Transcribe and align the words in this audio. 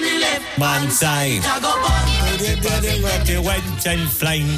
the 0.00 0.18
left 0.18 0.58
hand 0.58 0.92
side. 0.92 1.42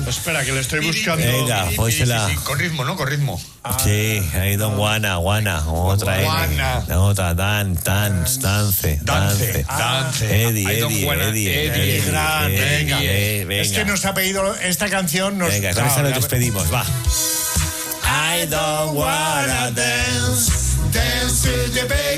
Espera, 0.09 0.45
que 0.45 0.53
le 0.53 0.61
estoy 0.61 0.80
buscando. 0.80 1.25
Venga, 1.25 1.68
pónsela. 1.77 2.29
Con 2.45 2.59
ritmo, 2.59 2.84
¿no? 2.84 2.96
Con 2.96 3.07
ritmo. 3.09 3.40
Sí, 3.85 4.22
ahí 4.35 4.57
Don 4.57 4.77
Juana, 4.77 5.16
Juana, 5.16 5.68
otra 5.68 6.22
Juana. 6.22 6.85
N. 6.86 6.95
Otra, 6.96 7.35
Dan, 7.35 7.75
Dance, 7.75 8.40
Dance, 8.40 9.00
Dance, 9.03 9.04
Dance. 9.04 9.64
Dance. 9.68 10.46
Eddie, 10.46 10.64
Eddie, 10.64 11.08
Eddie, 11.08 11.66
Eddie, 11.66 13.44
venga. 13.44 13.63
Es 13.63 13.72
que 13.72 13.85
nos 13.85 14.05
ha 14.05 14.14
pedido 14.14 14.55
esta 14.57 14.89
canción. 14.89 15.39
Nos, 15.39 15.50
Venga, 15.50 15.75
con 15.75 15.86
esta 15.86 16.02
nos 16.02 16.14
despedimos, 16.14 16.72
va. 16.72 16.85
I 18.11 18.46
don't 18.46 18.94
wanna 18.94 19.71
dance, 19.75 20.77
dance 20.93 21.46
with 21.46 21.75
the 21.75 21.86
baby 21.89 22.18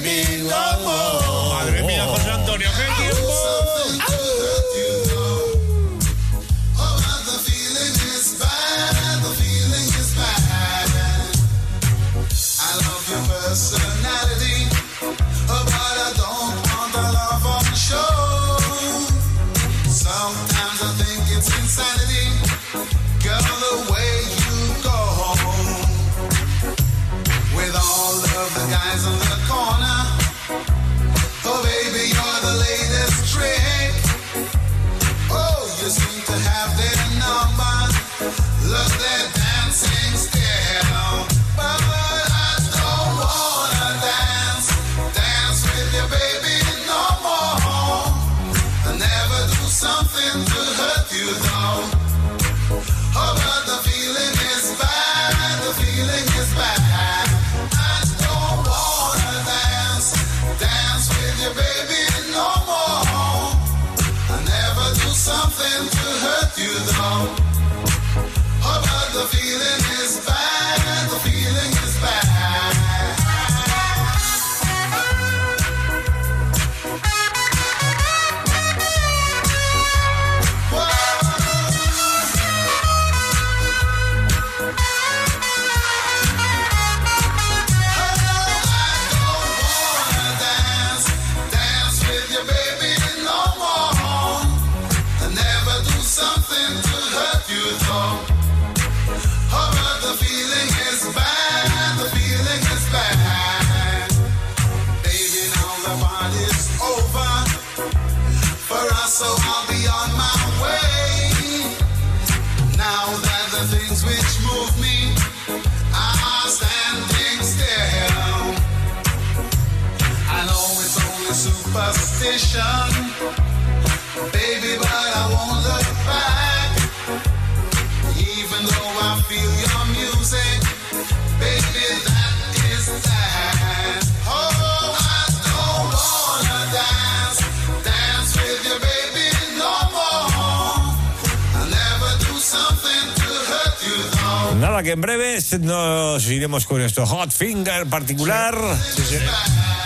finger 147.41 147.87
particular. 147.87 148.55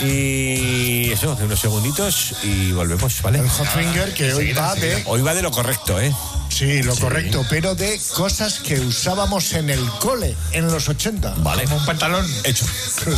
Y 0.00 1.12
eso, 1.12 1.38
unos 1.41 1.60
segunditos 1.60 2.34
y 2.42 2.72
volvemos, 2.72 3.22
¿vale? 3.22 3.38
El 3.38 3.48
hot 3.48 3.69
finger 3.69 4.12
que 4.12 4.34
hoy 4.34 4.53
va 4.53 4.75
de. 4.75 5.04
Hoy 5.06 5.22
va 5.22 5.34
de 5.34 5.42
lo 5.42 5.53
correcto, 5.53 6.00
¿eh? 6.00 6.12
Sí, 6.48 6.82
lo 6.82 6.97
correcto, 6.97 7.47
pero 7.48 7.76
de 7.76 8.00
cosas 8.16 8.59
que 8.59 8.81
usábamos 8.81 9.53
en 9.53 9.70
el 9.70 9.88
cole 10.00 10.37
en 10.50 10.66
los 10.66 10.88
80. 10.88 11.37
Vale. 11.38 11.62
Como 11.64 11.76
un 11.76 11.87
pantalón. 11.87 12.26
Hecho. 12.43 12.66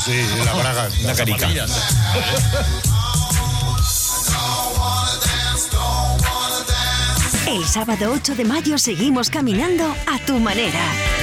Sí, 0.05 0.23
la 0.45 0.53
braga. 0.53 0.89
Una 1.03 1.15
carica. 1.15 1.49
El 7.47 7.67
sábado 7.67 8.13
8 8.13 8.35
de 8.35 8.45
mayo 8.45 8.77
seguimos 8.77 9.31
caminando 9.31 9.97
a 10.07 10.19
tu 10.27 10.39
manera. 10.39 11.16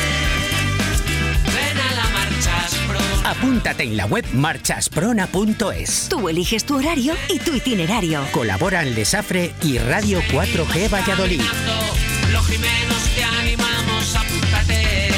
Apúntate 3.43 3.83
en 3.83 3.97
la 3.97 4.05
web 4.05 4.25
marchasprona.es. 4.31 6.07
Tú 6.07 6.29
eliges 6.29 6.63
tu 6.63 6.77
horario 6.77 7.13
y 7.27 7.39
tu 7.39 7.53
itinerario. 7.53 8.21
Colaboran 8.31 8.95
Lesafre 8.95 9.51
y 9.61 9.79
Radio 9.79 10.21
4G 10.31 10.89
Valladolid. 10.89 11.41
Los 12.31 12.47
Jimenos 12.47 13.09
te 13.13 13.23
animamos, 13.25 14.15
apúntate. 14.15 15.09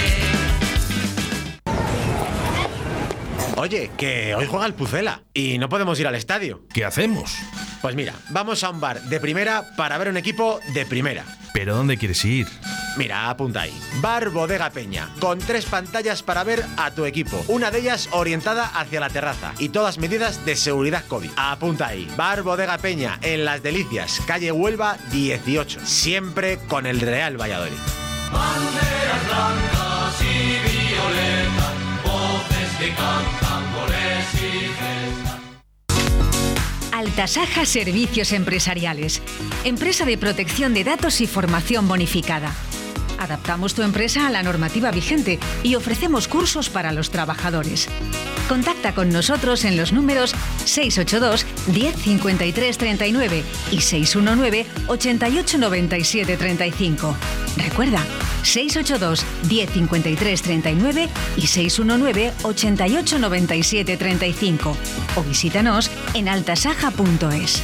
Oye, 3.57 3.91
que 3.95 4.33
hoy 4.33 4.47
juega 4.47 4.65
el 4.65 4.73
Pucela 4.73 5.21
y 5.31 5.59
no 5.59 5.69
podemos 5.69 5.99
ir 5.99 6.07
al 6.07 6.15
estadio. 6.15 6.65
¿Qué 6.73 6.83
hacemos? 6.83 7.37
Pues 7.83 7.95
mira, 7.95 8.15
vamos 8.31 8.63
a 8.63 8.71
un 8.71 8.81
bar 8.81 9.03
de 9.03 9.19
primera 9.19 9.75
para 9.77 9.99
ver 9.99 10.09
un 10.09 10.17
equipo 10.17 10.59
de 10.73 10.87
primera. 10.87 11.25
¿Pero 11.55 11.73
dónde 11.73 11.95
quieres 11.95 12.25
ir? 12.25 12.47
Mira, 12.97 13.29
apunta 13.29 13.61
ahí. 13.61 13.73
Bar 14.01 14.29
Bodega 14.29 14.69
Peña, 14.71 15.09
con 15.21 15.39
tres 15.39 15.63
pantallas 15.63 16.21
para 16.21 16.43
ver 16.43 16.65
a 16.75 16.91
tu 16.91 17.05
equipo. 17.05 17.41
Una 17.47 17.71
de 17.71 17.79
ellas 17.79 18.09
orientada 18.11 18.65
hacia 18.65 18.99
la 18.99 19.09
terraza 19.09 19.53
y 19.57 19.69
todas 19.69 19.97
medidas 19.97 20.45
de 20.45 20.57
seguridad 20.57 21.05
COVID. 21.07 21.29
Apunta 21.37 21.87
ahí. 21.87 22.11
Bar 22.17 22.43
Bodega 22.43 22.77
Peña, 22.77 23.19
en 23.21 23.45
Las 23.45 23.63
Delicias, 23.63 24.21
calle 24.27 24.51
Huelva 24.51 24.97
18. 25.11 25.79
Siempre 25.85 26.57
con 26.67 26.85
el 26.85 26.99
Real 26.99 27.39
Valladolid. 27.39 27.77
Banderas 28.33 29.25
blancas 29.25 30.21
y 30.21 30.59
violetas, 30.59 31.73
voces 32.03 32.69
que 32.79 32.89
cantan 32.95 33.73
goles 33.75 34.33
y 34.33 34.59
gestas. 34.59 34.74
Altasaja 37.05 37.65
Servicios 37.65 38.31
Empresariales. 38.31 39.21
Empresa 39.63 40.05
de 40.05 40.17
protección 40.17 40.73
de 40.73 40.83
datos 40.83 41.21
y 41.21 41.27
formación 41.27 41.87
bonificada. 41.87 42.51
Adaptamos 43.19 43.75
tu 43.75 43.83
empresa 43.83 44.25
a 44.25 44.31
la 44.31 44.41
normativa 44.41 44.89
vigente 44.89 45.39
y 45.61 45.75
ofrecemos 45.75 46.27
cursos 46.27 46.71
para 46.71 46.91
los 46.91 47.11
trabajadores. 47.11 47.89
Contacta 48.49 48.95
con 48.95 49.09
nosotros 49.09 49.65
en 49.65 49.77
los 49.77 49.93
números 49.93 50.33
682 50.65 51.45
10 51.67 51.95
53 51.95 52.77
39 52.77 53.43
y 53.71 53.81
619 53.81 54.65
88 54.87 55.57
97 55.57 56.37
35. 56.37 57.15
Recuerda, 57.57 58.03
682 58.43 59.25
10 59.47 59.69
53 59.71 60.41
39 60.41 61.09
y 61.37 61.47
619 61.47 62.33
88 62.43 63.19
97 63.19 63.97
35. 63.97 64.77
O 65.15 65.23
visítanos 65.23 65.89
en 66.13 66.27
altasaja.es. 66.27 67.63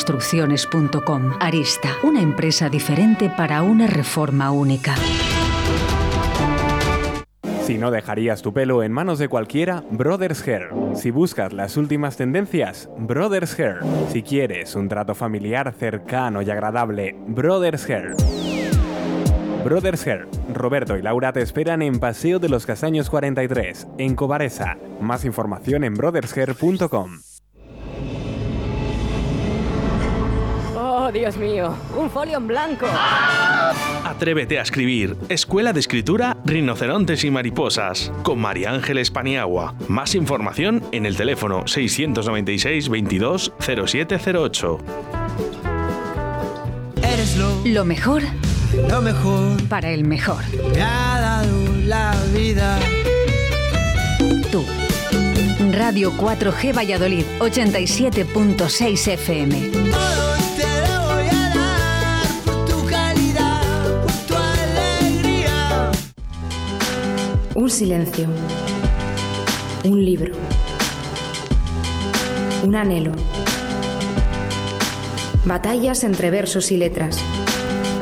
Arista, 1.39 1.95
una 2.03 2.21
empresa 2.21 2.69
diferente 2.69 3.29
para 3.29 3.61
una 3.61 3.87
reforma 3.87 4.51
única. 4.51 4.95
Si 7.63 7.77
no 7.77 7.91
dejarías 7.91 8.41
tu 8.41 8.53
pelo 8.53 8.83
en 8.83 8.91
manos 8.91 9.19
de 9.19 9.27
cualquiera, 9.27 9.83
Brothers 9.91 10.45
Hair. 10.47 10.69
Si 10.95 11.11
buscas 11.11 11.53
las 11.53 11.77
últimas 11.77 12.17
tendencias, 12.17 12.89
Brothers 12.97 13.57
Hair. 13.59 13.77
Si 14.11 14.23
quieres 14.23 14.75
un 14.75 14.89
trato 14.89 15.15
familiar 15.15 15.73
cercano 15.77 16.41
y 16.41 16.49
agradable, 16.49 17.15
Brothers 17.27 17.89
Hair. 17.89 18.15
Brothers 19.63 20.07
Hair. 20.07 20.27
Roberto 20.53 20.97
y 20.97 21.01
Laura 21.01 21.31
te 21.31 21.41
esperan 21.41 21.81
en 21.81 21.99
Paseo 21.99 22.39
de 22.39 22.49
los 22.49 22.65
Castaños 22.65 23.09
43, 23.09 23.87
en 23.99 24.15
Cobaresa. 24.15 24.77
Más 24.99 25.23
información 25.23 25.83
en 25.83 25.93
brothershair.com. 25.93 27.19
Oh, 31.11 31.13
Dios 31.13 31.35
mío, 31.35 31.75
un 31.97 32.09
folio 32.09 32.37
en 32.37 32.47
blanco. 32.47 32.85
Atrévete 34.05 34.59
a 34.59 34.61
escribir. 34.61 35.17
Escuela 35.27 35.73
de 35.73 35.81
Escritura 35.81 36.37
Rinocerontes 36.45 37.25
y 37.25 37.31
Mariposas. 37.31 38.11
Con 38.23 38.39
María 38.39 38.71
Ángeles 38.71 39.11
Paniagua. 39.11 39.75
Más 39.89 40.15
información 40.15 40.81
en 40.93 41.05
el 41.05 41.17
teléfono 41.17 41.67
696 41.67 42.87
22 42.87 43.51
0708. 43.59 44.77
Eres 47.03 47.35
lo, 47.37 47.61
Lo 47.65 47.83
mejor 47.85 48.21
lo 48.89 49.01
mejor 49.01 49.61
para 49.67 49.89
el 49.89 50.05
mejor. 50.05 50.41
me 50.73 50.81
ha 50.81 51.19
dado 51.19 51.67
la 51.87 52.15
vida. 52.33 52.79
Tú. 54.49 54.63
Radio 55.73 56.13
4G 56.13 56.73
Valladolid, 56.75 57.25
87.6 57.39 59.07
FM. 59.13 59.71
Un 67.61 67.69
silencio. 67.69 68.27
Un 69.83 70.03
libro. 70.03 70.33
Un 72.63 72.75
anhelo. 72.75 73.11
Batallas 75.45 76.03
entre 76.03 76.31
versos 76.31 76.71
y 76.71 76.77
letras. 76.77 77.19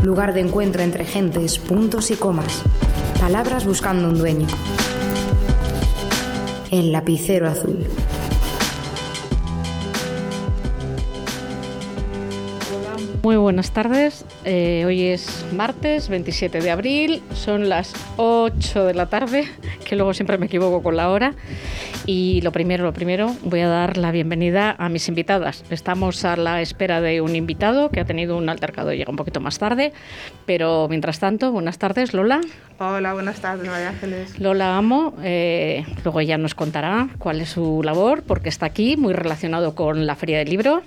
Lugar 0.02 0.34
de 0.34 0.40
encuentro 0.40 0.82
entre 0.82 1.04
gentes, 1.04 1.60
puntos 1.60 2.10
y 2.10 2.16
comas. 2.16 2.62
Palabras 3.20 3.66
buscando 3.66 4.08
un 4.08 4.18
dueño. 4.18 4.48
El 6.72 6.94
lapicero 6.94 7.50
azul. 7.50 7.86
Muy 13.30 13.38
buenas 13.38 13.70
tardes. 13.70 14.26
Eh, 14.44 14.86
hoy 14.88 15.04
es 15.04 15.46
martes 15.54 16.10
27 16.10 16.62
de 16.62 16.72
abril. 16.72 17.22
Son 17.36 17.70
las 17.70 17.94
8 18.18 18.86
de 18.86 18.96
la 18.96 19.06
tarde, 19.06 19.48
que 19.86 19.96
luego 19.96 20.16
siempre 20.16 20.40
me 20.40 20.48
equivoco 20.48 20.82
con 20.82 20.98
la 20.98 21.12
hora. 21.12 21.36
Y 22.12 22.42
lo 22.42 22.52
primero, 22.52 22.86
lo 22.86 22.92
primero, 22.92 23.36
voy 23.44 23.60
a 23.60 23.68
dar 23.68 23.96
la 23.96 24.10
bienvenida 24.10 24.76
a 24.80 24.90
mis 24.90 25.08
invitadas. 25.08 25.64
Estamos 25.70 26.26
a 26.26 26.36
la 26.38 26.60
espera 26.60 27.02
de 27.02 27.22
un 27.22 27.36
invitado 27.36 27.92
que 27.92 28.00
ha 28.00 28.06
tenido 28.06 28.36
un 28.36 28.50
altercado 28.50 28.92
y 28.92 28.98
llega 28.98 29.12
un 29.12 29.16
poquito 29.16 29.42
más 29.42 29.60
tarde. 29.60 29.94
Pero 30.48 30.88
mientras 30.90 31.20
tanto, 31.20 31.52
buenas 31.52 31.78
tardes, 31.78 32.16
Lola. 32.16 32.42
Hola, 32.80 33.14
buenas 33.14 33.40
tardes, 33.42 33.70
María 33.70 33.90
Ángeles. 33.90 34.40
Lola 34.40 34.76
Amo, 34.76 35.14
eh, 35.22 35.86
luego 36.04 36.20
ella 36.20 36.40
nos 36.40 36.56
contará 36.56 37.10
cuál 37.20 37.42
es 37.42 37.50
su 37.50 37.84
labor, 37.84 38.24
porque 38.24 38.50
está 38.50 38.66
aquí, 38.66 38.98
muy 38.98 39.14
relacionado 39.14 39.76
con 39.76 40.08
la 40.08 40.16
Feria 40.16 40.40
del 40.40 40.50
Libro. 40.50 40.82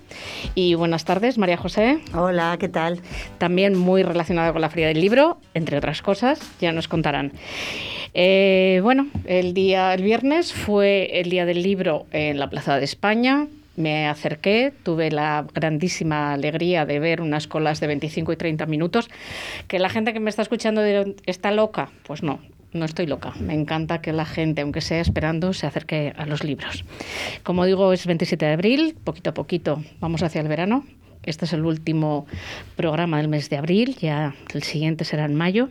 Y 0.56 0.74
buenas 0.74 1.04
tardes, 1.04 1.38
María 1.38 1.56
José. 1.56 2.00
Hola, 2.14 2.56
¿qué 2.58 2.68
tal? 2.68 3.00
También 3.38 3.78
muy 3.78 4.02
relacionada 4.02 4.52
con 4.52 4.60
la 4.60 4.70
Feria 4.70 4.88
del 4.88 5.00
Libro, 5.00 5.38
entre 5.54 5.78
otras 5.78 6.02
cosas, 6.02 6.40
ya 6.60 6.72
nos 6.72 6.88
contarán. 6.88 7.30
Eh, 8.14 8.80
bueno, 8.82 9.08
el 9.24 9.54
día, 9.54 9.94
el 9.94 10.02
viernes 10.02 10.52
fue 10.52 11.20
el 11.20 11.30
día 11.30 11.46
del 11.46 11.62
libro 11.62 12.06
en 12.10 12.38
la 12.38 12.50
Plaza 12.50 12.78
de 12.78 12.84
España. 12.84 13.46
Me 13.74 14.06
acerqué, 14.06 14.72
tuve 14.82 15.10
la 15.10 15.46
grandísima 15.54 16.34
alegría 16.34 16.84
de 16.84 16.98
ver 16.98 17.22
unas 17.22 17.46
colas 17.46 17.80
de 17.80 17.86
25 17.86 18.32
y 18.32 18.36
30 18.36 18.66
minutos. 18.66 19.08
Que 19.66 19.78
la 19.78 19.88
gente 19.88 20.12
que 20.12 20.20
me 20.20 20.28
está 20.28 20.42
escuchando 20.42 20.82
está 21.24 21.52
loca. 21.52 21.90
Pues 22.06 22.22
no, 22.22 22.38
no 22.72 22.84
estoy 22.84 23.06
loca. 23.06 23.32
Me 23.40 23.54
encanta 23.54 24.02
que 24.02 24.12
la 24.12 24.26
gente, 24.26 24.60
aunque 24.60 24.82
sea 24.82 25.00
esperando, 25.00 25.54
se 25.54 25.66
acerque 25.66 26.12
a 26.16 26.26
los 26.26 26.44
libros. 26.44 26.84
Como 27.42 27.64
digo, 27.64 27.94
es 27.94 28.06
27 28.06 28.44
de 28.44 28.52
abril, 28.52 28.96
poquito 29.04 29.30
a 29.30 29.34
poquito 29.34 29.82
vamos 30.00 30.22
hacia 30.22 30.42
el 30.42 30.48
verano. 30.48 30.84
Este 31.24 31.44
es 31.44 31.52
el 31.52 31.64
último 31.64 32.26
programa 32.76 33.18
del 33.18 33.28
mes 33.28 33.48
de 33.48 33.56
abril, 33.56 33.96
ya 34.00 34.34
el 34.54 34.62
siguiente 34.62 35.04
será 35.04 35.24
en 35.24 35.34
mayo. 35.34 35.68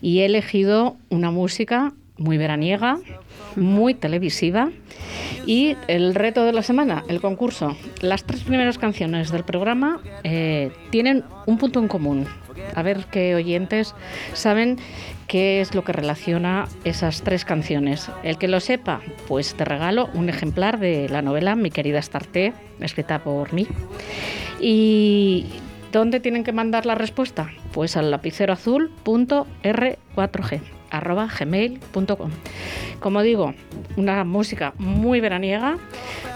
Y 0.00 0.20
he 0.20 0.26
elegido 0.26 0.96
una 1.08 1.30
música 1.30 1.92
muy 2.18 2.38
veraniega, 2.38 2.98
muy 3.56 3.94
televisiva. 3.94 4.70
Y 5.46 5.76
el 5.88 6.14
reto 6.14 6.44
de 6.44 6.52
la 6.52 6.62
semana, 6.62 7.04
el 7.08 7.20
concurso. 7.20 7.76
Las 8.00 8.24
tres 8.24 8.42
primeras 8.42 8.78
canciones 8.78 9.32
del 9.32 9.44
programa 9.44 10.00
eh, 10.22 10.70
tienen 10.90 11.24
un 11.46 11.58
punto 11.58 11.80
en 11.80 11.88
común. 11.88 12.26
A 12.74 12.82
ver 12.82 13.06
qué 13.10 13.34
oyentes 13.34 13.94
saben 14.34 14.78
qué 15.26 15.60
es 15.60 15.74
lo 15.74 15.82
que 15.84 15.92
relaciona 15.92 16.68
esas 16.84 17.22
tres 17.22 17.44
canciones. 17.44 18.08
El 18.22 18.38
que 18.38 18.46
lo 18.48 18.60
sepa, 18.60 19.00
pues 19.26 19.54
te 19.54 19.64
regalo 19.64 20.10
un 20.14 20.28
ejemplar 20.28 20.78
de 20.78 21.08
la 21.08 21.22
novela 21.22 21.56
Mi 21.56 21.70
querida 21.70 22.00
Starté, 22.02 22.52
escrita 22.80 23.24
por 23.24 23.52
mí. 23.52 23.66
¿Y 24.60 25.46
dónde 25.90 26.20
tienen 26.20 26.44
que 26.44 26.52
mandar 26.52 26.86
la 26.86 26.94
respuesta? 26.94 27.50
Pues 27.72 27.96
al 27.96 28.10
lapiceroazul.r4g 28.10 30.02
arroba 30.16 30.81
gmail.com. 31.00 32.30
Como 33.00 33.22
digo, 33.22 33.54
una 33.96 34.24
música 34.24 34.74
muy 34.78 35.20
veraniega, 35.20 35.78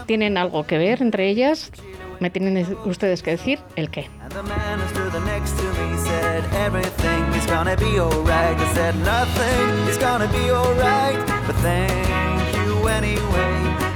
tienen 0.05 0.37
algo 0.37 0.65
que 0.65 0.77
ver 0.77 1.01
entre 1.01 1.29
ellas, 1.29 1.71
me 2.19 2.29
tienen 2.29 2.65
ustedes 2.85 3.21
que 3.21 3.31
decir 3.31 3.59
el 3.75 3.89
qué. 3.89 4.09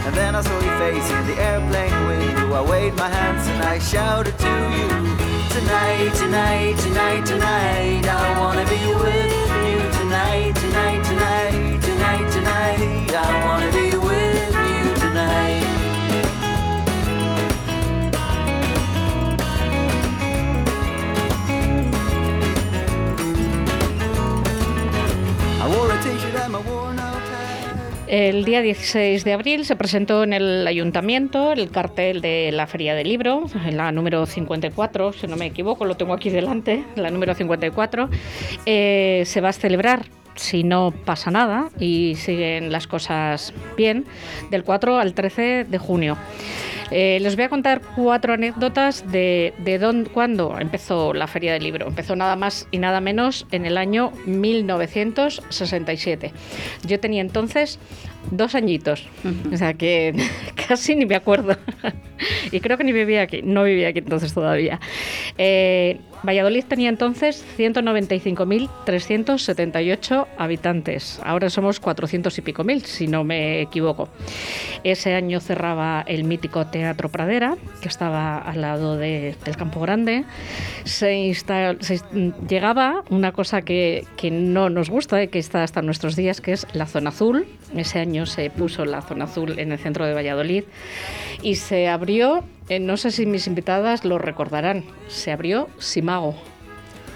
And 0.03 0.15
then 0.15 0.36
I 0.36 0.41
saw 0.41 0.60
your 0.60 0.77
face 0.77 1.10
in 1.12 1.27
the 1.27 1.41
airplane 1.41 2.08
window. 2.08 2.53
I 2.56 2.62
waved 2.62 2.98
my 2.98 3.08
hands 3.08 3.48
and 3.48 3.63
I 3.63 3.77
shouted 3.77 4.38
to 4.38 4.51
you, 4.75 4.88
Tonight, 5.53 6.13
tonight, 6.15 6.77
tonight, 6.80 7.25
tonight, 7.25 8.06
I 8.08 8.39
wanna 8.39 8.65
be 8.65 8.82
with 9.03 9.32
you. 9.68 9.80
Tonight, 10.12 10.53
tonight, 10.56 11.03
tonight, 11.06 11.82
tonight, 11.82 12.32
tonight, 12.34 13.13
I 13.15 13.46
wanna 13.46 13.72
be 13.72 13.96
with 13.96 14.53
you 14.68 14.94
tonight. 15.00 15.63
I 25.62 25.65
wore 25.70 25.89
a 25.89 25.98
t-shirt 26.03 26.36
and 26.36 26.51
my 26.51 26.60
El 28.12 28.44
día 28.44 28.62
16 28.62 29.24
de 29.24 29.32
abril 29.32 29.63
se 29.63 29.77
presentó 29.77 30.24
en 30.24 30.34
el 30.34 30.68
ayuntamiento 30.68 31.53
el 31.53 31.72
cartel 31.72 32.20
de 32.20 32.51
la 32.51 32.68
Feria 32.68 32.94
del 32.94 33.08
Libro, 33.08 33.46
la 33.72 33.94
número 33.94 34.25
54, 34.25 35.13
si 35.13 35.27
no 35.27 35.38
me 35.38 35.46
equivoco, 35.46 35.86
lo 35.86 35.96
tengo 35.96 36.12
aquí 36.12 36.30
delante, 36.30 36.84
la 36.98 37.10
número 37.10 37.34
54. 37.34 38.10
Eh, 38.65 39.24
se 39.25 39.39
va 39.39 39.48
a 39.48 39.53
celebrar 39.53 40.03
si 40.41 40.63
no 40.63 40.91
pasa 40.91 41.31
nada 41.31 41.69
y 41.79 42.15
siguen 42.15 42.71
las 42.71 42.88
cosas 42.88 43.53
bien, 43.77 44.05
del 44.50 44.63
4 44.63 44.98
al 45.00 45.13
13 45.13 45.65
de 45.69 45.77
junio. 45.77 46.17
Eh, 46.89 47.19
les 47.21 47.36
voy 47.38 47.45
a 47.45 47.50
contar 47.50 47.81
cuatro 47.95 48.33
anécdotas 48.33 49.10
de, 49.10 49.53
de 49.60 49.79
dónde, 49.79 50.10
cuándo 50.10 50.60
empezó 50.60 51.13
la 51.13 51.27
Feria 51.27 51.53
del 51.53 51.63
Libro. 51.63 51.88
Empezó 51.88 52.17
nada 52.17 52.36
más 52.36 52.67
y 52.69 52.79
nada 52.79 53.00
menos 53.00 53.48
en 53.51 53.65
el 53.65 53.77
año 53.77 54.12
1967. 54.25 56.33
Yo 56.86 57.00
tenía 57.00 57.21
entonces 57.21 57.79
dos 58.29 58.55
añitos, 58.55 59.07
o 59.51 59.57
sea 59.57 59.74
que 59.74 60.13
casi 60.67 60.95
ni 60.95 61.05
me 61.05 61.15
acuerdo. 61.15 61.57
y 62.51 62.60
creo 62.60 62.77
que 62.77 62.83
ni 62.83 62.91
vivía 62.91 63.21
aquí, 63.21 63.41
no 63.41 63.63
vivía 63.63 63.89
aquí 63.89 64.00
entonces 64.00 64.33
todavía. 64.33 64.79
Eh, 65.38 66.00
Valladolid 66.23 66.65
tenía 66.65 66.89
entonces 66.89 67.43
195.378 67.57 70.27
habitantes. 70.37 71.19
Ahora 71.23 71.49
somos 71.49 71.79
400 71.79 72.37
y 72.37 72.41
pico 72.41 72.63
mil, 72.63 72.83
si 72.85 73.07
no 73.07 73.23
me 73.23 73.61
equivoco. 73.61 74.09
Ese 74.83 75.13
año 75.15 75.39
cerraba 75.39 76.03
el 76.07 76.23
mítico 76.23 76.67
Teatro 76.67 77.09
Pradera, 77.09 77.55
que 77.81 77.87
estaba 77.87 78.37
al 78.37 78.61
lado 78.61 78.97
de- 78.97 79.35
del 79.45 79.55
Campo 79.55 79.79
Grande. 79.79 80.25
Se, 80.83 81.33
se 81.33 82.01
llegaba 82.47 83.03
una 83.09 83.31
cosa 83.31 83.61
que, 83.61 84.05
no 84.31 84.69
nos 84.69 84.89
gusta 84.89 85.21
y 85.23 85.27
que 85.27 85.39
está 85.39 85.63
hasta 85.63 85.81
nuestros 85.81 86.15
días, 86.15 86.41
que 86.41 86.53
es 86.53 86.67
la 86.73 86.85
zona 86.85 87.09
azul. 87.09 87.45
Ese 87.75 87.99
año 87.99 88.25
se 88.25 88.49
puso 88.49 88.85
la 88.85 89.01
zona 89.01 89.25
azul 89.25 89.57
en 89.59 89.71
el 89.71 89.79
centro 89.79 90.05
de 90.05 90.13
Valladolid 90.13 90.63
y 91.41 91.55
se 91.55 91.87
abrió, 91.87 92.43
eh, 92.70 92.80
no 92.80 92.98
sé 92.98 93.12
si 93.12 93.25
mis 93.25 93.48
invitadas 93.48 94.06
lo 94.06 94.18
recordarán, 94.18 94.84
se 95.08 95.32
abrió 95.32 95.70
Simago. 95.80 96.36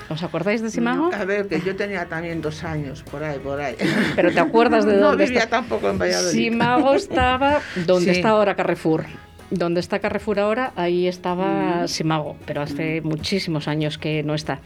¿Os 0.08 0.22
acordáis 0.22 0.62
de 0.62 0.70
Simago? 0.70 1.10
A 1.14 1.26
ver, 1.26 1.48
que 1.48 1.60
yo 1.62 1.76
tenía 1.76 2.06
también 2.06 2.40
dos 2.40 2.64
años, 2.64 3.02
por 3.04 3.24
ahí, 3.24 3.40
por 3.40 3.60
ahí. 3.60 3.76
Pero 4.16 4.32
¿te 4.32 4.40
acuerdas 4.40 4.86
de 4.86 4.94
no 4.98 5.08
dónde 5.08 5.26
vivía 5.26 5.40
está? 5.40 5.58
tampoco 5.62 5.90
en 5.90 5.98
Valladolid. 5.98 6.32
Simago 6.32 6.94
estaba 6.94 7.60
donde 7.88 8.12
Sí. 8.14 8.18
está 8.20 8.30
ahora 8.30 8.56
Carrefour. 8.56 9.06
Donde 9.50 9.80
está 9.80 10.00
Carrefour 10.00 10.40
ahora, 10.40 10.74
ahí 10.76 11.08
estaba 11.08 11.84
Mm. 11.84 11.88
Simago, 11.88 12.36
pero 12.46 12.62
hace 12.62 13.02
muchísimos 13.02 13.68
años 13.68 13.98
que 13.98 14.22
no 14.24 14.36
está. 14.36 14.60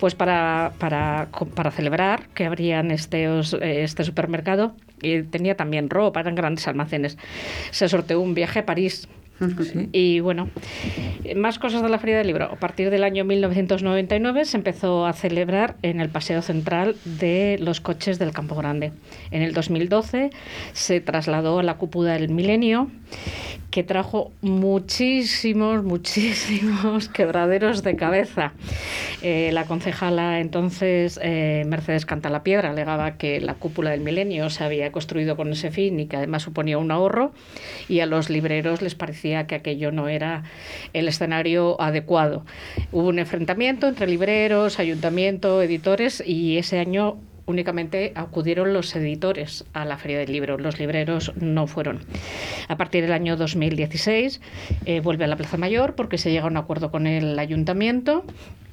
Pues 0.00 0.14
para, 0.16 0.72
para, 0.78 1.28
para 1.54 1.70
celebrar 1.70 2.28
que 2.34 2.46
abrían 2.46 2.90
este, 2.90 3.24
eh, 3.24 3.82
este 3.84 4.02
supermercado, 4.04 4.74
y 5.02 5.22
tenía 5.22 5.56
también 5.56 5.88
ropa, 5.90 6.18
eran 6.20 6.34
grandes 6.34 6.66
almacenes, 6.68 7.16
se 7.70 7.88
sorteó 7.88 8.20
un 8.20 8.34
viaje 8.34 8.60
a 8.60 8.66
París. 8.66 9.08
Y 9.92 10.20
bueno, 10.20 10.48
más 11.36 11.58
cosas 11.58 11.82
de 11.82 11.88
la 11.88 11.98
Feria 11.98 12.18
del 12.18 12.26
Libro. 12.26 12.46
A 12.46 12.56
partir 12.56 12.90
del 12.90 13.04
año 13.04 13.24
1999 13.24 14.44
se 14.44 14.56
empezó 14.56 15.06
a 15.06 15.12
celebrar 15.12 15.76
en 15.82 16.00
el 16.00 16.08
Paseo 16.08 16.42
Central 16.42 16.96
de 17.04 17.58
los 17.60 17.80
coches 17.80 18.18
del 18.18 18.32
Campo 18.32 18.54
Grande. 18.54 18.92
En 19.30 19.42
el 19.42 19.52
2012 19.52 20.30
se 20.72 21.00
trasladó 21.00 21.58
a 21.58 21.62
la 21.62 21.74
cúpula 21.74 22.12
del 22.12 22.28
Milenio, 22.28 22.88
que 23.70 23.82
trajo 23.82 24.32
muchísimos, 24.42 25.82
muchísimos 25.84 27.08
quebraderos 27.08 27.82
de 27.82 27.96
cabeza. 27.96 28.52
Eh, 29.22 29.50
la 29.52 29.64
concejala 29.64 30.40
entonces, 30.40 31.18
eh, 31.22 31.64
Mercedes 31.66 32.06
Cantalapiedra, 32.06 32.70
alegaba 32.70 33.16
que 33.16 33.40
la 33.40 33.54
cúpula 33.54 33.90
del 33.90 34.00
Milenio 34.00 34.50
se 34.50 34.64
había 34.64 34.90
construido 34.92 35.36
con 35.36 35.52
ese 35.52 35.70
fin 35.70 36.00
y 36.00 36.06
que 36.06 36.16
además 36.16 36.42
suponía 36.42 36.78
un 36.78 36.90
ahorro, 36.90 37.32
y 37.88 38.00
a 38.00 38.06
los 38.06 38.30
libreros 38.30 38.82
les 38.82 38.94
parecía 38.94 39.29
que 39.46 39.54
aquello 39.54 39.92
no 39.92 40.08
era 40.08 40.44
el 40.92 41.08
escenario 41.08 41.80
adecuado. 41.80 42.44
Hubo 42.92 43.08
un 43.08 43.18
enfrentamiento 43.18 43.88
entre 43.88 44.06
libreros, 44.06 44.78
ayuntamiento, 44.78 45.62
editores, 45.62 46.22
y 46.26 46.58
ese 46.58 46.78
año 46.78 47.18
únicamente 47.46 48.12
acudieron 48.14 48.72
los 48.72 48.94
editores 48.96 49.64
a 49.72 49.84
la 49.84 49.98
Feria 49.98 50.18
del 50.18 50.32
Libro, 50.32 50.56
los 50.56 50.78
libreros 50.78 51.32
no 51.36 51.66
fueron. 51.66 52.00
A 52.68 52.76
partir 52.76 53.02
del 53.02 53.12
año 53.12 53.36
2016 53.36 54.40
eh, 54.86 55.00
vuelve 55.00 55.24
a 55.24 55.28
la 55.28 55.36
Plaza 55.36 55.56
Mayor 55.56 55.94
porque 55.94 56.16
se 56.16 56.30
llega 56.30 56.44
a 56.44 56.48
un 56.48 56.56
acuerdo 56.56 56.90
con 56.90 57.06
el 57.06 57.38
ayuntamiento 57.38 58.24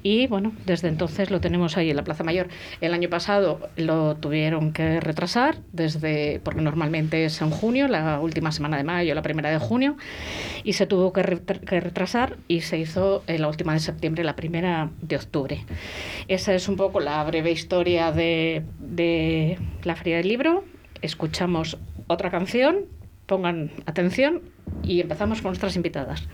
y 0.04 0.28
bueno, 0.28 0.54
desde 0.66 0.88
entonces 0.88 1.32
lo 1.32 1.42
tenemos 1.42 1.78
ahí 1.78 1.90
en 1.90 1.96
la 1.96 2.04
Plaza 2.04 2.24
Mayor. 2.24 2.48
El 2.82 2.94
año 2.94 3.10
pasado 3.10 3.60
lo 3.76 4.16
tuvieron 4.16 4.74
que 4.74 5.00
retrasar 5.00 5.58
desde 5.74 6.40
porque 6.44 6.62
normalmente 6.62 7.26
es 7.26 7.42
en 7.42 7.50
junio, 7.50 7.88
la 7.88 8.20
última 8.20 8.52
semana 8.52 8.78
de 8.78 8.84
mayo, 8.84 9.16
la 9.16 9.22
primera 9.22 9.50
de 9.50 9.58
junio 9.58 9.98
y 10.64 10.74
se 10.74 10.86
tuvo 10.86 11.14
que, 11.14 11.40
que 11.66 11.80
retrasar 11.80 12.38
y 12.48 12.62
se 12.62 12.78
hizo 12.78 13.24
en 13.28 13.42
la 13.42 13.48
última 13.48 13.74
de 13.74 13.80
septiembre, 13.80 14.24
la 14.24 14.36
primera 14.36 14.90
de 15.02 15.16
octubre. 15.16 15.66
Esa 16.28 16.54
es 16.54 16.68
un 16.68 16.76
poco 16.76 17.00
la 17.00 17.24
breve 17.24 17.52
historia 17.52 18.12
de, 18.12 18.64
de 18.80 19.58
la 19.84 19.96
Feria 19.96 20.18
del 20.18 20.28
Libro. 20.28 20.64
Escuchamos 21.02 21.78
otra 22.08 22.32
canción, 22.32 22.86
pongan 23.26 23.72
atención 23.86 24.42
y 24.84 25.02
empezamos 25.02 25.42
con 25.42 25.50
nuestras 25.50 25.76
invitadas. 25.76 26.28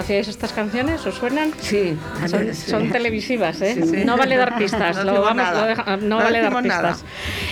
¿Conocíais 0.00 0.28
estas 0.28 0.54
canciones? 0.54 1.04
¿Os 1.04 1.14
suenan? 1.16 1.52
Sí. 1.60 1.94
Son, 2.26 2.54
sí. 2.54 2.70
son 2.70 2.88
televisivas, 2.90 3.60
¿eh? 3.60 3.74
Sí, 3.74 3.82
sí. 3.82 4.04
No 4.06 4.16
vale 4.16 4.38
dar 4.38 4.56
pistas. 4.58 4.96
No 4.96 5.04
lo 5.04 5.10
decimos 5.12 5.26
vamos- 5.28 5.36
nada. 5.36 5.60
lo 5.60 5.66
deja- 5.66 5.96
no, 5.98 6.06
No 6.08 6.16
vale 6.16 6.40
dar 6.40 6.62
pistas. 6.62 7.04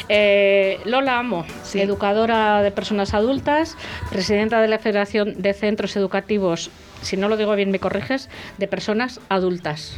Eh, 0.09 0.81
Lola 0.87 1.19
Amo, 1.19 1.45
educadora 1.75 2.62
de 2.62 2.71
personas 2.71 3.12
adultas, 3.12 3.76
presidenta 4.09 4.62
de 4.62 4.69
la 4.69 4.78
Federación 4.78 5.35
de 5.43 5.52
Centros 5.52 5.95
Educativos, 5.97 6.71
si 7.02 7.19
no 7.19 7.28
lo 7.28 7.37
digo 7.37 7.55
bien 7.55 7.71
me 7.71 7.81
corriges, 7.81 8.31
de 8.57 8.67
personas 8.67 9.21
adultas. 9.28 9.95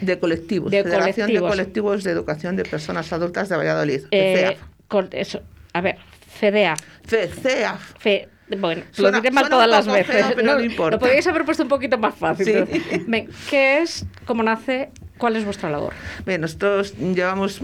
De 0.00 0.20
colectivos. 0.20 0.70
De 0.70 0.84
Federación 0.84 1.26
colectivos. 1.26 1.50
de 1.50 1.56
Colectivos 1.56 2.04
de 2.04 2.10
Educación 2.12 2.54
de 2.56 2.62
Personas 2.64 3.12
Adultas 3.12 3.48
de 3.48 3.56
Valladolid. 3.56 4.02
Eh, 4.12 4.56
con 4.86 5.08
eso, 5.10 5.40
a 5.72 5.80
ver, 5.80 5.96
FEDEA. 6.38 6.76
FEAF. 7.04 7.94
Fe- 7.98 8.28
bueno, 8.58 8.82
Suena- 8.92 9.18
lo 9.18 9.22
diré 9.22 9.32
mal 9.34 9.48
todas 9.48 9.68
las 9.68 9.86
veces. 9.86 10.06
feo, 10.26 10.32
pero 10.36 10.54
no 10.56 10.60
importa. 10.62 10.96
Lo 10.96 11.00
podríais 11.00 11.26
haber 11.26 11.44
puesto 11.44 11.62
un 11.62 11.68
poquito 11.68 11.98
más 11.98 12.14
fácil. 12.14 12.46
Sí. 12.46 12.52
pero- 12.52 13.04
Ven, 13.06 13.28
¿Qué 13.50 13.78
es? 13.78 14.04
¿Cómo 14.24 14.42
nace? 14.42 14.90
¿Cuál 15.22 15.36
es 15.36 15.44
vuestra 15.44 15.70
labor? 15.70 15.92
Bien, 16.26 16.40
nosotros 16.40 16.94
llevamos 16.98 17.60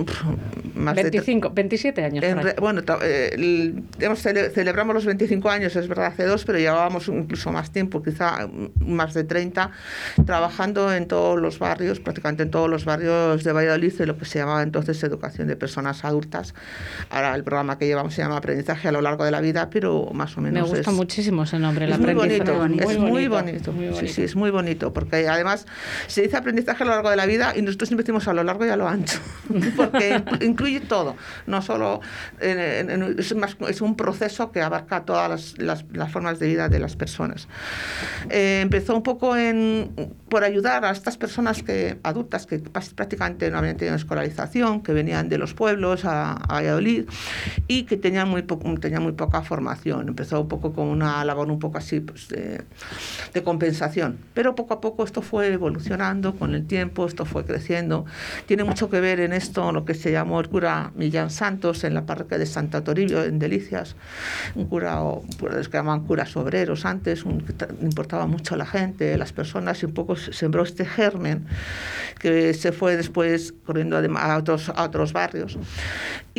más 0.76 0.94
de... 0.94 1.02
25, 1.02 1.50
27 1.50 2.04
años. 2.04 2.24
Re- 2.24 2.54
bueno, 2.60 2.82
eh, 3.02 3.74
hemos 3.98 4.24
cele- 4.24 4.50
celebramos 4.52 4.94
los 4.94 5.04
25 5.06 5.50
años, 5.50 5.74
es 5.74 5.88
verdad, 5.88 6.06
hace 6.06 6.24
dos, 6.24 6.44
pero 6.44 6.60
llevábamos 6.60 7.08
incluso 7.08 7.50
más 7.50 7.72
tiempo, 7.72 8.00
quizá 8.00 8.46
mm, 8.46 8.92
más 8.94 9.12
de 9.12 9.24
30, 9.24 9.72
trabajando 10.24 10.94
en 10.94 11.08
todos 11.08 11.40
los 11.40 11.58
barrios, 11.58 11.98
prácticamente 11.98 12.44
en 12.44 12.52
todos 12.52 12.70
los 12.70 12.84
barrios 12.84 13.42
de 13.42 13.50
Valladolid, 13.52 13.92
de 13.94 14.06
lo 14.06 14.16
que 14.16 14.24
se 14.24 14.38
llamaba 14.38 14.62
entonces 14.62 15.02
educación 15.02 15.48
de 15.48 15.56
personas 15.56 16.04
adultas. 16.04 16.54
Ahora 17.10 17.34
el 17.34 17.42
programa 17.42 17.76
que 17.76 17.86
llevamos 17.86 18.14
se 18.14 18.22
llama 18.22 18.36
aprendizaje 18.36 18.86
a 18.86 18.92
lo 18.92 19.00
largo 19.00 19.24
de 19.24 19.32
la 19.32 19.40
vida, 19.40 19.68
pero 19.68 20.10
más 20.12 20.36
o 20.36 20.40
Me 20.42 20.52
menos 20.52 20.70
gusta 20.70 20.90
es, 20.92 20.96
muchísimo 20.96 21.42
ese 21.42 21.58
nombre, 21.58 21.86
el 21.86 21.92
es 21.92 21.98
muy 21.98 22.10
aprendizaje. 22.12 22.52
bonito, 22.52 22.88
es 22.88 22.98
muy 22.98 23.26
bonito. 23.26 23.72
muy 23.72 23.86
Sí, 23.86 23.92
bonito. 23.94 24.12
sí, 24.14 24.22
es 24.22 24.36
muy 24.36 24.50
bonito, 24.52 24.92
porque 24.92 25.26
además 25.26 25.66
se 26.06 26.22
dice 26.22 26.36
aprendizaje 26.36 26.84
a 26.84 26.86
lo 26.86 26.92
largo 26.92 27.10
de 27.10 27.16
la 27.16 27.26
vida 27.26 27.47
y 27.56 27.62
nosotros 27.62 27.90
decimos 27.96 28.28
a 28.28 28.32
lo 28.32 28.42
largo 28.44 28.64
y 28.66 28.68
a 28.68 28.76
lo 28.76 28.88
ancho, 28.88 29.18
porque 29.76 30.16
inclu- 30.16 30.44
incluye 30.44 30.80
todo, 30.80 31.16
no 31.46 31.62
solo 31.62 32.00
en- 32.40 32.90
en- 32.90 33.16
es, 33.18 33.80
un 33.80 33.96
proceso 33.96 34.50
que 34.52 34.60
abarca 34.62 35.04
todas 35.04 35.54
las, 35.58 35.84
formas 36.10 36.38
de 36.38 36.46
vida 36.46 36.68
de 36.68 36.78
las 36.78 36.96
personas. 36.96 37.48
Eh, 38.30 38.60
empezó 38.62 38.94
un 38.96 39.02
poco 39.02 39.36
en, 39.36 39.90
por 40.28 40.44
ayudar 40.44 40.84
a 40.84 40.90
estas 40.90 41.16
personas 41.16 41.62
que, 41.62 41.98
adultas 42.02 42.46
que 42.46 42.58
prácticamente 42.58 43.50
no 43.50 43.58
habían 43.58 43.76
tenido 43.76 43.96
escolarización, 43.96 44.82
que 44.82 44.92
venían 44.92 45.28
de 45.28 45.38
los 45.38 45.54
pueblos 45.54 46.04
a, 46.04 46.34
Valladolid 46.48 47.04
y 47.68 47.84
que 47.84 47.96
tenían 47.96 48.28
muy, 48.28 48.42
po- 48.42 48.58
muy 48.58 49.12
poca 49.12 49.42
formación. 49.42 50.08
Empezó 50.08 50.40
un 50.40 50.48
poco 50.48 50.72
con 50.72 50.88
una 50.88 51.24
labor 51.24 51.50
un 51.50 51.58
poco 51.58 51.78
así 51.78 52.00
pues, 52.00 52.28
de, 52.28 52.62
de 53.32 53.42
compensación. 53.42 54.18
Pero 54.34 54.54
poco 54.54 54.74
a 54.74 54.80
poco 54.80 55.04
esto 55.04 55.22
fue 55.22 55.52
evolucionando 55.52 56.34
con 56.34 56.54
el 56.54 56.66
tiempo, 56.66 57.06
esto 57.06 57.24
fue 57.28 57.44
creciendo. 57.44 58.04
Tiene 58.46 58.64
mucho 58.64 58.90
que 58.90 59.00
ver 59.00 59.20
en 59.20 59.32
esto 59.32 59.70
lo 59.72 59.84
que 59.84 59.94
se 59.94 60.10
llamó 60.10 60.40
el 60.40 60.48
cura 60.48 60.90
Millán 60.96 61.30
Santos 61.30 61.84
en 61.84 61.94
la 61.94 62.06
parroquia 62.06 62.38
de 62.38 62.46
Santa 62.46 62.82
Toribio, 62.82 63.22
en 63.24 63.38
Delicias, 63.38 63.94
un 64.54 64.66
cura, 64.66 65.02
o 65.02 65.22
los 65.52 65.68
que 65.68 65.76
llamaban 65.76 66.04
curas 66.04 66.36
obreros 66.36 66.84
antes, 66.84 67.24
un, 67.24 67.40
que 67.42 67.54
importaba 67.82 68.26
mucho 68.26 68.54
a 68.54 68.58
la 68.58 68.66
gente, 68.66 69.16
las 69.18 69.32
personas, 69.32 69.82
y 69.82 69.86
un 69.86 69.92
poco 69.94 70.16
se- 70.16 70.32
sembró 70.32 70.62
este 70.62 70.84
germen 70.84 71.46
que 72.18 72.54
se 72.54 72.72
fue 72.72 72.96
después 72.96 73.54
corriendo 73.64 73.96
a 74.18 74.36
otros, 74.38 74.70
a 74.70 74.82
otros 74.84 75.12
barrios. 75.12 75.58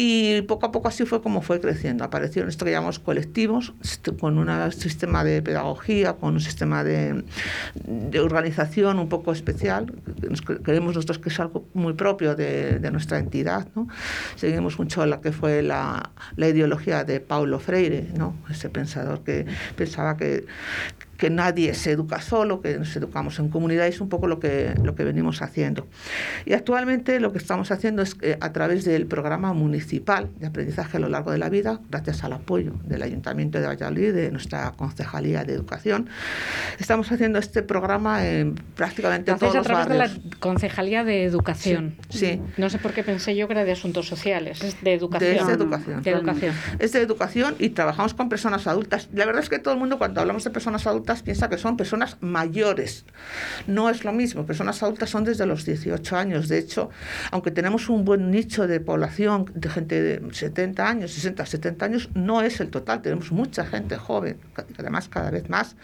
Y 0.01 0.43
poco 0.43 0.65
a 0.65 0.71
poco 0.71 0.87
así 0.87 1.05
fue 1.05 1.21
como 1.21 1.41
fue 1.41 1.59
creciendo. 1.59 2.05
Aparecieron 2.05 2.47
esto 2.47 2.63
que 2.63 2.71
llamamos 2.71 2.99
colectivos, 2.99 3.73
con 4.17 4.37
un 4.37 4.71
sistema 4.71 5.25
de 5.25 5.41
pedagogía, 5.41 6.13
con 6.13 6.35
un 6.35 6.39
sistema 6.39 6.85
de, 6.85 7.25
de 7.75 8.19
organización 8.21 8.97
un 8.97 9.09
poco 9.09 9.33
especial. 9.33 9.93
Creemos 10.63 10.95
nosotros 10.95 11.19
que 11.19 11.27
es 11.27 11.37
algo 11.41 11.65
muy 11.73 11.95
propio 11.95 12.33
de, 12.33 12.79
de 12.79 12.91
nuestra 12.91 13.19
entidad. 13.19 13.67
¿no? 13.75 13.89
Seguimos 14.37 14.79
mucho 14.79 15.05
la 15.05 15.19
que 15.19 15.33
fue 15.33 15.61
la, 15.63 16.11
la 16.37 16.47
ideología 16.47 17.03
de 17.03 17.19
Paulo 17.19 17.59
Freire, 17.59 18.07
¿no? 18.15 18.37
ese 18.49 18.69
pensador 18.69 19.25
que 19.25 19.47
pensaba 19.75 20.15
que 20.15 20.45
que 20.97 21.08
nadie 21.29 21.73
se 21.73 21.91
educa 21.91 22.21
solo, 22.21 22.61
que 22.61 22.77
nos 22.77 22.95
educamos 22.95 23.39
en 23.39 23.49
comunidad, 23.49 23.87
es 23.87 23.99
un 23.99 24.09
poco 24.09 24.27
lo 24.27 24.39
que, 24.39 24.73
lo 24.83 24.95
que 24.95 25.03
venimos 25.03 25.41
haciendo. 25.41 25.87
Y 26.45 26.53
actualmente 26.53 27.19
lo 27.19 27.31
que 27.33 27.39
estamos 27.39 27.71
haciendo 27.71 28.01
es 28.01 28.15
que 28.15 28.37
a 28.39 28.53
través 28.53 28.85
del 28.85 29.05
programa 29.05 29.53
municipal 29.53 30.29
de 30.39 30.47
aprendizaje 30.47 30.97
a 30.97 30.99
lo 30.99 31.09
largo 31.09 31.31
de 31.31 31.37
la 31.39 31.49
vida, 31.49 31.81
gracias 31.89 32.23
al 32.23 32.33
apoyo 32.33 32.73
del 32.85 33.03
Ayuntamiento 33.03 33.59
de 33.59 33.67
Valladolid, 33.67 34.13
de 34.13 34.31
nuestra 34.31 34.71
Concejalía 34.71 35.43
de 35.43 35.53
Educación, 35.53 36.09
estamos 36.79 37.11
haciendo 37.11 37.39
este 37.39 37.63
programa 37.63 38.25
en 38.25 38.55
prácticamente 38.75 39.31
Lo 39.31 39.35
hacéis 39.35 39.51
todos 39.51 39.55
a 39.55 39.57
los 39.57 39.67
través 39.67 39.87
barrios. 39.89 40.13
de 40.23 40.29
la 40.29 40.37
Concejalía 40.39 41.03
de 41.03 41.25
Educación. 41.25 41.95
Sí, 42.09 42.17
sí. 42.19 42.41
No 42.57 42.69
sé 42.69 42.77
por 42.77 42.93
qué 42.93 43.03
pensé 43.03 43.35
yo 43.35 43.47
que 43.47 43.53
era 43.53 43.65
de 43.65 43.71
Asuntos 43.73 44.07
Sociales. 44.07 44.61
Es 44.61 44.81
de 44.81 44.93
Educación. 44.93 45.31
De 45.31 45.37
esa 45.37 45.51
educación. 45.51 46.01
De 46.03 46.11
educación. 46.11 46.55
Es 46.79 46.91
de 46.93 47.01
educación 47.01 47.55
y 47.59 47.69
trabajamos 47.69 48.13
con 48.13 48.29
personas 48.29 48.67
adultas. 48.67 49.09
La 49.13 49.25
verdad 49.25 49.43
es 49.43 49.49
que 49.49 49.59
todo 49.59 49.73
el 49.73 49.79
mundo 49.79 49.97
cuando 49.97 50.21
hablamos 50.21 50.43
de 50.43 50.49
personas 50.51 50.85
adultas 50.87 51.08
piensa 51.23 51.49
que 51.49 51.57
son 51.57 51.77
personas 51.77 52.17
mayores. 52.21 53.05
No 53.67 53.89
es 53.89 54.03
lo 54.03 54.13
mismo. 54.13 54.45
Personas 54.45 54.81
adultas 54.83 55.09
son 55.09 55.23
desde 55.23 55.45
los 55.45 55.65
18 55.65 56.15
años. 56.15 56.47
De 56.47 56.57
hecho, 56.57 56.89
aunque 57.31 57.51
tenemos 57.51 57.89
un 57.89 58.05
buen 58.05 58.31
nicho 58.31 58.67
de 58.67 58.79
población 58.79 59.51
de 59.55 59.69
gente 59.69 60.01
de 60.01 60.33
70 60.33 60.87
años, 60.87 61.11
60, 61.11 61.45
70 61.45 61.85
años, 61.85 62.09
no 62.13 62.41
es 62.41 62.59
el 62.59 62.69
total. 62.69 63.01
Tenemos 63.01 63.31
mucha 63.31 63.65
gente 63.65 63.97
joven, 63.97 64.37
además 64.77 65.09
cada 65.09 65.31
vez 65.31 65.49
más, 65.49 65.75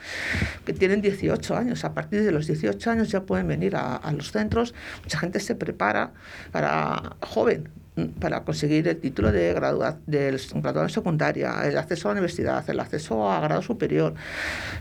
que 0.66 0.74
tienen 0.74 1.02
18 1.02 1.56
años. 1.56 1.84
A 1.84 1.94
partir 1.94 2.24
de 2.24 2.32
los 2.32 2.48
18 2.48 2.92
años 2.92 3.10
ya 3.10 3.24
pueden 3.24 3.48
venir 3.48 3.76
a, 3.76 3.96
a 3.96 4.12
los 4.12 4.32
centros. 4.32 4.74
Mucha 5.04 5.20
gente 5.20 5.40
se 5.40 5.56
prepara 5.56 6.14
para 6.52 7.16
joven 7.22 7.70
para 8.20 8.44
conseguir 8.44 8.88
el 8.88 8.98
título 8.98 9.32
de 9.32 9.54
gradua, 9.54 9.98
del 10.06 10.40
graduado 10.56 10.84
en 10.84 10.90
secundaria, 10.90 11.66
el 11.66 11.78
acceso 11.78 12.10
a 12.10 12.12
la 12.12 12.20
universidad, 12.20 12.70
el 12.70 12.80
acceso 12.80 13.32
a 13.32 13.40
grado 13.40 13.62
superior. 13.62 14.14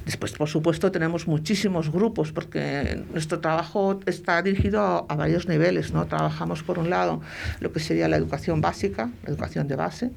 Después, 0.04 0.32
por 0.32 0.48
supuesto, 0.48 0.90
tenemos 0.90 1.28
muchísimos 1.28 1.92
grupos 1.92 2.32
porque 2.32 3.02
nuestro 3.12 3.38
trabajo 3.40 4.00
está 4.06 4.42
dirigido 4.42 5.06
a, 5.08 5.14
varios 5.14 5.46
niveles. 5.48 5.92
¿no? 5.92 6.06
Trabajamos, 6.06 6.62
por 6.64 6.78
un 6.78 6.90
lado, 6.90 7.20
lo 7.60 7.72
que 7.72 7.78
sería 7.80 8.08
la 8.08 8.16
educación 8.16 8.60
básica, 8.60 9.10
la 9.22 9.30
educación 9.30 9.68
de 9.68 9.76
base. 9.76 10.10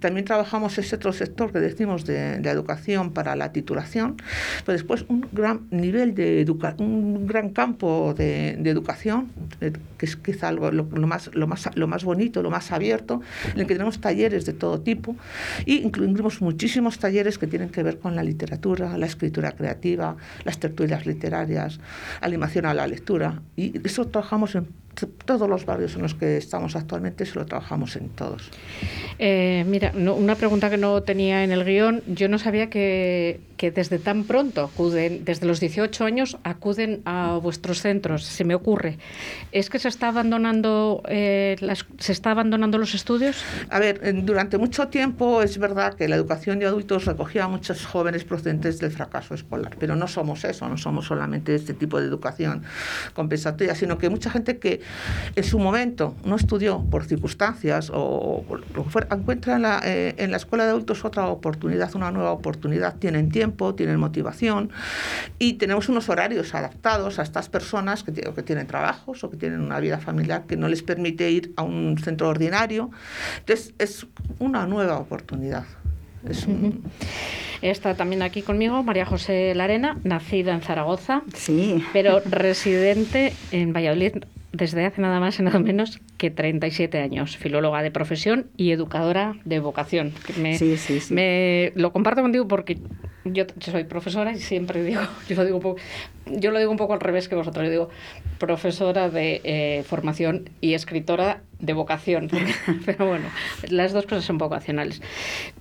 También 0.00 0.26
trabajamos 0.26 0.76
ese 0.78 0.96
otro 0.96 1.12
sector 1.12 1.50
que 1.50 1.60
decimos 1.60 2.04
de, 2.04 2.38
de 2.40 2.50
educación 2.50 3.12
para 3.12 3.36
la 3.36 3.52
titulación, 3.52 4.16
pero 4.66 4.74
después 4.74 5.06
un 5.08 5.26
gran 5.32 5.66
nivel 5.70 6.14
de 6.14 6.42
educa 6.42 6.74
un 6.78 7.26
gran 7.26 7.50
campo 7.50 8.14
de, 8.16 8.56
de 8.58 8.70
educación, 8.70 9.28
eh, 9.62 9.72
que 9.96 10.06
es 10.06 10.16
quizá 10.16 10.52
lo- 10.52 10.70
lo 10.70 10.84
más, 11.06 11.30
lo, 11.34 11.46
más, 11.46 11.68
lo 11.74 11.86
más 11.88 12.04
bonito, 12.04 12.17
lo 12.18 12.50
más 12.50 12.72
abierto, 12.72 13.20
en 13.52 13.60
el 13.60 13.66
que 13.66 13.74
tenemos 13.74 14.00
talleres 14.00 14.44
de 14.44 14.52
todo 14.52 14.80
tipo 14.80 15.16
y 15.64 15.78
incluimos 15.78 16.40
muchísimos 16.40 16.98
talleres 16.98 17.38
que 17.38 17.46
tienen 17.46 17.70
que 17.70 17.82
ver 17.82 17.98
con 17.98 18.14
la 18.14 18.22
literatura, 18.22 18.96
la 18.98 19.06
escritura 19.06 19.52
creativa, 19.52 20.16
las 20.44 20.58
tertulias 20.58 21.06
literarias, 21.06 21.80
animación 22.20 22.66
a 22.66 22.74
la 22.74 22.86
lectura. 22.86 23.42
Y 23.56 23.80
eso 23.86 24.06
trabajamos 24.06 24.54
en 24.54 24.68
todos 25.24 25.48
los 25.48 25.64
barrios 25.66 25.94
en 25.96 26.02
los 26.02 26.14
que 26.14 26.36
estamos 26.36 26.76
actualmente, 26.76 27.26
se 27.26 27.34
lo 27.38 27.46
trabajamos 27.46 27.96
en 27.96 28.08
todos. 28.10 28.50
Eh, 29.18 29.64
mira, 29.66 29.92
no- 29.94 30.14
una 30.14 30.34
pregunta 30.34 30.70
que 30.70 30.76
no 30.76 31.02
tenía 31.02 31.44
en 31.44 31.52
el 31.52 31.64
guion. 31.64 32.02
Yo 32.06 32.28
no 32.28 32.38
sabía 32.38 32.70
que, 32.70 33.40
que 33.56 33.70
desde 33.70 33.98
tan 33.98 34.24
pronto 34.24 34.62
acuden, 34.64 35.24
desde 35.24 35.46
los 35.46 35.60
18 35.60 36.04
años, 36.04 36.38
acuden 36.44 37.02
a 37.04 37.38
vuestros 37.42 37.80
centros. 37.82 38.24
Se 38.24 38.44
me 38.44 38.54
ocurre. 38.54 38.98
¿Es 39.52 39.70
que 39.70 39.78
se 39.78 39.88
está 39.88 40.08
abandonando, 40.08 41.02
eh, 41.08 41.56
las- 41.60 41.86
se 41.98 42.12
está 42.12 42.30
abandonando 42.30 42.78
los 42.78 42.94
estudios? 42.94 43.42
A 43.70 43.78
ver, 43.80 44.00
durante 44.24 44.58
mucho 44.58 44.88
tiempo 44.88 45.42
es 45.42 45.58
verdad 45.58 45.94
que 45.94 46.06
la 46.08 46.16
educación 46.16 46.58
de 46.58 46.66
adultos 46.66 47.04
recogía 47.04 47.44
a 47.44 47.48
muchos 47.48 47.84
jóvenes 47.86 48.24
procedentes 48.24 48.78
del 48.78 48.90
fracaso 48.92 49.34
escolar, 49.34 49.76
pero 49.78 49.96
no 49.96 50.06
somos 50.06 50.44
eso, 50.44 50.68
no 50.68 50.76
somos 50.76 51.06
solamente 51.06 51.54
este 51.54 51.74
tipo 51.74 52.00
de 52.00 52.06
educación 52.06 52.62
compensatoria, 53.14 53.74
sino 53.74 53.98
que 53.98 54.08
mucha 54.08 54.30
gente 54.30 54.58
que 54.58 54.80
en 55.36 55.44
su 55.44 55.58
momento 55.58 56.14
no 56.24 56.36
estudió 56.36 56.80
por 56.90 57.04
circunstancias 57.04 57.90
o 57.94 58.44
por 58.48 58.60
lo 58.76 58.84
que 58.84 58.90
fuera, 58.90 59.08
encuentra 59.14 59.56
en 59.56 59.62
la, 59.62 59.80
eh, 59.84 60.14
en 60.18 60.30
la 60.30 60.36
escuela 60.36 60.64
de 60.64 60.70
adultos 60.70 61.04
otra 61.04 61.26
oportunidad, 61.28 61.94
una 61.94 62.10
nueva 62.10 62.32
oportunidad, 62.32 62.96
tienen 62.96 63.30
tiempo, 63.30 63.74
tienen 63.74 63.98
motivación 63.98 64.70
y 65.38 65.54
tenemos 65.54 65.88
unos 65.88 66.08
horarios 66.08 66.54
adaptados 66.54 67.18
a 67.18 67.22
estas 67.22 67.48
personas 67.48 68.02
que, 68.02 68.12
que 68.12 68.42
tienen 68.42 68.66
trabajos 68.66 69.22
o 69.24 69.30
que 69.30 69.36
tienen 69.36 69.60
una 69.60 69.80
vida 69.80 69.98
familiar 69.98 70.44
que 70.46 70.56
no 70.56 70.68
les 70.68 70.82
permite 70.82 71.30
ir 71.30 71.52
a 71.56 71.62
un 71.62 71.96
centro 71.98 72.28
ordinario. 72.28 72.90
Entonces, 73.40 73.74
es 73.78 74.06
una 74.38 74.66
nueva 74.66 74.98
oportunidad. 74.98 75.64
Es 76.28 76.46
un- 76.46 76.82
Está 77.62 77.94
también 77.96 78.22
aquí 78.22 78.42
conmigo 78.42 78.82
María 78.84 79.04
José 79.04 79.52
Larena, 79.54 79.98
nacida 80.04 80.52
en 80.54 80.60
Zaragoza, 80.60 81.22
sí. 81.34 81.82
pero 81.92 82.20
residente 82.24 83.32
en 83.50 83.72
Valladolid 83.72 84.12
desde 84.52 84.84
hace 84.86 85.00
nada 85.00 85.20
más 85.20 85.38
y 85.38 85.42
nada 85.42 85.58
menos 85.58 85.98
que 86.16 86.30
37 86.30 87.00
años, 87.00 87.36
filóloga 87.36 87.82
de 87.82 87.90
profesión 87.90 88.50
y 88.56 88.72
educadora 88.72 89.34
de 89.44 89.60
vocación. 89.60 90.12
Me, 90.38 90.58
Sí, 90.58 90.76
sí, 90.76 91.00
sí. 91.00 91.14
me- 91.14 91.72
lo 91.76 91.92
comparto 91.92 92.22
contigo 92.22 92.48
porque 92.48 92.82
yo 93.24 93.44
soy 93.60 93.84
profesora 93.84 94.32
y 94.32 94.38
siempre 94.38 94.82
digo, 94.82 95.00
yo 95.28 95.36
lo 95.36 95.44
digo 95.44 95.76
yo 96.36 96.50
lo 96.50 96.58
digo 96.58 96.70
un 96.70 96.76
poco 96.76 96.94
al 96.94 97.00
revés 97.00 97.28
que 97.28 97.34
vosotros, 97.34 97.64
yo 97.66 97.70
digo 97.70 97.88
profesora 98.38 99.10
de 99.10 99.40
eh, 99.44 99.84
formación 99.86 100.50
y 100.60 100.74
escritora 100.74 101.40
de 101.58 101.72
vocación, 101.72 102.28
pero 102.86 103.06
bueno, 103.08 103.24
las 103.68 103.92
dos 103.92 104.04
cosas 104.04 104.24
son 104.24 104.38
vocacionales. 104.38 105.02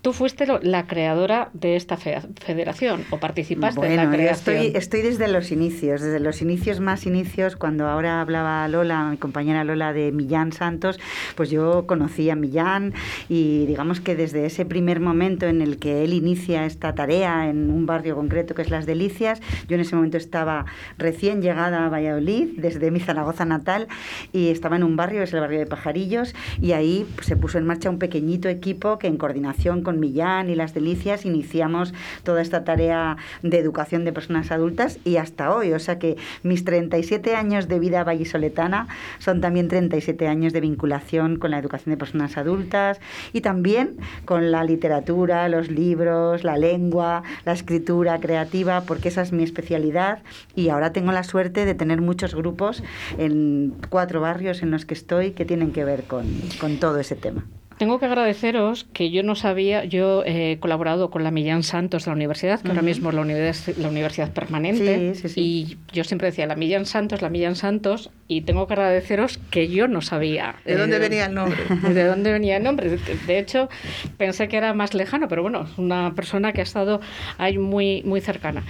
Tú 0.03 0.13
fuiste 0.13 0.45
lo- 0.45 0.59
la 0.61 0.85
creadora 0.85 1.49
de 1.53 1.75
esta 1.75 1.97
fe- 1.97 2.21
federación 2.39 3.03
o 3.09 3.19
participaste 3.19 3.83
en 3.87 3.95
la 3.95 4.03
Bueno, 4.03 4.15
creación. 4.17 4.57
estoy, 4.57 4.77
estoy 4.77 5.01
desde 5.01 5.27
los 5.27 5.51
inicios, 5.51 6.01
desde 6.01 6.19
los 6.19 6.41
inicios 6.43 6.79
más 6.81 7.07
inicios, 7.07 7.55
cuando 7.55 7.87
ahora 7.87 8.21
hablaba 8.21 8.67
Lola, 8.67 9.05
mi 9.09 9.17
compañera 9.17 9.63
Lola 9.63 9.91
de 9.91 10.11
Millán 10.11 10.51
Santos, 10.51 10.99
pues 11.35 11.49
yo 11.49 11.87
conocí 11.87 12.29
a 12.29 12.35
Millán 12.35 12.93
y 13.27 13.65
digamos 13.65 13.99
que 13.99 14.15
desde 14.15 14.45
ese 14.45 14.65
primer 14.65 14.99
momento 14.99 15.47
en 15.47 15.61
el 15.63 15.79
que 15.79 16.03
él 16.03 16.13
inicia 16.13 16.65
esta 16.65 16.93
tarea 16.93 17.49
en 17.49 17.71
un 17.71 17.87
barrio 17.87 18.15
concreto 18.15 18.53
que 18.53 18.61
es 18.61 18.69
Las 18.69 18.85
Delicias, 18.85 19.41
yo 19.67 19.73
en 19.75 19.81
ese 19.81 19.95
momento 19.95 20.17
estaba 20.17 20.56
recién 20.97 21.41
llegada 21.41 21.85
a 21.85 21.89
Valladolid, 21.89 22.57
desde 22.57 22.91
mi 22.91 22.99
Zaragoza 22.99 23.45
natal, 23.45 23.87
y 24.33 24.49
estaba 24.49 24.75
en 24.75 24.83
un 24.83 24.95
barrio, 24.95 25.23
es 25.23 25.33
el 25.33 25.39
barrio 25.39 25.59
de 25.59 25.65
Pajarillos, 25.65 26.33
y 26.61 26.71
ahí 26.71 27.05
pues, 27.15 27.27
se 27.27 27.35
puso 27.35 27.57
en 27.57 27.65
marcha 27.65 27.89
un 27.89 27.99
pequeñito 27.99 28.49
equipo 28.49 28.97
que 28.97 29.07
en 29.07 29.17
coordinación 29.17 29.81
con 29.83 29.99
Millán 29.99 30.49
y 30.49 30.55
Las 30.55 30.73
Delicias 30.73 31.25
iniciamos 31.25 31.93
toda 32.23 32.41
esta 32.41 32.63
tarea 32.63 33.17
de 33.41 33.59
educación 33.59 34.05
de 34.05 34.13
personas 34.13 34.51
adultas 34.51 34.99
y 35.03 35.17
hasta 35.17 35.53
hoy, 35.53 35.73
o 35.73 35.79
sea 35.79 35.99
que 35.99 36.17
mis 36.43 36.63
37 36.63 37.35
años 37.35 37.67
de 37.67 37.79
vida 37.79 38.03
vallisoletana 38.03 38.87
son 39.19 39.41
también 39.41 39.67
37 39.67 40.27
años 40.27 40.53
de 40.53 40.61
vinculación 40.61 41.37
con 41.37 41.51
la 41.51 41.59
educación 41.59 41.93
de 41.93 41.97
personas 41.97 42.37
adultas 42.37 42.99
y 43.33 43.41
también 43.41 43.97
con 44.25 44.51
la 44.51 44.63
literatura, 44.63 45.47
los 45.49 45.69
libros, 45.69 46.43
la 46.43 46.57
lengua, 46.57 47.23
la 47.45 47.53
escritura 47.53 48.19
creativa, 48.19 48.81
porque 48.81 49.09
esa 49.09 49.21
es 49.21 49.31
mi 49.31 49.43
especialidad 49.43 50.19
y 50.55 50.69
ahora 50.69 50.91
tengo 50.91 51.11
la 51.11 51.23
suerte 51.23 51.65
de 51.65 51.75
tener 51.75 52.01
muchos 52.01 52.35
grupos 52.35 52.83
en 53.17 53.75
cuatro 53.89 54.21
barrios 54.21 54.61
en 54.63 54.71
los 54.71 54.85
que 54.85 54.93
estoy 54.93 55.31
que 55.31 55.45
tienen 55.45 55.71
que 55.71 55.83
ver 55.83 56.03
con, 56.03 56.25
con 56.59 56.77
todo 56.77 56.99
ese 56.99 57.15
tema. 57.15 57.45
Tengo 57.77 57.99
que 57.99 58.07
agradeceros 58.07 58.85
que 58.91 59.11
yo 59.11 59.21
no 59.21 59.35
sabía, 59.35 59.85
yo 59.85 60.23
he 60.25 60.57
colaborado 60.59 61.11
con 61.11 61.23
la 61.23 61.29
Millán 61.29 61.61
Santos 61.61 62.05
de 62.05 62.09
la 62.11 62.15
universidad, 62.15 62.59
que 62.59 62.69
ahora 62.69 62.81
mismo 62.81 63.09
es 63.09 63.15
la, 63.15 63.21
univers- 63.21 63.75
la 63.77 63.89
universidad 63.89 64.31
permanente, 64.31 65.13
Sí, 65.13 65.21
sí, 65.21 65.29
sí. 65.29 65.41
y 65.41 65.77
yo 65.93 66.03
siempre 66.03 66.29
decía, 66.29 66.47
la 66.47 66.55
Millán 66.55 66.87
Santos, 66.87 67.21
la 67.21 67.29
Millán 67.29 67.55
Santos, 67.55 68.09
y 68.27 68.41
tengo 68.41 68.65
que 68.65 68.73
agradeceros 68.73 69.37
que 69.51 69.67
yo 69.67 69.87
no 69.87 70.01
sabía. 70.01 70.55
¿De 70.65 70.75
dónde 70.75 70.95
eh, 70.95 70.99
venía 70.99 71.25
el 71.27 71.35
nombre? 71.35 71.59
De 71.93 72.03
dónde 72.05 72.31
venía 72.33 72.57
el 72.57 72.63
nombre. 72.63 72.89
De, 72.89 72.97
de 73.27 73.37
hecho, 73.39 73.69
pensé 74.17 74.47
que 74.47 74.57
era 74.57 74.73
más 74.73 74.95
lejano, 74.95 75.27
pero 75.27 75.43
bueno, 75.43 75.67
es 75.71 75.77
una 75.77 76.15
persona 76.15 76.53
que 76.53 76.61
ha 76.61 76.63
estado 76.63 76.99
ahí 77.37 77.59
muy, 77.59 78.01
muy 78.03 78.21
cercana. 78.21 78.63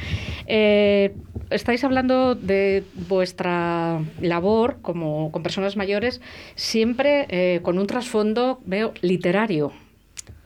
Eh, 0.48 1.16
estáis 1.50 1.82
hablando 1.86 2.36
de 2.36 2.84
vuestra 3.08 4.02
labor 4.22 4.80
como 4.82 5.32
con 5.32 5.44
personas 5.44 5.78
mayores, 5.78 6.20
siempre 6.56 7.26
eh, 7.30 7.62
con 7.64 7.80
un 7.80 7.88
trasfondo, 7.88 8.60
veo, 8.66 8.94
literario. 9.02 9.72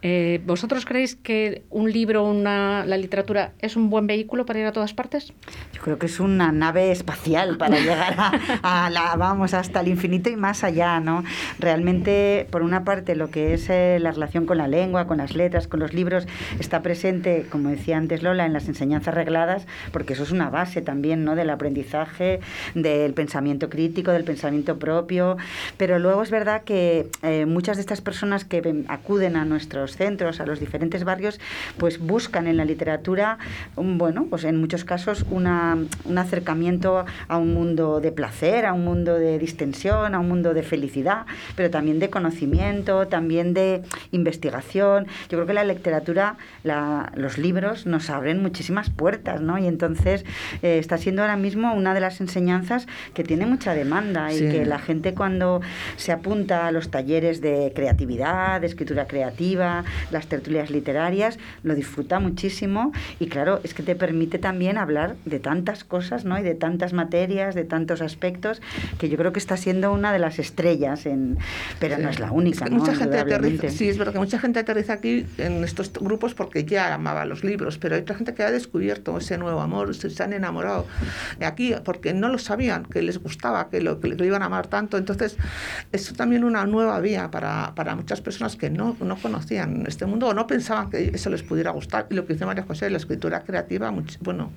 Eh, 0.02 0.42
¿Vosotros 0.46 0.86
creéis 0.86 1.16
que 1.16 1.64
un 1.70 1.92
libro, 1.92 2.24
una, 2.24 2.86
la 2.86 2.98
literatura, 2.98 3.54
es 3.60 3.76
un 3.76 3.90
buen 3.90 4.08
vehículo 4.08 4.46
para 4.46 4.60
ir 4.60 4.66
a 4.66 4.72
todas 4.72 4.94
partes? 4.94 5.34
Yo 5.74 5.82
creo 5.82 6.00
que 6.00 6.08
es 6.08 6.20
una 6.20 6.52
nave 6.52 6.92
espacial 6.92 7.58
para 7.58 7.80
llegar 7.80 8.16
a, 8.18 8.86
a 8.86 8.90
la, 8.90 9.16
vamos, 9.16 9.54
hasta 9.54 9.82
el 9.82 9.90
infinito 9.90 10.30
y 10.30 10.36
más 10.36 10.64
allá, 10.64 11.00
¿no? 11.00 11.24
Realmente, 11.60 12.48
por 12.50 12.64
una 12.64 12.84
parte, 12.84 13.16
lo 13.16 13.30
que 13.30 13.54
es 13.54 13.70
eh, 13.70 14.00
la 14.02 14.12
relación 14.12 14.46
con 14.46 14.58
la 14.58 14.68
lengua, 14.68 15.08
con 15.08 15.18
las 15.18 15.36
letras, 15.36 15.68
con 15.68 15.80
los 15.80 15.94
libros, 15.94 16.28
está 16.60 16.82
presente, 16.82 17.46
como 17.50 17.70
decía 17.70 17.98
antes 17.98 18.24
Lola, 18.24 18.46
en 18.46 18.54
las 18.54 18.68
enseñanzas 18.68 19.14
regladas, 19.14 19.68
porque 19.92 20.14
eso 20.14 20.24
es 20.24 20.32
una 20.32 20.50
base 20.50 20.82
también, 20.82 21.24
¿no? 21.24 21.36
Del 21.36 21.50
aprendizaje, 21.50 22.40
del 22.74 23.14
pensamiento 23.14 23.70
crítico, 23.70 24.12
del 24.12 24.24
pensamiento 24.24 24.80
propio. 24.80 25.38
Pero 25.78 26.00
luego 26.00 26.24
es 26.24 26.32
verdad 26.32 26.64
que 26.64 27.10
eh, 27.22 27.46
muchas 27.46 27.78
de 27.78 27.82
estas 27.82 28.02
personas 28.02 28.46
que 28.46 28.84
acuden 28.88 29.36
a 29.36 29.46
nuestros 29.46 29.90
centros, 29.97 30.39
a 30.39 30.45
los 30.45 30.60
diferentes 30.60 31.04
barrios, 31.04 31.39
pues 31.77 31.99
buscan 31.99 32.47
en 32.47 32.58
la 32.58 32.65
literatura, 32.65 33.38
un, 33.75 33.97
bueno, 33.97 34.27
pues 34.30 34.43
en 34.43 34.60
muchos 34.60 34.84
casos 34.86 35.25
una, 35.30 35.77
un 36.06 36.17
acercamiento 36.17 37.06
a 37.27 37.38
un 37.38 37.54
mundo 37.54 37.99
de 38.01 38.12
placer, 38.12 38.65
a 38.65 38.73
un 38.73 38.84
mundo 38.86 39.15
de 39.15 39.38
distensión, 39.39 40.15
a 40.15 40.19
un 40.19 40.27
mundo 40.27 40.54
de 40.54 40.63
felicidad, 40.63 41.25
pero 41.56 41.69
también 41.69 41.99
de 41.99 42.10
conocimiento, 42.10 43.08
también 43.08 43.54
de 43.54 43.82
investigación. 44.12 45.08
Yo 45.30 45.38
creo 45.38 45.45
que 45.45 45.54
la 45.54 45.63
literatura, 45.63 46.36
la- 46.63 47.12
los 47.15 47.38
libros 47.38 47.86
nos 47.86 48.10
abren 48.10 48.41
muchísimas 48.41 48.89
puertas, 48.89 49.41
¿no? 49.41 49.58
Y 49.58 49.67
entonces 49.67 50.23
eh, 50.62 50.77
está 50.77 50.97
siendo 50.97 51.21
ahora 51.21 51.38
mismo 51.38 51.73
una 51.73 51.93
de 51.93 51.99
las 51.99 52.21
enseñanzas 52.21 52.88
que 53.13 53.23
tiene 53.23 53.45
mucha 53.45 53.73
demanda 53.73 54.32
y 54.32 54.39
que 54.51 54.65
la 54.65 54.80
gente 54.80 55.13
cuando 55.13 55.62
se 55.97 56.12
apunta 56.12 56.67
a 56.67 56.71
los 56.71 56.89
talleres 56.89 57.41
de 57.41 57.71
creatividad, 57.75 58.62
de 58.62 58.67
escritura 58.67 59.06
creativa, 59.08 59.81
las 60.12 60.28
tertulias 60.28 60.70
literarias, 60.70 61.38
lo 61.63 61.76
disfruta 61.76 62.20
muchísimo 62.20 62.91
y 63.20 63.28
claro, 63.28 63.60
es 63.63 63.74
que 63.74 63.84
te 63.84 63.96
permite 63.96 64.39
también 64.39 64.78
hablar 64.78 65.15
de 65.26 65.39
tantas 65.39 65.84
cosas, 65.84 66.26
¿no? 66.26 66.38
Y 66.39 66.44
de 66.44 66.56
tantas 66.56 66.94
materias, 66.94 67.56
de 67.56 67.63
tantos 67.63 68.02
aspectos, 68.02 68.62
que 69.00 69.10
yo 69.10 69.17
creo 69.17 69.34
que 69.34 69.39
está 69.39 69.58
siendo 69.58 69.91
una 69.91 70.13
de 70.13 70.20
las 70.20 70.39
estrellas, 70.39 71.06
en, 71.06 71.38
pero 71.80 71.98
no 71.98 72.10
es 72.10 72.20
la 72.20 72.32
única, 72.32 72.65
Es 72.65 72.70
que 72.70 72.76
¿no? 72.76 72.80
mucha 72.82 72.96
gente 72.96 73.20
aterriza, 73.20 73.70
sí, 73.70 73.89
es 73.89 73.98
verdad 73.98 74.13
que 74.13 74.20
mucha 74.20 74.39
gente 74.39 74.60
aterriza 74.60 74.94
aquí 74.94 75.26
en 75.38 75.63
estos 75.63 75.91
grupos 75.94 76.34
porque 76.34 76.65
ya 76.65 76.94
amaba 76.94 77.26
los 77.26 77.44
libros, 77.44 77.78
pero 77.78 77.96
hay 77.96 78.02
otra 78.02 78.15
gente 78.15 78.34
que 78.34 78.44
ha 78.44 78.52
descubierto 78.52 79.17
ese 79.17 79.38
nuevo 79.38 79.62
amor, 79.62 79.94
se, 79.96 80.24
han 80.24 80.34
enamorado 80.34 80.86
aquí 81.44 81.74
porque 81.84 82.13
no 82.13 82.30
lo 82.30 82.38
sabían, 82.38 82.86
que 82.86 83.02
les 83.02 83.17
gustaba, 83.17 83.70
que 83.70 83.82
lo, 83.82 84.00
que 84.00 84.10
lo 84.10 84.26
iban 84.26 84.44
a 84.44 84.46
amar 84.46 84.67
tanto. 84.67 84.98
Entonces, 84.98 85.38
es 85.91 86.13
también 86.13 86.44
una 86.44 86.65
nueva 86.65 87.00
vía 87.00 87.32
para, 87.32 87.74
para 87.76 87.96
muchas 87.96 88.22
personas 88.22 88.56
que 88.56 88.70
no, 88.70 88.96
no 89.00 89.15
conocían 89.17 89.70
este 89.88 90.05
mundo 90.05 90.27
o 90.27 90.34
no 90.34 90.47
pensaban 90.47 90.89
que 90.89 91.12
eso 91.13 91.29
les 91.29 91.43
pudiera 91.43 91.71
gustar. 91.71 92.07
Y 92.10 92.13
lo 92.15 92.25
que 92.25 92.34
dice 92.34 92.45
María 92.45 92.63
José, 92.63 92.89
la 92.89 92.97
escritura 92.97 93.41
creativa, 93.41 93.91
bueno, 94.21 94.51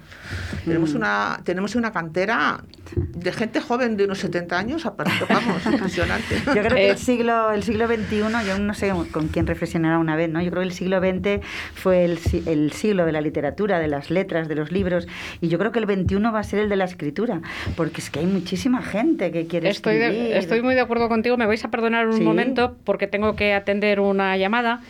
tenemos, 0.64 0.92
Mm. 0.92 0.96
una, 0.96 1.40
tenemos 1.44 1.74
una 1.74 1.92
cantera 1.92 2.62
de 2.96 3.33
gente 3.33 3.61
joven 3.61 3.96
de 3.96 4.05
unos 4.05 4.18
70 4.18 4.59
años, 4.59 4.87
aparte, 4.87 5.12
vamos, 5.29 5.62
impresionante. 5.66 6.37
Yo 6.46 6.53
creo 6.62 6.68
que 6.74 6.90
el 6.90 6.98
siglo, 6.98 7.53
el 7.53 7.62
siglo 7.62 7.87
XXI, 7.87 8.46
yo 8.46 8.59
no 8.59 8.74
sé 8.74 8.92
con 9.11 9.29
quién 9.29 9.46
reflexionará 9.46 9.98
una 9.98 10.16
vez, 10.16 10.29
¿no? 10.31 10.40
Yo 10.42 10.50
creo 10.50 10.62
que 10.62 10.68
el 10.68 10.74
siglo 10.74 11.00
XX 11.00 11.40
fue 11.74 12.05
el, 12.05 12.18
si- 12.18 12.42
el 12.46 12.72
siglo 12.72 13.07
de 13.07 13.12
la 13.12 13.20
literatura, 13.20 13.79
de 13.79 13.88
las 13.88 14.11
letras, 14.11 14.48
de 14.48 14.55
los 14.55 14.70
libros, 14.72 15.07
y 15.40 15.48
yo 15.48 15.59
creo 15.59 15.72
que 15.72 15.79
el 15.81 15.87
XXI 15.87 16.16
va 16.33 16.38
a 16.40 16.44
ser 16.44 16.61
el 16.61 16.68
de 16.68 16.77
la 16.77 16.85
escritura, 16.85 17.40
porque 17.77 18.00
es 18.00 18.11
que 18.11 18.20
hay 18.20 18.27
muchísima 18.27 18.83
gente 18.83 19.33
que 19.33 19.46
quiere 19.46 19.68
Estoy, 19.70 19.96
de- 19.96 20.07
escribir. 20.09 20.33
estoy 20.37 20.62
muy 20.62 20.74
de 20.74 20.81
acuerdo 20.81 21.09
contigo. 21.09 21.37
Me 21.37 21.46
vais 21.46 21.64
a 21.64 21.70
perdonar 21.70 22.07
un 22.07 22.14
Sí. 22.18 22.22
momento 22.22 22.77
porque 22.85 23.07
tengo 23.07 23.35
que 23.37 23.55
atender 23.55 24.00
una 24.00 24.37
llamada. 24.37 24.81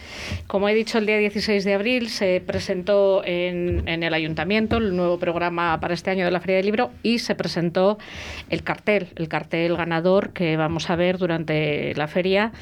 Como 0.46 0.68
he 0.68 0.74
dicho, 0.74 0.98
el 0.98 1.06
día 1.06 1.18
16 1.18 1.64
de 1.64 1.74
abril 1.74 2.08
se 2.08 2.42
presentó 2.44 3.22
en, 3.24 3.86
en 3.88 4.02
el 4.02 4.14
ayuntamiento 4.14 4.76
el 4.76 4.96
nuevo 4.96 5.18
programa 5.18 5.78
para 5.80 5.94
este 5.94 6.10
año 6.10 6.24
de 6.24 6.30
la 6.30 6.40
Feria 6.40 6.56
del 6.56 6.66
Libro 6.66 6.90
y 7.02 7.18
se 7.18 7.34
presentó 7.34 7.98
el 8.50 8.62
cartel, 8.62 9.08
el 9.16 9.28
cartel 9.28 9.76
ganador 9.76 10.32
que 10.32 10.56
vamos 10.56 10.90
a 10.90 10.96
ver 10.96 11.18
durante 11.18 11.94
la 11.94 12.08
feria, 12.08 12.52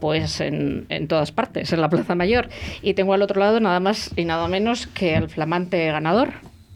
pues 0.00 0.40
en, 0.40 0.86
en 0.88 1.08
todas 1.08 1.32
partes, 1.32 1.72
en 1.72 1.80
la 1.80 1.88
Plaza 1.88 2.14
Mayor. 2.14 2.48
Y 2.82 2.94
tengo 2.94 3.14
al 3.14 3.22
otro 3.22 3.40
lado 3.40 3.60
nada 3.60 3.80
más 3.80 4.10
y 4.16 4.24
nada 4.24 4.48
menos 4.48 4.86
que 4.86 5.14
el 5.14 5.28
flamante 5.28 5.86
ganador, 5.86 6.30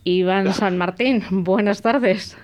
Iván 0.05 0.55
San 0.55 0.79
Martín. 0.79 1.23
Buenas 1.31 1.83
tardes. 1.83 2.37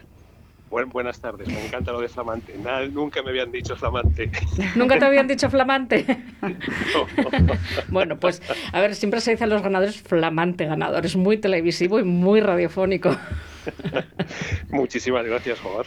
Buen- 0.74 0.88
buenas 0.90 1.20
tardes, 1.20 1.46
me 1.46 1.64
encanta 1.64 1.92
lo 1.92 2.00
de 2.00 2.08
flamante. 2.08 2.52
Nada, 2.58 2.84
nunca 2.88 3.22
me 3.22 3.30
habían 3.30 3.52
dicho 3.52 3.76
flamante. 3.76 4.28
Nunca 4.74 4.98
te 4.98 5.04
habían 5.04 5.28
dicho 5.28 5.48
flamante. 5.48 6.04
Bueno, 7.90 8.18
pues 8.18 8.42
a 8.72 8.80
ver, 8.80 8.96
siempre 8.96 9.20
se 9.20 9.30
dice 9.30 9.44
a 9.44 9.46
los 9.46 9.62
ganadores 9.62 10.02
flamante 10.02 10.66
ganador. 10.66 11.06
Es 11.06 11.14
muy 11.14 11.37
televisivo 11.37 12.00
y 12.00 12.02
muy 12.02 12.40
radiofónico. 12.40 13.16
Muchísimas 14.72 15.24
gracias, 15.24 15.60
Jobar. 15.60 15.87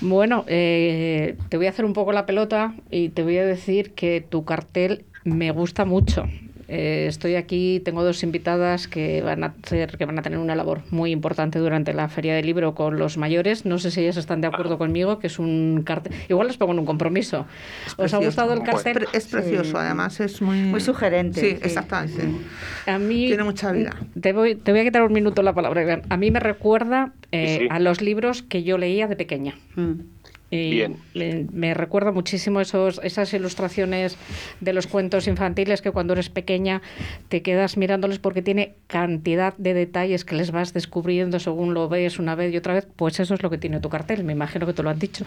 Bueno, 0.00 0.44
eh, 0.46 1.36
te 1.48 1.56
voy 1.56 1.66
a 1.66 1.70
hacer 1.70 1.84
un 1.84 1.92
poco 1.92 2.12
la 2.12 2.24
pelota 2.24 2.74
y 2.92 3.08
te 3.08 3.24
voy 3.24 3.38
a 3.38 3.44
decir 3.44 3.92
que 3.94 4.20
tu 4.20 4.44
cartel 4.44 5.04
me 5.24 5.50
gusta 5.50 5.84
mucho. 5.84 6.26
Eh, 6.70 7.06
estoy 7.08 7.34
aquí, 7.36 7.80
tengo 7.82 8.04
dos 8.04 8.22
invitadas 8.22 8.88
que 8.88 9.22
van 9.22 9.42
a 9.42 9.54
hacer, 9.64 9.96
que 9.96 10.04
van 10.04 10.18
a 10.18 10.22
tener 10.22 10.38
una 10.38 10.54
labor 10.54 10.82
muy 10.90 11.12
importante 11.12 11.58
durante 11.58 11.94
la 11.94 12.08
feria 12.08 12.34
del 12.34 12.44
libro 12.44 12.74
con 12.74 12.98
los 12.98 13.16
mayores. 13.16 13.64
No 13.64 13.78
sé 13.78 13.90
si 13.90 14.02
ellas 14.02 14.18
están 14.18 14.42
de 14.42 14.48
acuerdo 14.48 14.76
conmigo, 14.76 15.18
que 15.18 15.28
es 15.28 15.38
un 15.38 15.82
cartel. 15.84 16.12
Igual 16.28 16.48
les 16.48 16.58
pongo 16.58 16.74
en 16.74 16.80
un 16.80 16.84
compromiso. 16.86 17.46
¿Os 17.96 18.12
ha 18.12 18.18
gustado 18.18 18.52
el 18.52 18.58
Es 18.60 18.64
cartel? 18.66 18.92
pre- 18.92 19.06
es 19.14 19.26
precioso, 19.28 19.78
además, 19.78 20.20
es 20.20 20.42
muy... 20.42 20.58
Muy 20.60 20.80
sugerente, 20.80 21.40
Sí, 21.40 21.50
sí. 21.52 21.56
exactamente. 21.62 22.28
A 22.86 22.98
mí 22.98 23.28
Tiene 23.28 23.44
mucha 23.44 23.72
vida. 23.72 23.96
Te 24.20 24.34
voy, 24.34 24.54
te 24.54 24.70
voy 24.72 24.82
a 24.82 24.84
quitar 24.84 25.02
un 25.02 25.12
minuto 25.14 25.42
la 25.42 25.54
palabra. 25.54 26.02
A 26.08 26.16
mí 26.18 26.30
me 26.30 26.38
recuerda 26.40 27.12
eh, 27.32 27.60
Sí. 27.60 27.68
a 27.70 27.78
los 27.78 28.02
libros 28.02 28.42
que 28.42 28.62
yo 28.62 28.76
leía 28.76 29.06
de 29.06 29.16
pequeña. 29.16 29.54
Y 30.50 30.70
Bien. 30.70 30.96
Me, 31.14 31.46
me 31.52 31.74
recuerda 31.74 32.10
muchísimo 32.10 32.60
esos, 32.60 33.00
esas 33.02 33.32
ilustraciones 33.34 34.16
de 34.60 34.72
los 34.72 34.86
cuentos 34.86 35.26
infantiles 35.26 35.82
que 35.82 35.90
cuando 35.90 36.14
eres 36.14 36.30
pequeña 36.30 36.80
te 37.28 37.42
quedas 37.42 37.76
mirándoles 37.76 38.18
porque 38.18 38.40
tiene 38.40 38.74
cantidad 38.86 39.54
de 39.58 39.74
detalles 39.74 40.24
que 40.24 40.36
les 40.36 40.50
vas 40.50 40.72
descubriendo 40.72 41.38
según 41.38 41.74
lo 41.74 41.88
ves 41.88 42.18
una 42.18 42.34
vez 42.34 42.52
y 42.54 42.56
otra 42.56 42.74
vez. 42.74 42.86
Pues 42.96 43.20
eso 43.20 43.34
es 43.34 43.42
lo 43.42 43.50
que 43.50 43.58
tiene 43.58 43.80
tu 43.80 43.90
cartel. 43.90 44.24
Me 44.24 44.32
imagino 44.32 44.66
que 44.66 44.72
te 44.72 44.82
lo 44.82 44.90
han 44.90 44.98
dicho. 44.98 45.26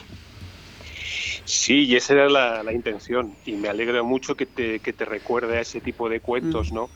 Sí, 1.45 1.85
y 1.85 1.95
esa 1.95 2.13
era 2.13 2.29
la, 2.29 2.63
la 2.63 2.73
intención. 2.73 3.35
Y 3.45 3.53
me 3.53 3.67
alegra 3.67 4.03
mucho 4.03 4.35
que 4.35 4.45
te, 4.45 4.79
que 4.79 4.93
te 4.93 5.05
recuerde 5.05 5.57
a 5.57 5.61
ese 5.61 5.81
tipo 5.81 6.09
de 6.09 6.19
cuentos, 6.19 6.71
¿no? 6.71 6.89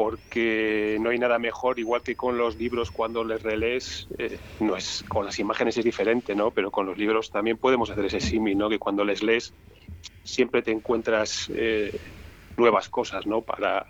Porque 0.00 0.96
no 0.98 1.10
hay 1.10 1.18
nada 1.18 1.38
mejor, 1.38 1.78
igual 1.78 2.02
que 2.02 2.16
con 2.16 2.38
los 2.38 2.56
libros 2.56 2.90
cuando 2.90 3.22
les 3.22 3.42
relees, 3.42 4.06
eh, 4.16 4.38
no 4.58 4.74
es, 4.74 5.04
con 5.06 5.26
las 5.26 5.38
imágenes 5.38 5.76
es 5.76 5.84
diferente, 5.84 6.34
¿no? 6.34 6.54
Pero 6.54 6.70
con 6.70 6.86
los 6.86 6.96
libros 6.96 7.28
también 7.28 7.58
podemos 7.58 7.90
hacer 7.90 8.06
ese 8.06 8.18
símil, 8.18 8.56
¿no? 8.56 8.70
Que 8.70 8.78
cuando 8.78 9.04
les 9.04 9.22
lees 9.22 9.52
siempre 10.24 10.62
te 10.62 10.70
encuentras 10.70 11.52
eh, 11.54 11.92
nuevas 12.56 12.88
cosas, 12.88 13.26
¿no? 13.26 13.42
Para 13.42 13.86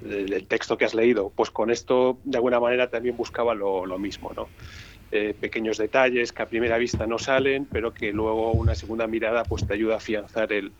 el, 0.00 0.32
el 0.32 0.46
texto 0.46 0.78
que 0.78 0.84
has 0.84 0.94
leído. 0.94 1.32
Pues 1.34 1.50
con 1.50 1.72
esto, 1.72 2.20
de 2.22 2.38
alguna 2.38 2.60
manera, 2.60 2.88
también 2.88 3.16
buscaba 3.16 3.52
lo, 3.52 3.98
mismo, 3.98 4.32
¿no? 4.32 4.52
eh, 5.10 5.34
pequeños 5.34 5.78
detalles 5.78 6.32
que 6.32 6.42
a 6.42 6.48
primera 6.48 6.78
vista 6.78 7.04
no 7.08 7.18
salen, 7.18 7.66
pero 7.66 7.92
que 7.92 8.12
luego 8.12 8.52
una 8.52 8.76
segunda 8.76 9.08
mirada 9.08 9.44
pues 9.44 9.66
te 9.66 9.74
ayuda 9.74 9.94
a 9.94 9.96
afianzar 9.96 10.52
el, 10.52 10.72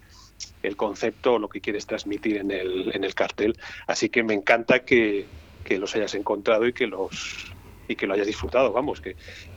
el 0.62 0.76
concepto 0.76 1.34
o 1.34 1.38
lo 1.38 1.48
que 1.48 1.60
quieres 1.60 1.86
transmitir 1.86 2.38
en 2.38 2.50
el, 2.50 2.90
en 2.94 3.04
el 3.04 3.14
cartel. 3.14 3.56
Así 3.86 4.08
que 4.08 4.22
me 4.22 4.34
encanta 4.34 4.80
que, 4.80 5.26
que 5.64 5.78
los 5.78 5.94
hayas 5.94 6.14
encontrado 6.14 6.66
y 6.66 6.72
que 6.72 6.86
los 6.86 7.52
y 7.88 7.94
que 7.94 8.08
lo 8.08 8.14
hayas 8.14 8.26
disfrutado, 8.26 8.72
vamos, 8.72 9.00
que, 9.00 9.14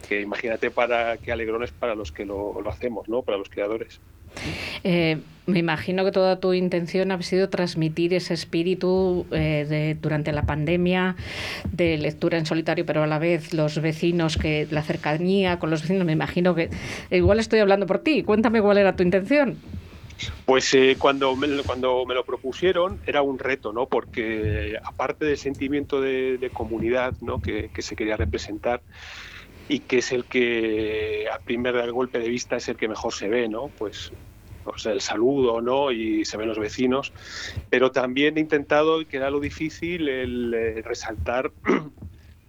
que 0.07 0.21
imagínate 0.21 0.69
para 0.69 1.17
qué 1.17 1.31
alegrones 1.31 1.71
para 1.71 1.95
los 1.95 2.11
que 2.11 2.25
lo, 2.25 2.61
lo 2.61 2.69
hacemos, 2.69 3.09
¿no? 3.09 3.23
Para 3.23 3.39
los 3.39 3.49
creadores. 3.49 3.99
Eh, 4.83 5.17
me 5.47 5.59
imagino 5.59 6.05
que 6.05 6.11
toda 6.11 6.39
tu 6.39 6.53
intención 6.53 7.11
ha 7.11 7.19
sido 7.23 7.49
transmitir 7.49 8.13
ese 8.13 8.35
espíritu 8.35 9.25
eh, 9.31 9.65
de, 9.67 9.97
durante 9.99 10.31
la 10.31 10.43
pandemia 10.43 11.15
de 11.71 11.97
lectura 11.97 12.37
en 12.37 12.45
solitario, 12.45 12.85
pero 12.85 13.01
a 13.01 13.07
la 13.07 13.17
vez 13.17 13.53
los 13.53 13.81
vecinos, 13.81 14.37
que 14.37 14.67
la 14.69 14.83
cercanía 14.83 15.57
con 15.57 15.71
los 15.71 15.81
vecinos, 15.81 16.05
me 16.05 16.13
imagino 16.13 16.53
que 16.53 16.69
igual 17.09 17.39
estoy 17.39 17.59
hablando 17.59 17.87
por 17.87 17.99
ti. 17.99 18.21
Cuéntame 18.21 18.61
cuál 18.61 18.77
era 18.77 18.95
tu 18.95 19.01
intención. 19.01 19.57
Pues 20.45 20.73
eh, 20.73 20.97
cuando, 20.99 21.35
me, 21.35 21.63
cuando 21.63 22.05
me 22.05 22.15
lo 22.15 22.25
propusieron 22.25 22.99
era 23.05 23.21
un 23.21 23.39
reto, 23.39 23.71
¿no? 23.71 23.87
Porque 23.87 24.77
aparte 24.83 25.25
del 25.25 25.37
sentimiento 25.37 26.01
de, 26.01 26.51
comunidad 26.53 27.13
¿no? 27.21 27.39
que, 27.39 27.69
se 27.77 27.95
quería 27.95 28.17
representar, 28.17 28.81
y 29.67 29.81
que 29.81 29.99
es 29.99 30.11
el 30.11 30.25
que 30.25 31.27
a 31.31 31.39
primer 31.39 31.91
golpe 31.91 32.19
de 32.19 32.27
vista 32.27 32.55
es 32.55 32.67
el 32.69 32.77
que 32.77 32.87
mejor 32.87 33.13
se 33.13 33.29
ve, 33.29 33.47
¿no? 33.47 33.69
Pues 33.77 34.11
sea, 34.77 34.93
el 34.93 35.01
saludo, 35.01 35.61
¿no? 35.61 35.91
Y 35.91 36.25
se 36.25 36.37
ven 36.37 36.47
los 36.47 36.59
vecinos, 36.59 37.13
pero 37.69 37.91
también 37.91 38.37
he 38.37 38.41
intentado, 38.41 39.01
y 39.01 39.05
que 39.05 39.17
era 39.17 39.29
lo 39.29 39.39
difícil, 39.39 40.07
el 40.07 40.53
eh, 40.53 40.81
resaltar 40.83 41.51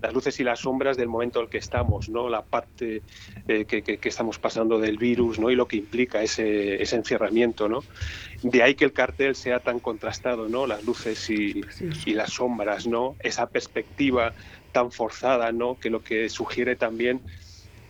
las 0.03 0.13
luces 0.15 0.39
y 0.41 0.45
las 0.45 0.61
sombras 0.61 0.97
del 0.97 1.09
momento 1.09 1.39
en 1.41 1.45
el 1.45 1.51
que 1.51 1.59
estamos, 1.59 2.09
¿no? 2.09 2.29
La 2.29 2.45
parte 2.47 3.03
eh, 3.49 3.65
que, 3.67 3.83
que- 3.83 3.99
que 3.99 4.09
estamos 4.09 4.39
pasando 4.39 4.79
del 4.79 4.97
virus, 4.99 5.39
¿no? 5.39 5.51
Y 5.51 5.57
lo 5.57 5.67
que 5.69 5.77
implica 5.77 6.23
ese, 6.23 6.83
ese 6.83 6.97
encerramiento, 6.97 7.69
¿no? 7.69 7.85
De 8.43 8.63
ahí 8.63 8.75
que 8.75 8.85
el 8.85 8.93
cartel 8.93 9.35
sea 9.35 9.61
tan 9.61 9.81
contrastado, 9.81 10.49
¿no? 10.49 10.67
Las 10.67 10.85
luces 10.85 11.29
y, 11.31 11.61
y 12.07 12.15
las 12.15 12.31
sombras, 12.33 12.87
¿no? 12.87 13.17
Esa 13.21 13.47
perspectiva 13.51 14.35
tan 14.73 14.91
forzada, 14.91 15.53
¿no? 15.53 15.79
Que 15.79 15.91
lo 15.91 16.03
que 16.03 16.29
sugiere 16.29 16.77
también 16.77 17.23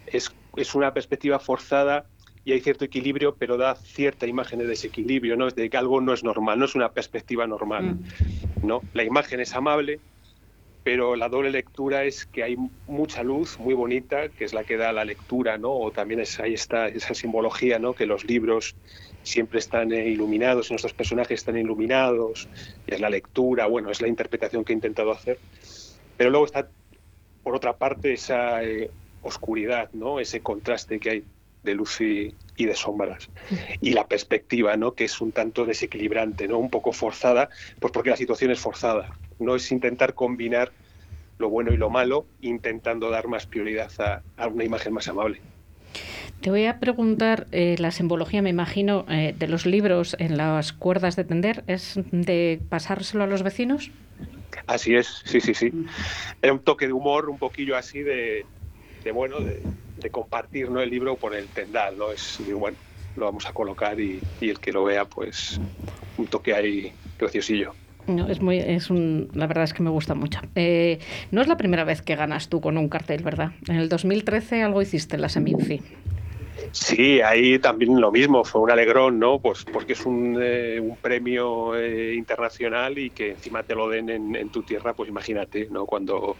es, 0.06 0.34
es 0.56 0.74
una 0.74 0.92
perspectiva 0.92 1.38
forzada 1.38 2.06
y 2.44 2.52
hay 2.52 2.60
cierto 2.60 2.84
equilibrio, 2.84 3.36
pero 3.36 3.56
da 3.58 3.74
cierta 3.76 4.26
imagen 4.26 4.58
de 4.58 4.66
desequilibrio, 4.66 5.36
¿no? 5.36 5.46
Es 5.48 5.54
de 5.54 5.68
que 5.68 5.76
algo 5.76 6.00
no 6.00 6.12
es 6.14 6.24
normal, 6.24 6.58
no 6.58 6.64
es 6.64 6.74
una 6.74 6.92
perspectiva 6.92 7.46
normal, 7.46 7.98
¿no? 8.62 8.82
La 8.92 9.04
imagen 9.04 9.40
es 9.40 9.54
amable, 9.54 10.00
pero 10.82 11.14
la 11.16 11.28
doble 11.28 11.50
lectura 11.50 12.04
es 12.04 12.24
que 12.26 12.42
hay 12.42 12.56
mucha 12.86 13.22
luz 13.22 13.58
muy 13.58 13.74
bonita, 13.74 14.28
que 14.28 14.44
es 14.44 14.54
la 14.54 14.64
que 14.64 14.76
da 14.76 14.92
la 14.92 15.04
lectura, 15.04 15.58
¿no? 15.58 15.72
O 15.72 15.90
también 15.90 16.20
es, 16.20 16.40
ahí 16.40 16.54
está 16.54 16.88
esa 16.88 17.14
simbología, 17.14 17.78
¿no? 17.78 17.92
Que 17.92 18.06
los 18.06 18.24
libros 18.24 18.74
siempre 19.22 19.58
están 19.58 19.92
eh, 19.92 20.08
iluminados, 20.08 20.70
nuestros 20.70 20.94
personajes 20.94 21.40
están 21.40 21.58
iluminados, 21.58 22.48
y 22.86 22.94
es 22.94 23.00
la 23.00 23.10
lectura, 23.10 23.66
bueno, 23.66 23.90
es 23.90 24.00
la 24.00 24.08
interpretación 24.08 24.64
que 24.64 24.72
he 24.72 24.74
intentado 24.74 25.12
hacer. 25.12 25.38
Pero 26.16 26.30
luego 26.30 26.46
está, 26.46 26.68
por 27.42 27.54
otra 27.54 27.76
parte, 27.76 28.14
esa 28.14 28.64
eh, 28.64 28.90
oscuridad, 29.22 29.90
¿no? 29.92 30.18
Ese 30.18 30.40
contraste 30.40 30.98
que 30.98 31.10
hay 31.10 31.24
de 31.62 31.74
luz 31.74 32.00
y, 32.00 32.34
y 32.56 32.64
de 32.64 32.74
sombras. 32.74 33.28
Y 33.82 33.92
la 33.92 34.06
perspectiva, 34.08 34.76
¿no? 34.78 34.94
Que 34.94 35.04
es 35.04 35.20
un 35.20 35.32
tanto 35.32 35.66
desequilibrante, 35.66 36.48
¿no? 36.48 36.58
Un 36.58 36.70
poco 36.70 36.92
forzada, 36.92 37.50
pues 37.78 37.92
porque 37.92 38.10
la 38.10 38.16
situación 38.16 38.50
es 38.50 38.60
forzada. 38.60 39.10
No 39.40 39.56
es 39.56 39.72
intentar 39.72 40.14
combinar 40.14 40.72
lo 41.38 41.48
bueno 41.48 41.72
y 41.72 41.76
lo 41.76 41.90
malo, 41.90 42.26
intentando 42.40 43.10
dar 43.10 43.26
más 43.26 43.46
prioridad 43.46 43.90
a, 43.98 44.22
a 44.36 44.46
una 44.46 44.64
imagen 44.64 44.92
más 44.92 45.08
amable. 45.08 45.40
Te 46.40 46.50
voy 46.50 46.66
a 46.66 46.78
preguntar, 46.78 47.46
eh, 47.52 47.76
la 47.78 47.90
simbología, 47.90 48.42
me 48.42 48.50
imagino, 48.50 49.04
eh, 49.08 49.34
de 49.36 49.48
los 49.48 49.66
libros 49.66 50.16
en 50.18 50.36
las 50.36 50.72
cuerdas 50.72 51.16
de 51.16 51.24
tender, 51.24 51.64
¿es 51.66 51.98
de 52.12 52.60
pasárselo 52.68 53.24
a 53.24 53.26
los 53.26 53.42
vecinos? 53.42 53.90
Así 54.66 54.94
es, 54.94 55.22
sí, 55.24 55.40
sí, 55.40 55.54
sí. 55.54 55.72
Era 56.40 56.52
un 56.52 56.60
toque 56.60 56.86
de 56.86 56.92
humor, 56.92 57.28
un 57.28 57.38
poquillo 57.38 57.76
así 57.76 58.02
de, 58.02 58.46
de 59.04 59.12
bueno, 59.12 59.40
de, 59.40 59.62
de 59.96 60.10
compartir 60.10 60.70
¿no? 60.70 60.80
el 60.80 60.90
libro 60.90 61.16
por 61.16 61.34
el 61.34 61.48
tendal, 61.48 61.96
¿no? 61.98 62.12
Es, 62.12 62.40
bueno, 62.54 62.76
lo 63.16 63.26
vamos 63.26 63.46
a 63.46 63.52
colocar 63.52 63.98
y, 64.00 64.20
y 64.40 64.48
el 64.50 64.60
que 64.60 64.72
lo 64.72 64.84
vea, 64.84 65.04
pues 65.04 65.60
un 66.16 66.26
toque 66.26 66.54
ahí 66.54 66.92
graciosillo. 67.18 67.74
No, 68.16 68.28
es 68.28 68.40
muy, 68.40 68.58
es 68.58 68.90
un, 68.90 69.28
la 69.34 69.46
verdad 69.46 69.64
es 69.64 69.72
que 69.72 69.82
me 69.82 69.90
gusta 69.90 70.14
mucho. 70.14 70.40
Eh, 70.56 70.98
no 71.30 71.40
es 71.40 71.46
la 71.46 71.56
primera 71.56 71.84
vez 71.84 72.02
que 72.02 72.16
ganas 72.16 72.48
tú 72.48 72.60
con 72.60 72.76
un 72.76 72.88
cartel, 72.88 73.22
¿verdad? 73.22 73.52
En 73.68 73.76
el 73.76 73.88
2013 73.88 74.62
algo 74.62 74.82
hiciste 74.82 75.16
en 75.16 75.22
la 75.22 75.28
Seminci. 75.28 75.80
Sí, 76.72 77.20
ahí 77.20 77.58
también 77.58 78.00
lo 78.00 78.12
mismo, 78.12 78.44
fue 78.44 78.60
un 78.60 78.70
alegrón, 78.70 79.18
¿no? 79.18 79.38
Pues 79.38 79.64
porque 79.64 79.94
es 79.94 80.04
un, 80.04 80.38
eh, 80.40 80.80
premio 81.00 81.76
eh, 81.76 82.14
internacional 82.14 82.98
y 82.98 83.10
que 83.10 83.30
encima 83.30 83.62
te 83.62 83.74
lo 83.74 83.88
den 83.88 84.08
en, 84.10 84.48
tu 84.50 84.62
tierra, 84.62 84.92
pues 84.92 85.08
imagínate, 85.08 85.68
¿no? 85.70 85.86
Cuando, 85.86 86.36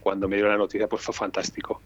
cuando 0.00 0.28
me 0.28 0.36
dio 0.36 0.48
la 0.48 0.56
noticia, 0.56 0.88
pues 0.88 1.02
fue 1.02 1.14
fantástico. 1.14 1.82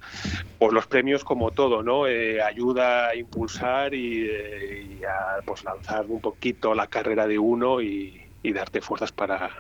Pues 0.59 0.73
los 0.73 0.87
premios, 0.87 1.25
como 1.25 1.51
todo, 1.51 1.83
¿no? 1.83 2.05
Ayuda 2.05 3.09
a 3.09 3.17
impulsar 3.17 3.95
y, 3.95 4.25
y 4.25 5.01
a 5.05 5.43
pues, 5.45 5.63
lanzar 5.65 6.07
un 6.09 6.21
poquito 6.21 6.75
la 6.75 6.87
carrera 6.87 7.27
de 7.27 7.39
uno 7.39 7.81
y, 7.81 8.22
y 8.43 8.53
darte 8.53 8.81
fuerzas 8.81 9.13
para, 9.13 9.51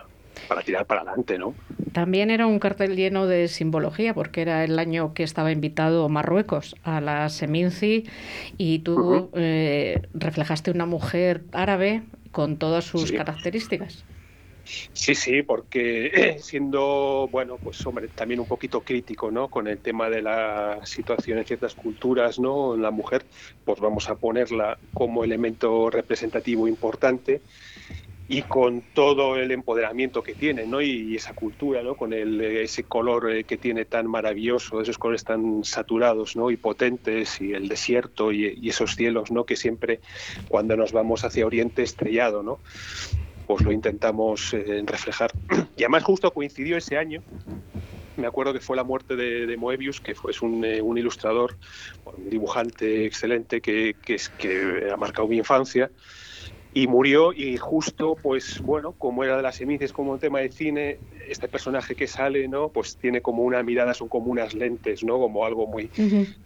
para 0.48 0.62
tirar 0.62 0.86
para 0.86 1.02
adelante, 1.02 1.38
¿no? 1.38 1.54
También 1.92 2.30
era 2.30 2.46
un 2.46 2.58
cartel 2.58 2.96
lleno 2.96 3.26
de 3.26 3.48
simbología, 3.48 4.14
porque 4.14 4.42
era 4.42 4.64
el 4.64 4.78
año 4.78 5.14
que 5.14 5.22
estaba 5.22 5.52
invitado 5.52 6.08
Marruecos 6.08 6.74
a 6.82 7.00
la 7.00 7.28
Seminci 7.28 8.04
y 8.56 8.80
tú 8.80 9.30
eh, 9.34 10.00
reflejaste 10.14 10.70
una 10.70 10.86
mujer 10.86 11.44
árabe 11.52 12.02
con 12.30 12.58
todas 12.58 12.84
sus 12.84 13.10
Sí. 13.10 13.16
características. 13.16 14.06
Sí, 14.64 15.14
sí, 15.16 15.42
porque 15.42 16.36
siendo, 16.40 17.28
bueno, 17.30 17.58
pues 17.58 17.84
hombre, 17.86 18.08
también 18.08 18.40
un 18.40 18.46
poquito 18.46 18.84
crítico, 18.84 19.30
¿no? 19.30 19.50
Con 19.50 19.66
el 19.66 19.80
tema 19.80 20.08
de 20.08 20.22
la 20.22 20.80
situación 20.84 21.38
en 21.38 21.44
ciertas 21.44 21.74
culturas, 21.74 22.38
¿no? 22.38 22.76
La 22.76 22.90
mujer, 22.92 23.26
pues 23.64 23.80
vamos 23.80 24.08
a 24.08 24.14
ponerla 24.14 24.78
como 24.92 25.24
elemento 25.24 25.90
representativo 25.90 26.68
importante 26.68 27.42
y 28.28 28.42
con 28.42 28.82
todo 28.94 29.36
el 29.36 29.50
empoderamiento 29.50 30.22
que 30.22 30.34
tiene, 30.34 30.66
¿no? 30.66 30.80
Y, 30.80 31.16
esa 31.16 31.34
cultura, 31.34 31.82
¿no? 31.82 31.96
Con 31.96 32.12
el, 32.12 32.40
ese 32.40 32.84
color 32.84 33.30
eh, 33.30 33.44
que 33.44 33.56
tiene 33.56 33.84
tan 33.84 34.06
maravilloso, 34.06 34.80
esos 34.80 34.98
colores 34.98 35.24
tan 35.24 35.64
saturados, 35.64 36.36
¿no? 36.36 36.50
Y 36.50 36.56
potentes, 36.56 37.40
y 37.40 37.52
el 37.52 37.68
desierto 37.68 38.32
y, 38.32 38.58
y 38.60 38.68
esos 38.68 38.96
cielos, 38.96 39.30
¿no? 39.30 39.44
Que 39.44 39.56
siempre 39.56 40.00
cuando 40.48 40.76
nos 40.76 40.92
vamos 40.92 41.24
hacia 41.24 41.46
Oriente 41.46 41.82
estrellado, 41.82 42.42
¿no? 42.42 42.58
Pues 43.46 43.62
lo 43.64 43.72
intentamos 43.72 44.54
eh, 44.54 44.82
reflejar. 44.86 45.32
Y 45.76 45.84
además 45.84 46.04
justo 46.04 46.30
coincidió 46.30 46.76
ese 46.76 46.96
año 46.96 47.22
me 48.16 48.26
acuerdo 48.26 48.52
que 48.52 48.60
fue 48.60 48.76
la 48.76 48.84
muerte 48.84 49.16
de, 49.16 49.46
de 49.46 49.56
Moebius, 49.56 50.00
que 50.00 50.14
fue, 50.14 50.32
es 50.32 50.42
un, 50.42 50.64
eh, 50.64 50.82
un 50.82 50.98
ilustrador, 50.98 51.56
un 52.04 52.28
dibujante 52.28 53.06
excelente 53.06 53.60
que, 53.60 53.96
que, 54.02 54.14
es, 54.14 54.28
que 54.28 54.90
ha 54.92 54.96
marcado 54.96 55.28
mi 55.28 55.38
infancia. 55.38 55.90
Y 56.74 56.86
murió 56.86 57.32
y 57.32 57.58
justo, 57.58 58.16
pues 58.22 58.60
bueno, 58.62 58.92
como 58.92 59.24
era 59.24 59.36
de 59.36 59.42
las 59.42 59.56
semillas, 59.56 59.92
como 59.92 60.12
un 60.12 60.18
tema 60.18 60.40
de 60.40 60.50
cine, 60.50 60.98
este 61.28 61.46
personaje 61.46 61.94
que 61.94 62.06
sale, 62.06 62.48
¿no? 62.48 62.70
Pues 62.70 62.96
tiene 62.96 63.20
como 63.20 63.42
una 63.42 63.62
mirada, 63.62 63.92
son 63.92 64.08
como 64.08 64.30
unas 64.30 64.54
lentes, 64.54 65.04
¿no? 65.04 65.18
Como 65.18 65.44
algo 65.44 65.66
muy 65.66 65.90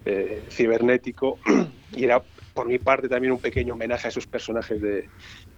eh, 0.05 0.43
cibernético. 0.51 1.39
Y 1.97 2.05
era, 2.05 2.21
por 2.53 2.67
mi 2.67 2.79
parte, 2.79 3.09
también 3.09 3.33
un 3.33 3.39
pequeño 3.39 3.73
homenaje 3.75 4.09
a 4.09 4.11
esos 4.11 4.27
personajes 4.27 4.83
de, 4.83 5.09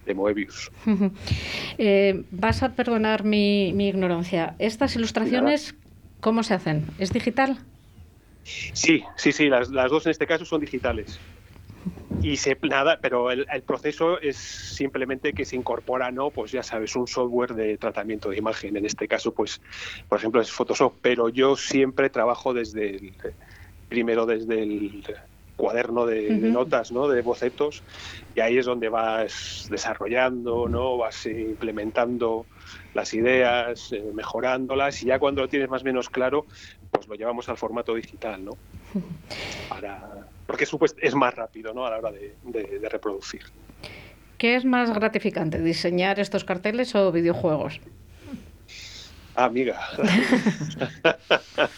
de 0.05 0.13
Moebius. 0.13 0.71
Eh, 1.77 2.23
vas 2.31 2.63
a 2.63 2.75
perdonar 2.75 3.23
mi, 3.25 3.73
mi 3.73 3.89
ignorancia. 3.89 4.55
¿Estas 4.59 4.95
ilustraciones 4.95 5.75
cómo 6.21 6.43
se 6.43 6.53
hacen? 6.53 6.85
¿Es 6.97 7.11
digital? 7.11 7.57
Sí, 8.43 9.03
sí, 9.17 9.31
sí, 9.31 9.49
las, 9.49 9.69
las 9.69 9.91
dos 9.91 10.05
en 10.05 10.11
este 10.11 10.27
caso 10.27 10.45
son 10.45 10.61
digitales. 10.61 11.19
Y 12.21 12.35
se 12.35 12.57
nada, 12.63 12.99
pero 13.01 13.31
el, 13.31 13.47
el 13.49 13.63
proceso 13.63 14.19
es 14.19 14.37
simplemente 14.37 15.33
que 15.33 15.45
se 15.45 15.55
incorpora, 15.55 16.11
¿no? 16.11 16.31
Pues 16.31 16.51
ya 16.51 16.63
sabes, 16.63 16.95
un 16.95 17.07
software 17.07 17.53
de 17.53 17.77
tratamiento 17.77 18.29
de 18.29 18.37
imagen. 18.37 18.75
En 18.75 18.85
este 18.85 19.07
caso, 19.07 19.33
pues, 19.33 19.61
por 20.07 20.17
ejemplo, 20.19 20.41
es 20.41 20.51
Photoshop. 20.51 20.97
Pero 21.01 21.29
yo 21.29 21.55
siempre 21.55 22.09
trabajo 22.09 22.53
desde 22.53 22.89
el, 22.89 23.17
primero 23.87 24.25
desde 24.25 24.63
el 24.63 25.03
cuaderno 25.55 26.05
de, 26.05 26.21
de 26.21 26.47
Ujú. 26.47 26.51
notas, 26.51 26.91
¿no? 26.91 27.07
De 27.09 27.21
bocetos. 27.21 27.83
Y 28.33 28.39
ahí 28.39 28.57
es 28.57 28.65
donde 28.65 28.87
vas 28.87 29.67
desarrollando, 29.69 30.69
¿no? 30.69 30.97
Vas 30.97 31.25
implementando 31.25 32.47
las 32.93 33.13
ideas, 33.13 33.91
eh, 33.91 34.03
mejorándolas. 34.13 35.03
Y 35.03 35.07
ya 35.07 35.19
cuando 35.19 35.41
lo 35.41 35.49
tienes 35.49 35.69
más 35.69 35.81
o 35.81 35.85
menos 35.85 36.09
claro, 36.09 36.45
pues 36.91 37.07
lo 37.07 37.15
llevamos 37.15 37.49
al 37.49 37.57
formato 37.57 37.93
digital, 37.93 38.45
¿no? 38.45 38.57
Para, 39.67 40.28
porque 40.49 40.63
es, 40.63 40.73
supuest- 40.73 40.97
es 40.99 41.13
más 41.13 41.35
rápido, 41.35 41.75
¿no? 41.75 41.85
A 41.85 41.91
la 41.91 41.97
hora 41.99 42.11
de, 42.11 42.35
de- 42.41 42.79
de 42.79 42.89
reproducir. 42.89 43.43
¿Qué 44.39 44.55
es 44.55 44.65
más 44.65 44.91
gratificante, 44.91 45.61
diseñar 45.61 46.19
estos 46.19 46.43
carteles 46.43 46.95
o 46.95 47.11
videojuegos? 47.11 47.79
Ah, 49.35 49.45
amiga. 49.45 49.79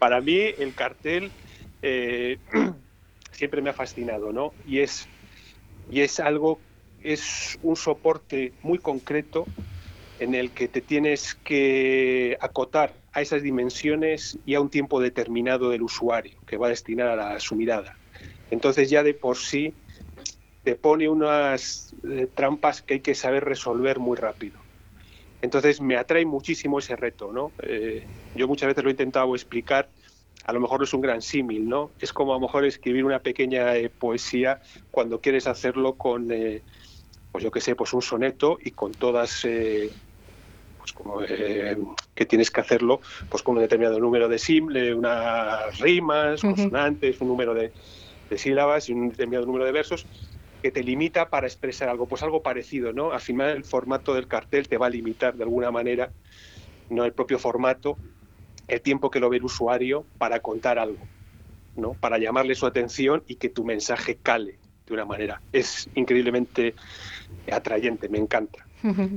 Para 0.00 0.20
mí 0.20 0.36
el 0.58 0.74
cartel 0.74 1.32
eh, 1.80 2.38
siempre 3.30 3.62
me 3.62 3.70
ha 3.70 3.72
fascinado, 3.72 4.32
¿no? 4.32 4.56
Y 4.64 4.80
es, 4.80 5.08
y 5.88 6.00
es 6.00 6.18
algo, 6.18 6.64
es 6.98 7.56
un 7.62 7.76
soporte 7.76 8.54
muy 8.62 8.78
concreto 8.78 9.48
en 10.18 10.34
el 10.34 10.50
que 10.50 10.66
te 10.66 10.80
tienes 10.80 11.36
que 11.44 12.36
acotar 12.40 12.98
a 13.12 13.20
esas 13.20 13.44
dimensiones 13.44 14.36
y 14.44 14.56
a 14.56 14.60
un 14.60 14.70
tiempo 14.70 15.00
determinado 15.00 15.70
del 15.70 15.82
usuario 15.82 16.40
que 16.44 16.56
va 16.56 16.66
a 16.66 16.70
destinar 16.70 17.10
a 17.10 17.14
la- 17.16 17.38
su 17.38 17.54
mirada. 17.54 17.94
Entonces 18.50 18.90
ya 18.90 19.02
de 19.02 19.14
por 19.14 19.36
sí 19.36 19.74
te 20.64 20.74
pone 20.74 21.08
unas 21.08 21.94
eh, 22.10 22.28
trampas 22.34 22.82
que 22.82 22.94
hay 22.94 23.00
que 23.00 23.14
saber 23.14 23.44
resolver 23.44 23.98
muy 23.98 24.16
rápido. 24.16 24.68
Entonces 25.40 25.80
me 25.80 25.96
atrae 25.96 26.26
muchísimo 26.26 26.78
ese 26.78 26.96
reto, 26.96 27.32
¿no? 27.32 27.52
Eh, 27.62 28.06
yo 28.34 28.48
muchas 28.48 28.68
veces 28.68 28.82
lo 28.82 28.90
he 28.90 28.92
intentado 28.92 29.34
explicar, 29.34 29.88
a 30.44 30.52
lo 30.52 30.60
mejor 30.60 30.80
no 30.80 30.84
es 30.84 30.94
un 30.94 31.00
gran 31.00 31.22
símil, 31.22 31.68
¿no? 31.68 31.92
Es 32.00 32.12
como 32.12 32.32
a 32.32 32.36
lo 32.36 32.40
mejor 32.40 32.64
escribir 32.64 33.04
una 33.04 33.20
pequeña 33.20 33.76
eh, 33.76 33.88
poesía 33.88 34.60
cuando 34.90 35.20
quieres 35.20 35.46
hacerlo 35.46 35.96
con, 35.96 36.30
eh, 36.32 36.62
pues 37.30 37.44
yo 37.44 37.50
qué 37.50 37.60
sé, 37.60 37.76
pues 37.76 37.92
un 37.92 38.02
soneto 38.02 38.58
y 38.60 38.72
con 38.72 38.92
todas, 38.92 39.42
pues 39.42 40.92
como, 40.92 41.20
que 41.20 42.26
tienes 42.26 42.50
que 42.50 42.60
hacerlo 42.60 43.00
pues 43.28 43.42
con 43.42 43.56
un 43.56 43.62
determinado 43.62 44.00
número 44.00 44.28
de 44.28 44.38
simple, 44.38 44.92
unas 44.92 45.78
rimas, 45.78 46.40
consonantes, 46.40 47.20
un 47.20 47.28
número 47.28 47.54
de, 47.54 47.72
de 48.28 48.38
sílabas 48.38 48.88
y 48.88 48.92
un 48.92 49.10
determinado 49.10 49.46
número 49.46 49.64
de 49.64 49.72
versos 49.72 50.06
que 50.62 50.70
te 50.70 50.82
limita 50.82 51.30
para 51.30 51.46
expresar 51.46 51.88
algo, 51.88 52.06
pues 52.06 52.22
algo 52.22 52.42
parecido, 52.42 52.92
¿no? 52.92 53.12
Al 53.12 53.20
final 53.20 53.50
el 53.50 53.64
formato 53.64 54.14
del 54.14 54.26
cartel 54.26 54.68
te 54.68 54.76
va 54.76 54.86
a 54.86 54.90
limitar 54.90 55.36
de 55.36 55.44
alguna 55.44 55.70
manera, 55.70 56.10
no 56.90 57.04
el 57.04 57.12
propio 57.12 57.38
formato, 57.38 57.96
el 58.66 58.80
tiempo 58.80 59.10
que 59.10 59.20
lo 59.20 59.30
ve 59.30 59.36
el 59.36 59.44
usuario 59.44 60.04
para 60.18 60.40
contar 60.40 60.78
algo, 60.78 61.06
¿no? 61.76 61.94
Para 61.94 62.18
llamarle 62.18 62.54
su 62.54 62.66
atención 62.66 63.22
y 63.26 63.36
que 63.36 63.48
tu 63.48 63.64
mensaje 63.64 64.16
cale 64.16 64.58
de 64.86 64.94
una 64.94 65.04
manera. 65.04 65.40
Es 65.52 65.88
increíblemente 65.94 66.74
atrayente, 67.50 68.08
me 68.08 68.18
encanta. 68.18 68.66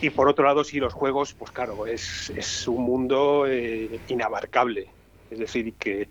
Y 0.00 0.10
por 0.10 0.28
otro 0.28 0.44
lado, 0.44 0.64
sí, 0.64 0.80
los 0.80 0.92
juegos, 0.92 1.32
pues 1.34 1.52
claro, 1.52 1.86
es, 1.86 2.30
es 2.30 2.66
un 2.66 2.82
mundo 2.82 3.46
eh, 3.46 4.00
inabarcable. 4.08 4.88
Es 5.32 5.38
decir, 5.38 5.76
que 5.76 6.10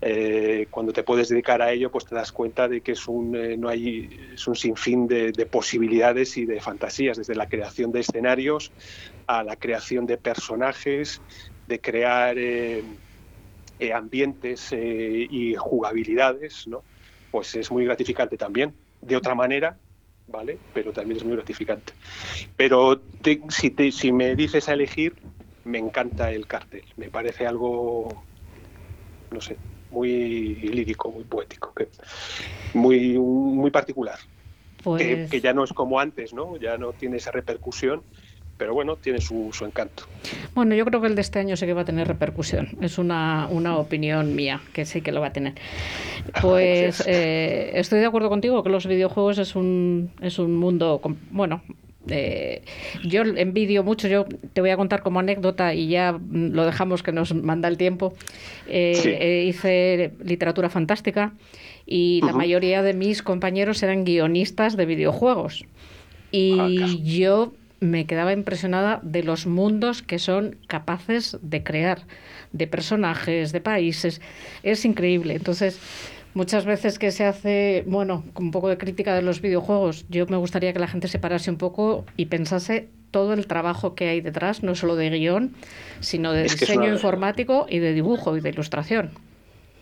eh, 0.00 0.68
cuando 0.70 0.92
te 0.92 1.02
puedes 1.04 1.28
dedicar 1.28 1.62
a 1.62 1.72
ello, 1.72 1.90
pues 1.90 2.04
te 2.06 2.14
das 2.14 2.32
cuenta 2.32 2.68
de 2.68 2.82
que 2.82 2.92
es 2.92 3.08
un, 3.08 3.34
eh, 3.36 3.56
no 3.56 3.68
hay, 3.68 4.08
es 4.34 4.46
un 4.46 4.54
sinfín 4.56 5.06
de, 5.06 5.32
de 5.32 5.46
posibilidades 5.46 6.36
y 6.36 6.46
de 6.46 6.60
fantasías, 6.60 7.18
desde 7.18 7.34
la 7.34 7.48
creación 7.48 7.92
de 7.92 8.00
escenarios 8.00 8.72
a 9.26 9.44
la 9.44 9.56
creación 9.56 10.06
de 10.06 10.18
personajes, 10.18 11.22
de 11.66 11.80
crear 11.80 12.36
eh, 13.78 13.92
ambientes 13.92 14.72
y 14.72 15.54
jugabilidades, 15.54 16.66
¿no? 16.66 16.86
Pues 17.30 17.54
es 17.54 17.70
muy 17.70 17.84
gratificante 17.84 18.36
también. 18.36 18.76
De 19.00 19.16
otra 19.16 19.34
manera, 19.34 19.78
¿vale? 20.26 20.62
Pero 20.72 20.92
también 20.92 21.18
es 21.18 21.24
muy 21.24 21.34
gratificante. 21.36 21.92
Pero 22.56 23.04
si, 23.50 23.70
te- 23.72 23.92
si 23.92 24.12
me 24.12 24.36
dices 24.36 24.68
a 24.68 24.74
elegir, 24.74 25.16
me 25.64 25.78
encanta 25.78 26.32
el 26.32 26.46
cartel. 26.46 26.84
Me 26.96 27.10
parece 27.10 27.46
algo, 27.46 28.26
no 29.30 29.40
sé, 29.40 29.56
muy 29.90 30.54
lírico, 30.56 31.10
muy 31.10 31.24
poético, 31.24 31.72
que- 31.74 31.88
muy, 32.74 33.18
muy 33.18 33.70
particular. 33.70 34.18
Que, 34.18 34.82
Pues- 34.84 35.30
que 35.30 35.40
ya 35.40 35.52
no 35.52 35.64
es 35.64 35.72
como 35.72 35.98
antes, 36.00 36.32
¿no? 36.32 36.56
Ya 36.58 36.76
no 36.78 36.92
tiene 36.92 37.16
esa 37.16 37.30
repercusión, 37.32 38.02
pero 38.56 38.72
bueno, 38.72 38.96
tiene 38.96 39.20
su, 39.20 39.50
su 39.52 39.64
encanto. 39.64 40.04
Bueno, 40.54 40.74
yo 40.74 40.84
creo 40.84 41.00
que 41.00 41.08
el 41.08 41.14
de 41.14 41.20
este 41.22 41.38
año 41.40 41.56
sí 41.56 41.66
que 41.66 41.74
va 41.74 41.82
a 41.82 41.84
tener 41.84 42.06
repercusión. 42.08 42.68
Es 42.80 42.96
una, 42.98 43.48
una 43.50 43.76
opinión 43.78 44.34
mía, 44.34 44.60
que 44.72 44.84
sí 44.86 45.02
que 45.02 45.12
lo 45.12 45.20
va 45.20 45.26
a 45.28 45.32
tener. 45.32 45.54
Pues 46.40 46.98
Gracias. 46.98 47.06
eh, 47.08 47.72
estoy 47.74 47.98
de 48.00 48.06
acuerdo 48.06 48.28
contigo 48.28 48.62
que 48.62 48.70
los 48.70 48.86
videojuegos 48.86 49.38
es 49.38 49.56
un, 49.56 50.10
es 50.20 50.38
un 50.38 50.56
mundo, 50.56 51.00
bueno, 51.30 51.62
eh, 52.08 52.62
yo 53.04 53.22
envidio 53.22 53.82
mucho, 53.82 54.08
yo 54.08 54.24
te 54.52 54.60
voy 54.60 54.70
a 54.70 54.76
contar 54.76 55.02
como 55.02 55.20
anécdota 55.20 55.74
y 55.74 55.88
ya 55.88 56.18
lo 56.30 56.64
dejamos 56.64 57.02
que 57.02 57.12
nos 57.12 57.34
manda 57.34 57.68
el 57.68 57.76
tiempo. 57.76 58.14
Eh, 58.68 59.00
Sí. 59.02 59.08
eh, 59.10 59.44
hice 59.48 60.12
literatura 60.24 60.68
fantástica 60.70 61.32
y 61.86 62.20
la 62.22 62.28
Ujú. 62.30 62.38
mayoría 62.38 62.82
de 62.82 62.94
mis 62.94 63.22
compañeros 63.22 63.82
eran 63.82 64.04
guionistas 64.04 64.76
de 64.76 64.86
videojuegos. 64.86 65.64
Y 66.32 67.02
yo 67.04 67.54
me 67.80 68.06
quedaba 68.06 68.32
impresionada 68.32 69.00
de 69.02 69.22
los 69.22 69.46
mundos 69.46 70.02
que 70.02 70.18
son 70.18 70.56
capaces 70.66 71.36
de 71.42 71.62
crear, 71.62 72.06
de 72.52 72.66
personajes, 72.66 73.52
de 73.52 73.60
países. 73.60 74.20
Es 74.62 74.84
increíble. 74.84 75.34
Entonces, 75.34 75.78
muchas 76.38 76.64
veces 76.66 76.98
que 77.00 77.10
se 77.12 77.24
hace, 77.24 77.84
bueno, 77.86 78.24
con 78.34 78.46
un 78.46 78.50
poco 78.52 78.68
de 78.68 78.78
crítica 78.78 79.14
de 79.14 79.22
los 79.22 79.40
videojuegos, 79.40 80.06
yo 80.08 80.26
me 80.26 80.36
gustaría 80.36 80.72
que 80.72 80.78
la 80.78 80.88
gente 80.88 81.08
se 81.08 81.18
parase 81.18 81.50
un 81.50 81.58
poco 81.58 82.06
y 82.16 82.26
pensase 82.26 82.90
todo 83.10 83.32
el 83.32 83.46
trabajo 83.46 83.94
que 83.96 84.08
hay 84.08 84.20
detrás, 84.20 84.62
no 84.62 84.74
solo 84.74 84.96
de 84.96 85.10
guion, 85.10 85.56
sino 86.00 86.32
de 86.32 86.42
Es 86.44 86.50
diseño 86.50 86.88
una- 86.88 86.92
informático 86.92 87.66
y 87.68 87.78
de 87.80 87.92
dibujo 87.94 88.36
y 88.36 88.40
de 88.40 88.50
ilustración. 88.50 89.14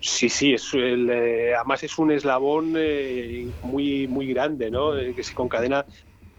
Sí, 0.01 0.29
sí, 0.29 0.53
es 0.53 0.75
el, 0.75 1.09
eh, 1.09 1.55
además 1.55 1.83
es 1.83 1.99
un 1.99 2.11
eslabón 2.11 2.75
eh, 2.77 3.55
muy, 3.63 4.07
muy 4.07 4.27
grande, 4.29 4.71
¿no? 4.71 4.97
Eh, 4.99 5.15
que 5.15 5.23
se 5.23 5.33
concadena, 5.33 5.87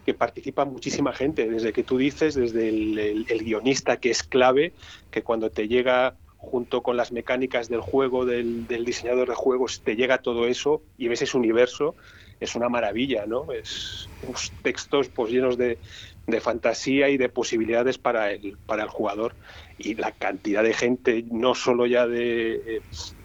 que 0.04 0.14
participa 0.14 0.66
muchísima 0.66 1.14
gente, 1.14 1.50
desde 1.50 1.74
que 1.74 1.84
tú 1.84 1.98
dices, 1.98 2.36
desde 2.36 2.70
el, 2.70 2.98
el- 3.00 3.26
el 3.28 3.40
guionista 3.44 3.98
que 4.00 4.12
es 4.12 4.22
clave, 4.24 4.76
que 5.10 5.24
cuando 5.24 5.50
te 5.52 5.68
llega 5.68 6.20
junto 6.46 6.84
con 6.84 6.96
las 6.96 7.12
mecánicas 7.12 7.70
del 7.70 7.82
juego, 7.82 8.24
del, 8.26 8.68
diseñador 8.68 9.28
de 9.28 9.36
juegos, 9.36 9.82
te 9.84 9.96
llega 9.96 10.20
todo 10.20 10.46
eso 10.46 10.84
y 10.98 11.08
ves 11.08 11.24
ese 11.24 11.38
universo, 11.38 11.96
es 12.40 12.56
una 12.56 12.70
maravilla, 12.70 13.26
¿no? 13.26 13.52
Es 13.52 14.08
unos 14.22 14.54
textos 14.62 15.10
pues 15.10 15.32
llenos 15.32 15.58
de, 15.58 15.80
de 16.28 16.42
fantasía 16.42 17.10
y 17.10 17.18
de 17.18 17.30
posibilidades 17.30 17.98
para 17.98 18.32
el, 18.32 18.58
para 18.66 18.84
el 18.84 18.90
jugador. 18.90 19.36
Y 19.78 19.96
la 19.96 20.12
cantidad 20.12 20.64
de 20.64 20.74
gente, 20.74 21.26
no 21.32 21.56
solo 21.56 21.88
ya 21.88 22.06
de, 22.06 22.82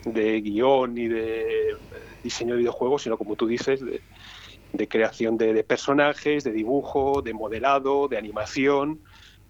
de 0.07 0.41
guion 0.41 0.97
y 0.97 1.09
de 1.09 1.77
diseño 2.23 2.55
de 2.55 2.61
videojuegos, 2.61 3.03
sino 3.03 3.19
como 3.19 3.37
tú 3.37 3.47
dices, 3.47 3.85
de, 3.85 4.01
de 4.73 4.89
creación 4.89 5.37
de, 5.37 5.53
de 5.53 5.65
personajes, 5.65 6.45
de 6.45 6.53
dibujo, 6.53 7.21
de 7.23 7.35
modelado, 7.35 8.09
de 8.09 8.17
animación, 8.17 9.03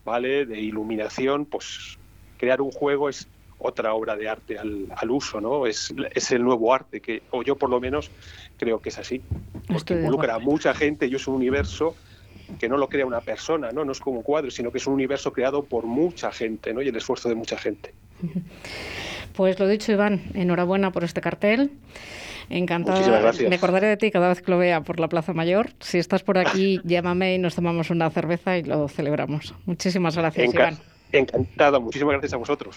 ¿vale? 0.05 0.45
De 0.47 0.61
iluminación, 0.61 1.47
pues 1.47 1.99
crear 2.37 2.63
un 2.63 2.71
juego 2.71 3.11
es 3.11 3.29
otra 3.61 3.95
obra 3.95 4.17
de 4.17 4.29
arte 4.29 4.59
al, 4.59 4.87
al 4.97 5.11
uso, 5.11 5.41
¿no? 5.41 5.67
Es, 5.67 5.95
es 6.15 6.33
el 6.33 6.43
nuevo 6.43 6.73
arte, 6.75 7.01
que, 7.01 7.23
o 7.31 7.43
yo 7.43 7.57
por 7.57 7.71
lo 7.71 7.79
menos 7.81 8.11
creo 8.57 8.81
que 8.81 8.89
es 8.89 8.99
así. 8.99 9.23
Porque 9.69 9.95
involucra 9.95 10.35
a 10.35 10.39
mucha 10.39 10.75
gente 10.75 11.07
y 11.07 11.15
es 11.15 11.27
un 11.29 11.35
universo 11.37 11.95
que 12.59 12.69
no 12.69 12.77
lo 12.77 12.89
crea 12.89 13.07
una 13.07 13.21
persona, 13.21 13.71
¿no? 13.71 13.85
No 13.85 13.93
es 13.93 14.01
como 14.01 14.17
un 14.19 14.23
cuadro, 14.25 14.51
sino 14.51 14.73
que 14.73 14.79
es 14.79 14.87
un 14.87 14.95
universo 14.95 15.33
creado 15.33 15.63
por 15.63 15.85
mucha 15.85 16.33
gente, 16.33 16.75
¿no? 16.75 16.83
Y 16.83 16.89
el 16.89 16.97
esfuerzo 16.97 17.29
de 17.29 17.35
mucha 17.37 17.57
gente. 17.57 17.95
Pues 19.33 19.59
lo 19.61 19.69
dicho, 19.69 19.93
Iván, 19.93 20.23
enhorabuena 20.35 20.91
por 20.91 21.05
este 21.05 21.21
cartel. 21.21 21.71
Encantada. 22.51 22.97
Muchísimas 22.97 23.23
gracias. 23.23 23.49
Me 23.49 23.57
acordaré 23.57 23.87
de 23.87 23.97
ti 23.97 24.11
cada 24.11 24.29
vez 24.29 24.43
que 24.43 24.51
lo 24.51 24.59
vea 24.59 24.81
por 24.83 24.99
la 24.99 25.09
Plaza 25.09 25.33
Mayor. 25.33 25.71
Si 25.79 25.99
estás 25.99 26.25
por 26.25 26.37
aquí, 26.37 26.81
llámame 26.85 27.37
y 27.37 27.39
nos 27.39 27.55
tomamos 27.55 27.91
una 27.91 28.11
cerveza 28.11 28.59
y 28.59 28.65
lo 28.65 28.89
celebramos. 28.89 29.55
Muchísimas 29.67 30.17
gracias, 30.17 30.49
Enca- 30.49 30.55
Iván. 30.55 30.79
Encantada, 31.13 31.79
muchísimas 31.79 32.13
gracias 32.15 32.35
a 32.35 32.37
vosotros. 32.39 32.77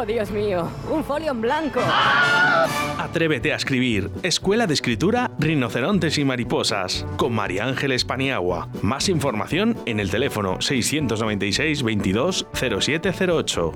Oh, 0.00 0.06
Dios 0.06 0.30
mío, 0.30 0.68
un 0.92 1.02
folio 1.02 1.32
en 1.32 1.40
blanco. 1.40 1.80
Atrévete 2.98 3.52
a 3.52 3.56
escribir. 3.56 4.12
Escuela 4.22 4.68
de 4.68 4.74
Escritura 4.74 5.28
Rinocerontes 5.40 6.18
y 6.18 6.24
Mariposas. 6.24 7.04
Con 7.16 7.32
María 7.32 7.64
Ángeles 7.64 8.04
Paniagua. 8.04 8.68
Más 8.80 9.08
información 9.08 9.76
en 9.86 9.98
el 9.98 10.08
teléfono 10.08 10.60
696 10.60 11.82
22 11.82 12.46
0708. 12.52 13.72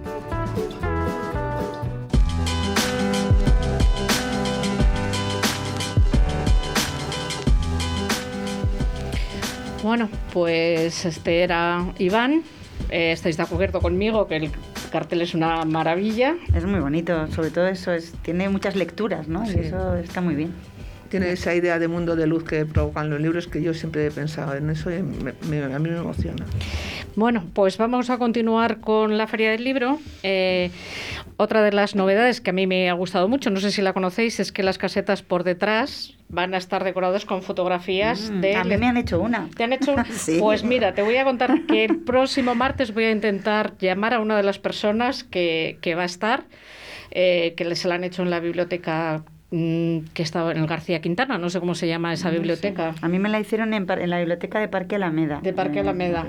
Bueno, 9.83 10.09
pues 10.33 11.05
este 11.05 11.43
era 11.43 11.85
Iván. 11.99 12.45
Eh, 12.91 13.11
estáis 13.11 13.37
de 13.37 13.43
acuerdo 13.43 13.81
conmigo 13.81 14.29
que 14.29 14.37
el 14.37 14.53
cartel 14.93 15.23
es 15.23 15.35
una 15.35 15.65
maravilla. 15.65 16.37
Es 16.55 16.65
muy 16.65 16.79
bonito, 16.79 17.27
sobre 17.33 17.51
todo 17.51 17.67
eso, 17.67 17.91
es, 17.93 18.13
tiene 18.23 18.49
muchas 18.49 18.77
lecturas, 18.77 19.27
¿no? 19.27 19.45
Sí. 19.47 19.55
Y 19.57 19.61
eso 19.67 19.97
está 19.97 20.21
muy 20.21 20.35
bien. 20.37 20.53
tiene 21.09 21.31
esa 21.33 21.55
idea 21.55 21.79
de 21.79 21.89
mundo 21.89 22.17
de 22.17 22.27
luz 22.27 22.43
que 22.45 22.65
provocan 22.65 23.11
los 23.11 23.21
libros 23.21 23.47
que 23.47 23.61
yo 23.63 23.75
siempre 23.75 24.07
he 24.07 24.11
pensado 24.11 24.55
en 24.55 24.71
eso 24.71 24.91
y 24.91 25.03
me- 25.03 25.35
me- 25.47 25.63
a 25.75 25.79
mí 25.79 25.91
me 25.91 25.99
emociona. 25.99 26.47
Bueno, 27.17 27.45
pues 27.53 27.77
vamos 27.77 28.09
a 28.09 28.17
continuar 28.17 28.81
con 28.81 29.19
la 29.19 29.27
Feria 29.27 29.51
del 29.51 29.63
Libro. 29.63 29.99
Eh, 30.23 30.71
otra 31.37 31.63
de 31.63 31.71
las 31.73 31.95
novedades 31.95 32.41
que 32.41 32.49
a 32.49 32.53
mí 32.55 32.67
me 32.67 32.89
ha 32.89 32.95
gustado 32.95 33.29
mucho, 33.29 33.51
no 33.51 33.61
sé 33.61 33.71
si 33.73 33.83
la 33.83 33.93
conocéis, 33.93 34.41
es 34.41 34.53
que 34.53 34.63
las 34.63 34.79
casetas 34.79 35.21
por 35.23 35.45
detrás 35.45 36.15
van 36.33 36.55
a 36.55 36.57
estar 36.57 36.83
decoradas 36.83 37.25
con 37.25 37.43
fotografías 37.43 38.31
Mm, 38.33 38.41
de... 38.41 38.57
a 38.57 38.65
mí 38.65 38.77
me 38.79 38.87
han 38.89 38.97
hecho 38.97 39.21
una. 39.21 39.49
¿Te 39.57 39.63
han 39.65 39.73
hecho? 39.73 39.95
un- 39.95 40.05
Sí. 40.11 40.39
Pues 40.41 40.65
mira, 40.65 40.95
te 40.95 41.03
voy 41.03 41.17
a 41.19 41.25
contar 41.25 41.67
que 41.67 41.85
el 41.85 41.99
próximo 42.01 42.55
martes 42.55 42.93
voy 42.93 43.05
a 43.05 43.11
intentar 43.13 43.77
llamar 43.79 44.15
a 44.15 44.19
una 44.21 44.37
de 44.37 44.43
las 44.43 44.59
personas 44.59 45.23
que, 45.25 45.79
que 45.83 45.95
va 45.95 46.03
a 46.03 46.07
estar, 46.07 46.45
eh, 47.11 47.55
que 47.57 47.75
se 47.77 47.87
la 47.87 47.95
han 47.97 48.05
hecho 48.05 48.23
en 48.23 48.31
la 48.31 48.41
biblioteca 48.41 49.25
que 49.53 50.23
estaba 50.23 50.51
en 50.53 50.57
el 50.59 50.67
García 50.67 51.01
Quintana, 51.03 51.37
no 51.37 51.51
sé 51.51 51.61
cómo 51.61 51.75
se 51.75 51.87
llama 51.87 52.13
esa 52.15 52.31
biblioteca. 52.31 52.95
A 53.03 53.09
mí 53.09 53.19
me 53.19 53.29
la 53.29 53.39
hicieron 53.39 53.75
en, 53.75 53.87
en 53.91 54.11
la 54.11 54.19
biblioteca 54.19 54.59
de 54.61 54.69
Parque 54.69 54.97
Alameda. 54.97 55.41
De 55.43 55.53
Parque 55.53 55.79
Eh, 55.79 55.81
Alameda. 55.83 56.25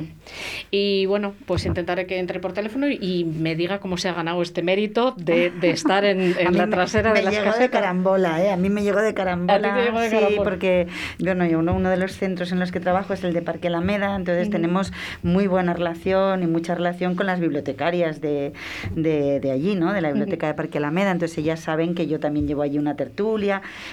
Y 0.71 1.05
bueno, 1.05 1.33
pues 1.45 1.65
intentaré 1.65 2.05
que 2.05 2.19
entre 2.19 2.39
por 2.41 2.51
teléfono 2.53 2.89
y, 2.89 2.97
y 3.01 3.23
me 3.23 3.55
diga 3.55 3.79
cómo 3.79 3.95
se 3.97 4.09
ha 4.09 4.13
ganado 4.13 4.41
este 4.41 4.61
mérito 4.61 5.13
de, 5.17 5.51
de 5.51 5.69
estar 5.71 6.03
en, 6.03 6.19
en 6.37 6.57
la 6.57 6.65
me- 6.65 6.71
trasera 6.71 7.11
me 7.13 7.19
de 7.19 7.25
las 7.25 7.33
llegó 7.33 7.45
de 7.45 7.51
casetas. 7.51 7.81
carambola, 7.81 8.43
¿eh? 8.43 8.51
A 8.51 8.57
mí 8.57 8.69
me 8.69 8.83
llegó 8.83 9.01
de 9.01 9.13
carambola. 9.13 9.55
A 9.55 9.75
ti 9.77 9.81
llegó 9.85 9.99
de 10.01 10.09
sí, 10.09 10.15
carambola. 10.15 10.43
porque 10.43 10.87
bueno, 11.19 11.45
yo 11.45 11.59
uno, 11.59 11.73
uno 11.75 11.89
de 11.89 11.97
los 11.97 12.11
centros 12.13 12.51
en 12.51 12.59
los 12.59 12.71
que 12.73 12.81
trabajo 12.81 13.13
es 13.13 13.23
el 13.23 13.33
de 13.33 13.41
Parque 13.41 13.67
Alameda, 13.67 14.15
entonces 14.17 14.47
Ujú. 14.47 14.51
tenemos 14.51 14.91
muy 15.21 15.47
buena 15.47 15.73
relación 15.73 16.43
y 16.43 16.47
mucha 16.47 16.75
relación 16.75 17.15
con 17.15 17.25
las 17.27 17.39
bibliotecarias 17.39 18.19
de, 18.19 18.51
de, 18.95 19.39
de 19.39 19.51
allí, 19.51 19.75
¿no? 19.75 19.93
De 19.93 20.01
la 20.01 20.09
biblioteca 20.09 20.47
de 20.47 20.53
Parque 20.55 20.77
Alameda. 20.79 21.11
Entonces 21.11 21.37
ellas 21.37 21.61
saben 21.61 21.95
que 21.95 22.07
yo 22.07 22.19
también 22.19 22.47
llevo 22.47 22.63
allí 22.63 22.77
una 22.77 22.95
tertulia. 22.95 23.12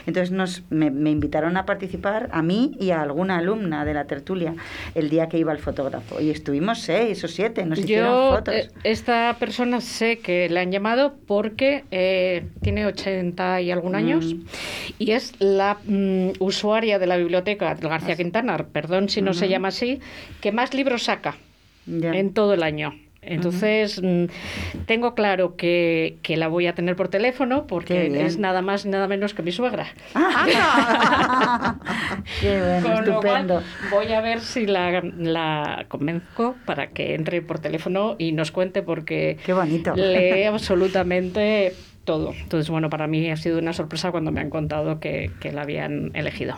Entonces 0.06 0.30
nos, 0.30 0.62
me, 0.70 0.90
me 0.90 1.10
invitaron 1.10 1.56
a 1.56 1.66
participar 1.66 2.28
a 2.32 2.42
mí 2.42 2.76
y 2.80 2.90
a 2.90 3.02
alguna 3.02 3.38
alumna 3.38 3.84
de 3.84 3.94
la 3.94 4.04
tertulia 4.06 4.54
el 4.94 5.10
día 5.10 5.28
que 5.28 5.38
iba 5.38 5.52
el 5.52 5.58
fotógrafo. 5.58 6.20
Y 6.20 6.30
estuvimos 6.30 6.80
seis 6.80 7.22
o 7.24 7.28
siete, 7.28 7.64
nos 7.66 7.78
hicieron 7.78 8.36
fotos. 8.36 8.54
eh, 8.54 8.68
esta 8.84 9.36
persona 9.38 9.80
sé 9.80 10.18
que 10.18 10.48
le 10.48 10.60
han 10.60 10.72
llamado 10.72 11.14
porque 11.26 11.84
eh, 11.90 12.46
tiene 12.62 12.86
80 12.86 13.60
y 13.60 13.70
algún 13.70 13.94
años 13.94 14.34
Mm. 14.34 14.40
y 14.98 15.10
es 15.12 15.32
la 15.38 15.78
mm, 15.84 16.30
usuaria 16.40 16.98
de 16.98 17.06
la 17.06 17.16
biblioteca 17.16 17.74
del 17.74 17.88
García 17.88 18.16
Quintana, 18.16 18.56
perdón 18.72 19.08
si 19.08 19.22
no 19.22 19.34
se 19.34 19.48
llama 19.48 19.68
así, 19.68 20.00
que 20.40 20.52
más 20.52 20.74
libros 20.74 21.04
saca 21.04 21.36
Ya. 21.86 22.12
en 22.14 22.32
todo 22.34 22.54
el 22.54 22.62
año. 22.62 22.94
Entonces, 23.22 24.00
mm, 24.02 24.24
tengo 24.86 25.14
claro 25.14 25.54
que, 25.56 26.16
que 26.22 26.38
la 26.38 26.48
voy 26.48 26.66
a 26.66 26.74
tener 26.74 26.96
por 26.96 27.08
teléfono 27.08 27.66
porque 27.66 28.24
es 28.24 28.38
nada 28.38 28.62
más 28.62 28.86
nada 28.86 29.06
menos 29.08 29.34
que 29.34 29.42
mi 29.42 29.52
suegra. 29.52 29.88
Qué 32.40 32.60
bueno, 32.60 32.82
Con 32.82 33.06
lo 33.06 33.20
cual, 33.20 33.50
estupendo. 33.50 33.62
voy 33.90 34.12
a 34.12 34.20
ver 34.20 34.40
si 34.40 34.66
la, 34.66 35.02
la 35.18 35.84
convenzco 35.88 36.56
para 36.64 36.88
que 36.90 37.14
entre 37.14 37.42
por 37.42 37.58
teléfono 37.58 38.16
y 38.18 38.32
nos 38.32 38.50
cuente 38.52 38.82
porque 38.82 39.38
Qué 39.44 39.52
bonito. 39.52 39.94
lee 39.94 40.44
absolutamente 40.44 41.74
todo. 42.04 42.32
Entonces, 42.32 42.70
bueno, 42.70 42.88
para 42.88 43.06
mí 43.06 43.30
ha 43.30 43.36
sido 43.36 43.58
una 43.58 43.74
sorpresa 43.74 44.10
cuando 44.10 44.32
me 44.32 44.40
han 44.40 44.50
contado 44.50 44.98
que, 44.98 45.30
que 45.40 45.52
la 45.52 45.62
habían 45.62 46.10
elegido. 46.14 46.56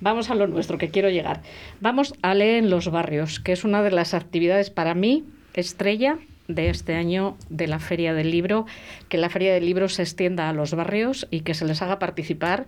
Vamos 0.00 0.30
a 0.30 0.34
lo 0.34 0.46
nuestro, 0.46 0.78
que 0.78 0.88
quiero 0.88 1.10
llegar. 1.10 1.42
Vamos 1.80 2.14
a 2.22 2.34
leer 2.34 2.64
en 2.64 2.70
los 2.70 2.90
barrios, 2.90 3.38
que 3.40 3.52
es 3.52 3.64
una 3.64 3.82
de 3.82 3.90
las 3.90 4.14
actividades 4.14 4.70
para 4.70 4.94
mí 4.94 5.24
estrella 5.54 6.18
de 6.54 6.70
este 6.70 6.94
año 6.94 7.36
de 7.48 7.66
la 7.66 7.78
Feria 7.78 8.14
del 8.14 8.30
Libro, 8.30 8.66
que 9.08 9.18
la 9.18 9.28
Feria 9.30 9.52
del 9.54 9.66
Libro 9.66 9.88
se 9.88 10.02
extienda 10.02 10.48
a 10.48 10.52
los 10.52 10.74
barrios 10.74 11.26
y 11.30 11.40
que 11.40 11.54
se 11.54 11.64
les 11.64 11.82
haga 11.82 11.98
participar. 11.98 12.66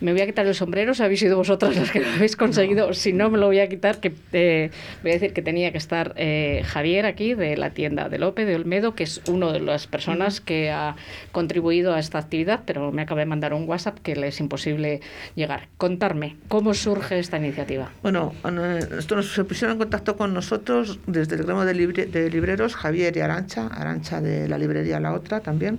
Me 0.00 0.12
voy 0.12 0.20
a 0.20 0.26
quitar 0.26 0.46
el 0.46 0.54
sombrero, 0.54 0.92
si 0.94 1.02
habéis 1.02 1.20
sido 1.20 1.36
vosotras 1.36 1.74
las 1.74 1.90
que 1.90 2.00
lo 2.00 2.08
habéis 2.08 2.36
conseguido, 2.36 2.92
si 2.92 3.12
no 3.14 3.30
me 3.30 3.38
lo 3.38 3.46
voy 3.46 3.60
a 3.60 3.68
quitar, 3.68 3.98
que 4.00 4.12
eh, 4.32 4.70
voy 5.02 5.12
a 5.12 5.14
decir 5.14 5.32
que 5.32 5.40
tenía 5.42 5.72
que 5.72 5.78
estar 5.78 6.12
eh, 6.16 6.62
Javier 6.66 7.06
aquí 7.06 7.34
de 7.34 7.56
la 7.56 7.70
tienda 7.70 8.08
de 8.08 8.18
Lope 8.18 8.44
de 8.44 8.56
Olmedo, 8.56 8.94
que 8.94 9.04
es 9.04 9.22
una 9.26 9.52
de 9.52 9.60
las 9.60 9.86
personas 9.86 10.40
que 10.40 10.70
ha 10.70 10.96
contribuido 11.32 11.94
a 11.94 11.98
esta 11.98 12.18
actividad, 12.18 12.60
pero 12.66 12.92
me 12.92 13.02
acaba 13.02 13.20
de 13.20 13.26
mandar 13.26 13.54
un 13.54 13.66
WhatsApp 13.68 13.98
que 14.00 14.16
le 14.16 14.28
es 14.28 14.40
imposible 14.40 15.00
llegar. 15.34 15.68
Contarme, 15.78 16.36
¿cómo 16.48 16.74
surge 16.74 17.18
esta 17.18 17.38
iniciativa? 17.38 17.90
Bueno, 18.02 18.34
eh, 18.44 18.80
esto 18.98 19.16
nos 19.16 19.32
se 19.32 19.44
pusieron 19.44 19.74
en 19.74 19.78
contacto 19.78 20.16
con 20.16 20.34
nosotros 20.34 20.98
desde 21.06 21.36
el 21.36 21.44
gremio 21.44 21.64
de, 21.64 21.74
libre- 21.74 22.06
de 22.06 22.30
libreros, 22.30 22.74
Javier 22.76 22.99
y 23.08 23.20
Arancha, 23.20 23.66
Arancha 23.68 24.20
de 24.20 24.46
la 24.48 24.58
librería 24.58 25.00
La 25.00 25.12
Otra 25.14 25.40
también, 25.40 25.78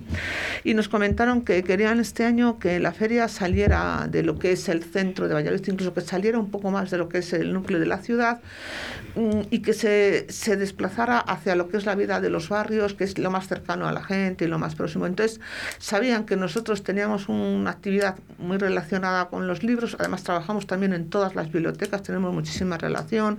y 0.64 0.74
nos 0.74 0.88
comentaron 0.88 1.42
que 1.42 1.62
querían 1.62 2.00
este 2.00 2.24
año 2.24 2.58
que 2.58 2.80
la 2.80 2.92
feria 2.92 3.28
saliera 3.28 4.08
de 4.10 4.24
lo 4.24 4.38
que 4.38 4.52
es 4.52 4.68
el 4.68 4.82
centro 4.82 5.28
de 5.28 5.34
Valladolid, 5.34 5.64
incluso 5.68 5.94
que 5.94 6.00
saliera 6.00 6.38
un 6.38 6.50
poco 6.50 6.70
más 6.72 6.90
de 6.90 6.98
lo 6.98 7.08
que 7.08 7.18
es 7.18 7.32
el 7.32 7.52
núcleo 7.52 7.78
de 7.78 7.86
la 7.86 7.98
ciudad 7.98 8.40
mm, 9.14 9.40
y 9.50 9.60
que 9.60 9.72
se, 9.72 10.26
se 10.30 10.56
desplazara 10.56 11.18
hacia 11.18 11.54
lo 11.54 11.68
que 11.68 11.76
es 11.76 11.86
la 11.86 11.94
vida 11.94 12.20
de 12.20 12.30
los 12.30 12.48
barrios, 12.48 12.94
que 12.94 13.04
es 13.04 13.16
lo 13.18 13.30
más 13.30 13.46
cercano 13.46 13.86
a 13.86 13.92
la 13.92 14.02
gente 14.02 14.44
y 14.46 14.48
lo 14.48 14.58
más 14.58 14.74
próximo. 14.74 15.06
Entonces, 15.06 15.40
sabían 15.78 16.24
que 16.24 16.36
nosotros 16.36 16.82
teníamos 16.82 17.28
una 17.28 17.70
actividad 17.70 18.16
muy 18.38 18.58
relacionada 18.58 19.28
con 19.28 19.46
los 19.46 19.62
libros, 19.62 19.96
además 20.00 20.24
trabajamos 20.24 20.66
también 20.66 20.92
en 20.92 21.08
todas 21.10 21.34
las 21.34 21.52
bibliotecas, 21.52 22.02
tenemos 22.02 22.32
muchísima 22.34 22.78
relación, 22.78 23.38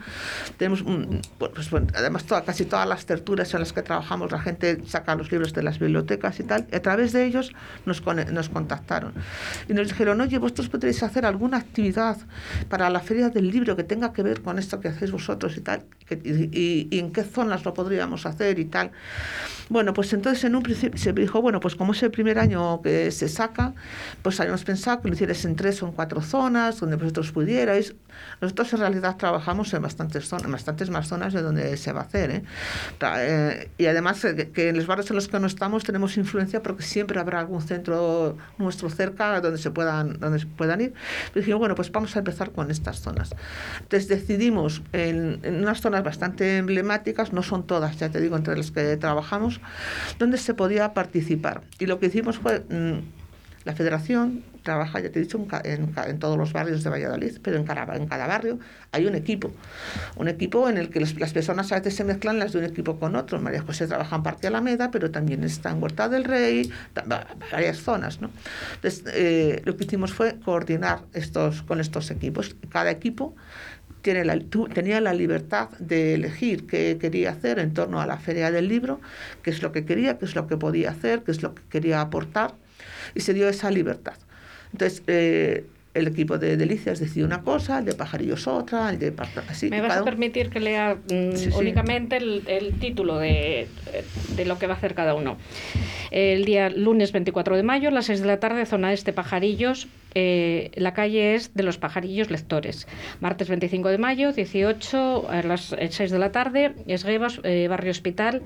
tenemos, 0.58 0.82
un- 0.82 1.22
bueno, 1.40 1.54
pues, 1.56 1.70
bueno, 1.70 1.88
además 1.96 2.24
toda- 2.26 2.44
casi 2.44 2.66
todas 2.66 2.88
las 2.88 3.06
tertulias 3.06 3.54
en 3.54 3.60
las 3.60 3.73
que 3.74 3.82
trabajamos, 3.82 4.32
la 4.32 4.40
gente 4.40 4.82
saca 4.88 5.16
los 5.16 5.32
libros 5.32 5.54
de 5.54 5.64
las 5.64 5.80
bibliotecas 5.80 6.40
y 6.40 6.44
tal, 6.44 6.68
y 6.72 6.76
a 6.76 6.82
través 6.82 7.12
de 7.14 7.26
ellos 7.26 7.52
nos, 7.86 8.02
nos 8.32 8.50
contactaron 8.50 9.14
y 9.68 9.74
nos 9.74 9.88
dijeron, 9.88 10.22
oye, 10.22 10.38
vosotros 10.38 10.70
podréis 10.70 11.02
hacer 11.04 11.26
alguna 11.26 11.58
actividad 11.58 12.18
para 12.70 12.90
la 12.90 13.00
feria 13.00 13.30
del 13.30 13.50
libro 13.50 13.76
que 13.76 13.84
tenga 13.84 14.14
que 14.14 14.24
ver 14.24 14.42
con 14.42 14.60
esto 14.60 14.80
que 14.80 14.88
hacéis 14.90 15.12
vosotros 15.12 15.58
y 15.58 15.62
tal, 15.62 15.84
que- 16.08 16.22
y, 16.24 16.50
y- 16.58 16.88
y 16.92 17.00
en 17.00 17.12
qué 17.12 17.24
zonas 17.24 17.66
lo 17.66 17.74
podríamos 17.74 18.26
hacer 18.26 18.60
y 18.60 18.66
tal. 18.66 18.92
Bueno, 19.70 19.94
pues 19.94 20.12
entonces 20.14 20.44
en 20.44 20.56
un 20.56 20.64
principio 20.64 21.00
se 21.00 21.14
dijo, 21.14 21.42
bueno, 21.42 21.60
pues 21.60 21.76
como 21.76 21.94
es 21.94 22.04
el 22.04 22.12
primer 22.12 22.38
año 22.40 22.82
que 22.82 23.10
se 23.12 23.28
saca, 23.30 23.74
pues 24.22 24.40
habíamos 24.40 24.64
pensado 24.64 25.02
que 25.02 25.08
lo 25.08 25.14
hicierais 25.16 25.44
en 25.46 25.56
tres 25.56 25.82
o 25.82 25.88
en 25.88 25.94
cuatro 25.94 26.22
zonas, 26.22 26.80
donde 26.80 26.98
vosotros 26.98 27.32
pudierais. 27.32 27.96
Nosotros 28.42 28.72
en 28.74 28.80
realidad 28.80 29.16
trabajamos 29.18 29.74
en 29.74 29.82
bastantes 29.82 30.28
zonas, 30.28 30.46
en 30.46 30.52
bastantes 30.52 30.90
más 30.90 31.08
zonas 31.08 31.34
de 31.34 31.42
donde 31.42 31.78
se 31.78 31.92
va 31.94 32.02
a 32.02 32.04
hacer. 32.04 32.30
¿eh? 32.32 32.44
Y 33.78 33.86
además 33.86 34.24
eh, 34.26 34.50
que, 34.54 34.70
en 34.70 34.78
los 34.78 34.88
barrios 34.88 35.10
en 35.10 35.16
los 35.16 35.28
que 35.28 35.40
no 35.40 35.48
estamos 35.48 35.84
tenemos 35.84 36.18
influencia 36.18 36.62
porque 36.62 36.84
siempre 36.84 37.20
habrá 37.20 37.40
algún 37.40 37.62
centro 37.62 38.38
nuestro 38.58 38.90
cerca 38.90 39.42
donde 39.42 39.58
se 39.58 39.72
puedan, 39.72 40.20
donde 40.20 40.40
se 40.40 40.48
puedan 40.48 40.82
ir. 40.82 40.94
Pero 41.34 41.42
dijimos, 41.42 41.60
bueno, 41.60 41.76
pues 41.76 41.92
vamos 41.92 42.16
a 42.16 42.20
empezar 42.20 42.52
con 42.52 42.72
estas 42.72 43.02
zonas. 43.02 43.32
Entonces 43.82 44.08
decidimos 44.08 44.82
en, 44.92 45.40
en 45.44 45.56
unas 45.56 45.82
zonas 45.82 46.04
bastante 46.04 46.58
emblemáticas, 46.58 47.34
no 47.34 47.44
son 47.44 47.66
todas, 47.66 47.98
ya 47.98 48.10
te 48.10 48.22
digo, 48.22 48.36
entre 48.36 48.58
las 48.58 48.72
que 48.72 48.98
trabajamos, 48.98 49.62
donde 50.20 50.38
se 50.38 50.54
podía 50.54 50.94
participar. 50.94 51.62
Y 51.80 51.86
lo 51.86 52.00
que 52.00 52.08
hicimos 52.08 52.38
fue, 52.38 52.60
mm, 52.70 53.23
la 53.66 53.74
federación 53.74 54.44
trabaja, 54.64 55.00
ya 55.00 55.12
te 55.12 55.20
he 55.20 55.22
dicho, 55.22 55.46
en, 55.64 56.20
todos 56.20 56.38
los 56.38 56.54
barrios 56.54 56.84
de 56.84 56.90
Valladolid, 56.90 57.38
pero 57.42 57.58
en 57.58 57.66
cada, 57.66 58.28
barrio 58.28 58.60
hay 58.92 59.06
un 59.06 59.16
equipo. 59.16 59.52
Un 60.16 60.28
equipo 60.28 60.70
en 60.70 60.78
el 60.78 60.90
que 60.90 61.00
las, 61.00 61.34
personas 61.34 61.72
a 61.72 61.76
veces 61.76 61.96
se 61.96 62.04
mezclan 62.04 62.40
las 62.40 62.54
de 62.54 62.60
un 62.60 62.66
equipo 62.66 63.00
con 63.00 63.16
otro. 63.16 63.40
María 63.40 63.62
José 63.62 63.88
trabaja 63.88 64.16
en 64.16 64.24
Parque 64.24 64.48
Alameda, 64.48 64.90
pero 64.92 65.12
también 65.12 65.44
está 65.44 65.72
en 65.72 65.82
Huerta 65.82 66.10
del 66.10 66.24
Rey, 66.24 66.72
varias 67.52 67.78
zonas. 67.78 68.22
¿no? 68.22 68.30
Entonces, 68.76 69.04
eh, 69.14 69.62
lo 69.66 69.76
que 69.78 69.84
hicimos 69.84 70.14
fue 70.14 70.40
coordinar 70.40 71.02
estos, 71.14 71.62
con 71.64 71.80
estos 71.80 72.10
equipos. 72.12 72.56
Cada 72.70 72.92
equipo 72.92 73.36
tiene 74.02 74.26
la, 74.26 74.38
tenía 74.74 75.02
la 75.02 75.14
libertad 75.14 75.70
de 75.80 76.14
elegir 76.14 76.68
qué 76.68 76.98
quería 77.00 77.32
hacer 77.32 77.58
en 77.60 77.74
torno 77.74 78.02
a 78.02 78.06
la 78.06 78.18
feria 78.18 78.52
del 78.52 78.68
libro, 78.68 79.00
qué 79.42 79.50
es 79.50 79.64
lo 79.64 79.72
que 79.72 79.86
quería, 79.86 80.18
qué 80.18 80.26
es 80.26 80.36
lo 80.36 80.46
que 80.46 80.58
podía 80.58 80.92
hacer, 80.92 81.24
qué 81.24 81.32
es 81.32 81.42
lo 81.42 81.56
que 81.56 81.64
quería 81.70 82.02
aportar, 82.02 82.54
y 83.16 83.22
se 83.22 83.34
dio 83.34 83.48
esa 83.50 83.70
libertad. 83.72 84.16
Entonces, 84.72 85.04
eh, 85.08 85.66
el 85.94 86.08
equipo 86.08 86.40
de 86.40 86.58
Delicias 86.58 87.00
decidió 87.00 87.26
una 87.28 87.44
cosa, 87.44 87.78
el 87.78 87.86
de 87.86 87.94
Pajarillos 87.94 88.48
otra, 88.48 88.90
el 88.90 88.98
de 88.98 89.12
Parta- 89.12 89.44
así. 89.48 89.70
¿Me 89.70 89.80
vas 89.80 89.98
a 89.98 90.04
permitir 90.04 90.50
que 90.50 90.60
lea 90.60 90.96
mm, 90.96 91.36
Sí, 91.36 91.52
sí. 91.52 91.56
únicamente 91.56 92.18
el, 92.18 92.42
el 92.48 92.80
título 92.80 93.20
de, 93.20 93.68
de 94.36 94.46
lo 94.46 94.58
que 94.58 94.66
va 94.66 94.74
a 94.74 94.78
hacer 94.78 94.96
cada 94.96 95.14
uno? 95.14 95.38
El 96.10 96.46
día 96.46 96.70
lunes 96.72 97.12
24 97.12 97.56
de 97.56 97.62
mayo, 97.64 97.90
a 97.90 97.92
las 97.92 98.06
6 98.08 98.22
de 98.22 98.28
la 98.28 98.40
tarde, 98.40 98.66
zona 98.66 98.92
este 98.94 99.14
Pajarillos. 99.14 99.88
eh, 100.16 100.72
la 100.76 100.94
calle 100.96 101.36
es 101.36 101.54
de 101.54 101.62
los 101.64 101.78
Pajarillos 101.78 102.32
Lectores. 102.32 102.88
Martes 103.20 103.48
25 103.50 103.90
de 103.90 103.98
mayo, 104.00 104.32
18 104.34 105.30
a 105.30 105.44
las 105.44 105.76
6 105.90 106.10
de 106.10 106.18
la 106.20 106.32
tarde, 106.32 106.74
Esguevas, 106.88 107.40
eh, 107.44 107.68
Barrio 107.70 107.92
Hospital. 107.92 108.42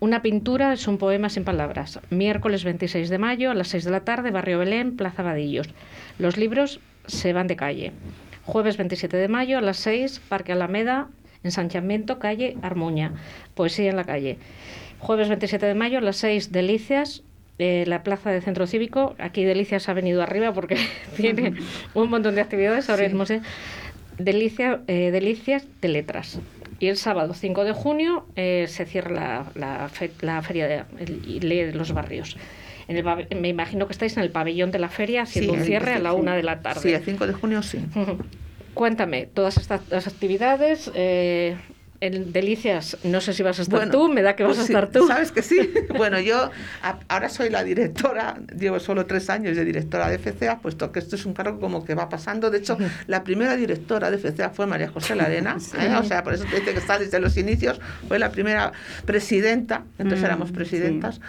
Una 0.00 0.22
pintura 0.22 0.72
es 0.72 0.86
un 0.86 0.98
poema 0.98 1.28
sin 1.30 1.44
palabras. 1.44 2.00
Miércoles 2.10 2.64
26 2.64 3.08
de 3.08 3.18
mayo 3.18 3.50
a 3.50 3.54
las 3.54 3.68
6 3.68 3.84
de 3.84 3.90
la 3.90 4.00
tarde, 4.00 4.30
Barrio 4.30 4.58
Belén, 4.58 4.96
Plaza 4.96 5.22
Vadillos. 5.22 5.68
Los 6.18 6.36
libros 6.36 6.80
se 7.06 7.32
van 7.32 7.46
de 7.46 7.56
calle. 7.56 7.92
Jueves 8.44 8.76
27 8.76 9.16
de 9.16 9.28
mayo 9.28 9.56
a 9.58 9.62
las 9.62 9.78
6, 9.78 10.20
Parque 10.28 10.52
Alameda, 10.52 11.08
ensanchamiento, 11.42 12.18
calle 12.18 12.56
Armuña. 12.60 13.12
Poesía 13.54 13.90
en 13.90 13.96
la 13.96 14.04
calle. 14.04 14.36
Jueves 14.98 15.28
27 15.28 15.64
de 15.64 15.74
mayo 15.74 15.98
a 15.98 16.02
las 16.02 16.16
6, 16.18 16.52
Delicias, 16.52 17.22
eh, 17.58 17.84
la 17.86 18.02
plaza 18.02 18.30
de 18.30 18.42
Centro 18.42 18.66
Cívico. 18.66 19.14
Aquí 19.18 19.44
Delicias 19.44 19.88
ha 19.88 19.94
venido 19.94 20.22
arriba 20.22 20.52
porque 20.52 20.76
tiene 21.16 21.54
un 21.94 22.10
montón 22.10 22.34
de 22.34 22.42
actividades. 22.42 22.90
Ahora 22.90 23.04
Sí. 23.04 23.08
mismo 23.08 23.24
sé. 23.24 23.40
Delicia, 24.18 24.80
eh, 24.86 25.10
Delicias 25.10 25.66
de 25.80 25.88
Letras. 25.88 26.38
Y 26.80 26.88
el 26.88 26.96
sábado 26.96 27.34
5 27.34 27.64
de 27.64 27.72
junio 27.72 28.26
eh, 28.36 28.66
se 28.68 28.84
cierra 28.84 29.10
la, 29.10 29.46
la 29.54 29.88
fe- 29.88 30.10
la 30.20 30.42
feria 30.42 30.66
de, 30.66 30.84
el- 30.98 31.40
de 31.40 31.72
los 31.72 31.92
barrios. 31.92 32.36
En 32.88 32.96
el 32.96 33.04
me 33.40 33.48
imagino 33.48 33.86
que 33.86 33.92
estáis 33.92 34.16
en 34.16 34.22
el 34.22 34.30
pabellón 34.30 34.70
de 34.70 34.78
la 34.78 34.88
feria 34.88 35.22
haciendo 35.22 35.52
un 35.54 35.60
el- 35.60 35.64
cierre 35.64 35.94
a 35.94 35.98
la 35.98 36.10
sí. 36.12 36.16
una 36.18 36.36
de 36.36 36.42
la 36.42 36.60
tarde. 36.60 36.80
Sí, 36.80 36.92
el 36.92 37.02
5 37.02 37.26
de 37.26 37.32
junio 37.32 37.62
sí. 37.62 37.78
Cuéntame, 38.74 39.26
todas 39.26 39.56
estas 39.56 39.82
actividades, 40.08 40.90
eh, 40.94 41.56
en 42.06 42.32
Delicias, 42.32 42.96
no 43.04 43.20
sé 43.20 43.32
si 43.32 43.42
vas 43.42 43.58
a 43.58 43.62
estar 43.62 43.78
Bueno, 43.78 43.92
tú, 43.92 44.08
me 44.12 44.22
da 44.22 44.36
que 44.36 44.42
vas 44.44 44.56
pues 44.56 44.64
a 44.64 44.66
sí, 44.66 44.72
estar 44.72 44.90
tú. 44.90 45.06
Sabes 45.06 45.32
que 45.32 45.42
sí. 45.42 45.58
Bueno, 45.96 46.18
yo 46.20 46.50
a- 46.82 46.98
ahora 47.08 47.28
soy 47.28 47.50
la 47.50 47.62
directora, 47.64 48.36
llevo 48.58 48.78
solo 48.80 49.06
tres 49.06 49.30
años 49.30 49.56
de 49.56 49.64
directora 49.64 50.08
de 50.10 50.18
FCA, 50.18 50.58
puesto 50.60 50.90
que 50.92 50.98
esto 50.98 51.16
es 51.16 51.24
un 51.24 51.32
cargo 51.34 51.58
como 51.60 51.84
que 51.84 51.94
va 51.94 52.08
pasando. 52.08 52.50
De 52.50 52.58
hecho, 52.58 52.76
la 53.06 53.24
primera 53.24 53.56
directora 53.56 54.10
de 54.10 54.18
FCA 54.18 54.50
fue 54.50 54.66
María 54.66 54.88
José 54.88 55.14
Ladena, 55.14 55.56
¿eh? 55.80 55.94
o 55.98 56.04
sea, 56.04 56.22
por 56.22 56.34
eso 56.34 56.44
te 56.44 56.56
dice 56.60 56.72
que 56.72 56.78
está 56.78 56.98
desde 56.98 57.20
los 57.20 57.36
inicios, 57.36 57.80
fue 58.08 58.18
la 58.18 58.30
primera 58.30 58.72
presidenta, 59.06 59.84
entonces 59.98 60.20
Mm, 60.20 60.24
éramos 60.26 60.52
presidentas, 60.52 61.20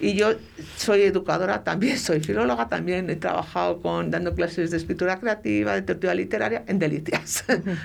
y 0.00 0.14
yo 0.14 0.34
soy 0.76 1.02
educadora, 1.02 1.64
también 1.64 1.98
soy 1.98 2.20
filóloga, 2.20 2.68
también 2.68 3.08
he 3.10 3.16
trabajado 3.16 3.80
con 3.80 4.10
dando 4.10 4.34
clases 4.34 4.70
de 4.70 4.76
escritura 4.76 5.18
creativa, 5.18 5.74
de 5.74 5.82
tertulia 5.82 6.14
literaria 6.14 6.62
en 6.66 6.78
Delicias. 6.78 7.44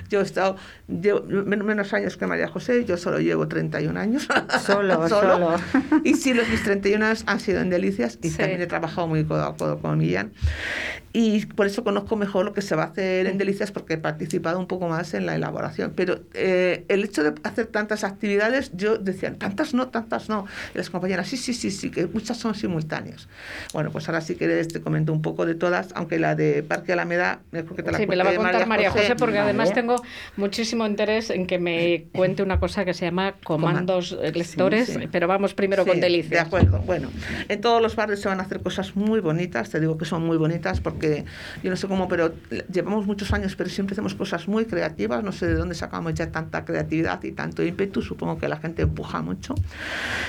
yo 0.09 0.19
he 0.19 0.23
estado 0.23 0.57
llevo 0.88 1.23
men- 1.23 1.65
menos 1.65 1.93
años 1.93 2.17
que 2.17 2.26
María 2.28 2.47
José, 2.47 2.86
yo 2.86 2.97
solo 2.97 3.19
llevo 3.19 3.47
31 3.47 3.99
años. 3.99 4.28
Solo, 4.61 5.07
solo. 5.07 5.55
Y 6.03 6.13
sí, 6.15 6.34
los 6.34 6.47
mis 6.49 6.63
31 6.63 7.05
años 7.05 7.23
han 7.25 7.39
sido 7.39 7.61
en 7.61 7.69
Delicias 7.69 8.19
y 8.21 8.30
también 8.30 8.61
he 8.61 8.67
trabajado 8.67 9.07
muy 9.07 9.23
codo 9.25 9.43
a 9.43 9.55
codo 9.55 9.80
con 9.80 9.97
Millán. 9.97 10.32
Y 11.13 11.45
por 11.47 11.65
eso 11.65 11.84
conozco 11.84 12.15
mejor 12.15 12.45
lo 12.45 12.53
que 12.53 12.61
se 12.61 12.75
va 12.75 12.84
a 12.84 12.86
hacer 12.88 13.25
en 13.25 13.39
Delicias 13.39 13.71
porque 13.71 13.95
he 13.95 13.97
participado 13.97 14.59
un 14.59 14.67
poco 14.67 14.88
más 14.88 15.15
en 15.15 15.25
la 15.25 15.36
elaboración. 15.36 15.93
Pero 15.95 16.19
eh, 16.36 16.86
el 16.89 17.03
hecho 17.03 17.23
de 17.23 17.34
hacer 17.43 17.65
tantas 17.67 18.03
actividades, 18.03 18.71
yo 18.75 18.97
decía, 18.97 19.34
tantas 19.34 19.73
no, 19.73 19.88
tantas 19.88 20.30
no. 20.30 20.45
Y 20.75 20.78
las 20.78 20.89
compañeras, 20.89 21.28
sí, 21.28 21.38
sí, 21.38 21.55
sí, 21.55 21.71
sí, 21.71 21.89
que 21.89 22.05
muchas 22.05 22.38
son 22.38 22.53
simultáneas. 22.53 23.28
Bueno, 23.73 23.89
pues 23.91 24.07
ahora 24.07 24.21
sí 24.21 24.36
que 24.36 24.47
te 24.65 24.82
comento 24.82 25.11
un 25.11 25.21
poco 25.21 25.45
de 25.45 25.55
todas, 25.55 25.89
aunque 25.95 26.19
la 26.19 26.36
de 26.36 26.61
Parque 26.61 26.93
Alameda, 26.93 27.39
mejor 27.51 27.75
que 27.75 27.84
te 27.84 27.91
la 27.91 27.97
Sí, 27.97 28.05
me 28.05 28.15
la 28.15 28.23
va 28.23 28.32
a 28.32 28.36
contar 28.36 28.67
María 28.67 28.91
José, 28.91 29.15
porque 29.15 29.38
Vale. 29.38 29.49
además 29.49 29.73
tengo 29.73 30.03
muchísimo 30.36 30.86
interés 30.86 31.30
en 31.30 31.47
que 31.47 31.57
me 31.57 32.07
cuente 32.18 32.43
una 32.43 32.59
cosa 32.59 32.84
que 32.84 32.93
se 32.93 33.05
llama 33.05 33.36
comandos 33.43 34.18
eh, 34.22 34.32
lectores, 34.34 34.88
sí. 34.88 35.07
pero 35.11 35.28
vamos 35.28 35.53
primero 35.53 35.84
Sí, 35.84 35.89
con 35.89 35.99
delicias. 35.99 36.32
De 36.32 36.39
acuerdo. 36.39 36.80
Bueno, 36.80 37.09
en 37.47 37.61
todos 37.61 37.82
los 37.82 37.95
barrios 37.95 38.20
se 38.20 38.28
van 38.28 38.39
a 38.39 38.43
hacer 38.43 38.61
cosas 38.61 38.95
muy 38.95 39.20
bonitas, 39.20 39.70
te 39.70 39.80
digo 39.80 39.97
que 39.97 40.05
son 40.05 40.26
muy 40.26 40.38
bonitas 40.38 40.82
porque 40.82 41.26
yo 41.63 41.70
no 41.70 41.76
sé 41.76 41.88
cómo, 41.88 42.07
pero 42.07 42.34
llevamos 42.72 43.05
muchos 43.05 43.32
años, 43.34 43.55
pero 43.55 43.70
siempre 43.70 43.93
hacemos 43.93 44.15
cosas 44.15 44.47
muy 44.47 44.65
creativas, 44.65 45.24
no 45.24 45.32
sé 45.32 45.47
de 45.47 45.55
dónde 45.55 45.76
sacamos 45.76 46.13
ya 46.15 46.32
tanta 46.32 46.65
creatividad 46.65 47.24
y 47.24 47.32
tanto 47.32 47.63
ímpetu, 47.63 48.01
supongo 48.01 48.38
que 48.38 48.47
la 48.47 48.57
gente 48.57 48.82
empuja 48.82 49.22
mucho. 49.22 49.55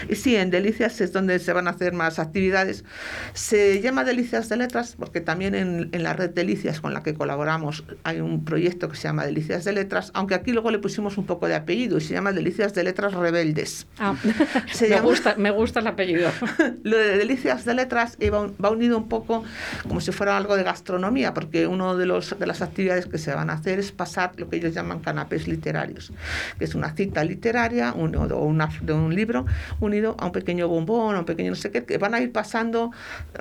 Y 0.09 0.15
sí, 0.15 0.37
en 0.37 0.51
Delicias 0.51 1.01
es 1.01 1.13
donde 1.13 1.39
se 1.39 1.53
van 1.53 1.67
a 1.67 1.71
hacer 1.71 1.93
más 1.93 2.19
actividades. 2.19 2.85
Se 3.33 3.81
llama 3.81 4.05
Delicias 4.05 4.49
de 4.49 4.57
Letras 4.57 4.97
porque 4.99 5.21
también 5.21 5.55
en, 5.55 5.89
en 5.93 6.03
la 6.03 6.13
red 6.13 6.31
Delicias 6.31 6.81
con 6.81 6.93
la 6.93 7.03
que 7.03 7.15
colaboramos 7.15 7.85
hay 8.05 8.21
un 8.21 8.45
proyecto 8.45 8.89
que 8.89 8.97
se 8.97 9.05
llama 9.05 9.25
Delicias 9.25 9.65
de 9.65 9.73
Letras, 9.73 10.11
aunque 10.15 10.35
aquí 10.35 10.53
luego 10.53 10.71
le 10.71 10.79
pusimos 10.79 11.19
un 11.19 11.27
poco 11.27 11.49
de 11.49 11.55
apellido 11.69 11.99
y 11.99 12.01
se 12.01 12.15
llama 12.15 12.33
Delicias 12.33 12.73
de 12.73 12.83
Letras 12.83 13.13
Rebeldes. 13.13 13.87
Ah, 13.99 14.15
Se 14.73 14.85
me, 14.89 14.91
llama- 14.97 15.03
gusta, 15.09 15.35
me 15.37 15.51
gusta 15.51 15.81
el 15.81 15.87
apellido. 15.87 16.31
Lo 16.83 16.97
de 16.97 17.19
Delicias 17.19 17.67
de 17.67 17.75
Letras 17.75 18.17
eh, 18.21 18.31
va, 18.31 18.41
un- 18.41 18.55
va 18.63 18.71
unido 18.71 18.97
un 18.97 19.07
poco 19.09 19.45
como 19.87 20.01
si 20.01 20.11
fuera 20.11 20.37
algo 20.39 20.57
de 20.57 20.63
gastronomía, 20.63 21.35
porque 21.35 21.67
una 21.67 21.95
de, 21.95 22.07
los, 22.07 22.39
de 22.39 22.47
las 22.47 22.63
actividades 22.63 23.05
que 23.07 23.19
se 23.19 23.35
van 23.35 23.51
a 23.51 23.55
hacer 23.55 23.79
es 23.79 23.93
pasar 23.93 24.33
lo 24.39 24.49
que 24.49 24.57
ellos 24.57 24.73
llaman 24.73 25.01
canapés 25.01 25.47
literarios, 25.47 26.11
que 26.59 26.65
es 26.65 26.75
una 26.75 26.95
cita 26.95 27.23
literaria 27.23 27.93
un- 27.93 28.17
o 28.17 28.45
una, 28.45 28.69
de 28.81 28.95
un 28.95 29.15
libro 29.15 29.45
unido 29.81 30.17
a 30.19 30.25
un 30.27 30.33
pequeño 30.33 30.69
bombón, 30.69 31.17
a 31.17 31.19
un 31.19 31.25
pequeño 31.27 31.51
no 31.51 31.57
sé 31.57 31.71
qué, 31.71 31.85
que 31.85 31.99
van 31.99 32.15
a 32.15 32.21
ir 32.23 32.33
pasando 32.33 32.93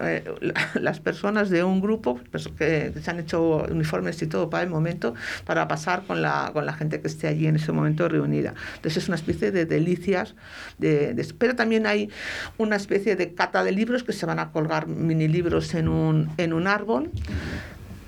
eh, 0.01 0.23
la- 0.41 0.53
las 0.81 0.99
personas 0.99 1.49
de 1.49 1.63
un 1.63 1.79
grupo 1.79 2.19
pues, 2.29 2.49
que, 2.49 2.91
que 2.93 2.99
se 3.01 3.09
han 3.09 3.19
hecho 3.19 3.65
uniformes 3.71 4.21
y 4.21 4.27
todo 4.27 4.49
para 4.49 4.63
el 4.63 4.69
momento, 4.69 5.13
para 5.45 5.65
pasar 5.69 6.03
con 6.05 6.21
la, 6.21 6.49
con 6.51 6.65
la 6.65 6.73
gente 6.73 6.99
que 6.99 7.07
esté 7.07 7.27
allí 7.29 7.47
en 7.47 7.55
ese 7.55 7.71
momento 7.71 8.09
reunida. 8.17 8.53
Entonces 8.75 9.03
es 9.03 9.07
una 9.09 9.15
especie 9.15 9.51
de 9.51 9.65
delicias, 9.65 10.35
de, 10.77 11.13
de- 11.13 11.33
pero 11.37 11.55
también 11.55 11.85
hay 11.87 12.09
una 12.57 12.75
especie 12.75 13.15
de 13.15 13.33
cata 13.33 13.63
de 13.63 13.71
libros 13.71 14.03
que 14.03 14.13
se 14.13 14.25
van 14.25 14.39
a 14.39 14.51
colgar 14.51 14.87
mini 14.87 15.27
libros 15.27 15.73
en 15.75 15.87
un, 15.87 16.29
en 16.37 16.53
un 16.53 16.67
árbol 16.67 17.09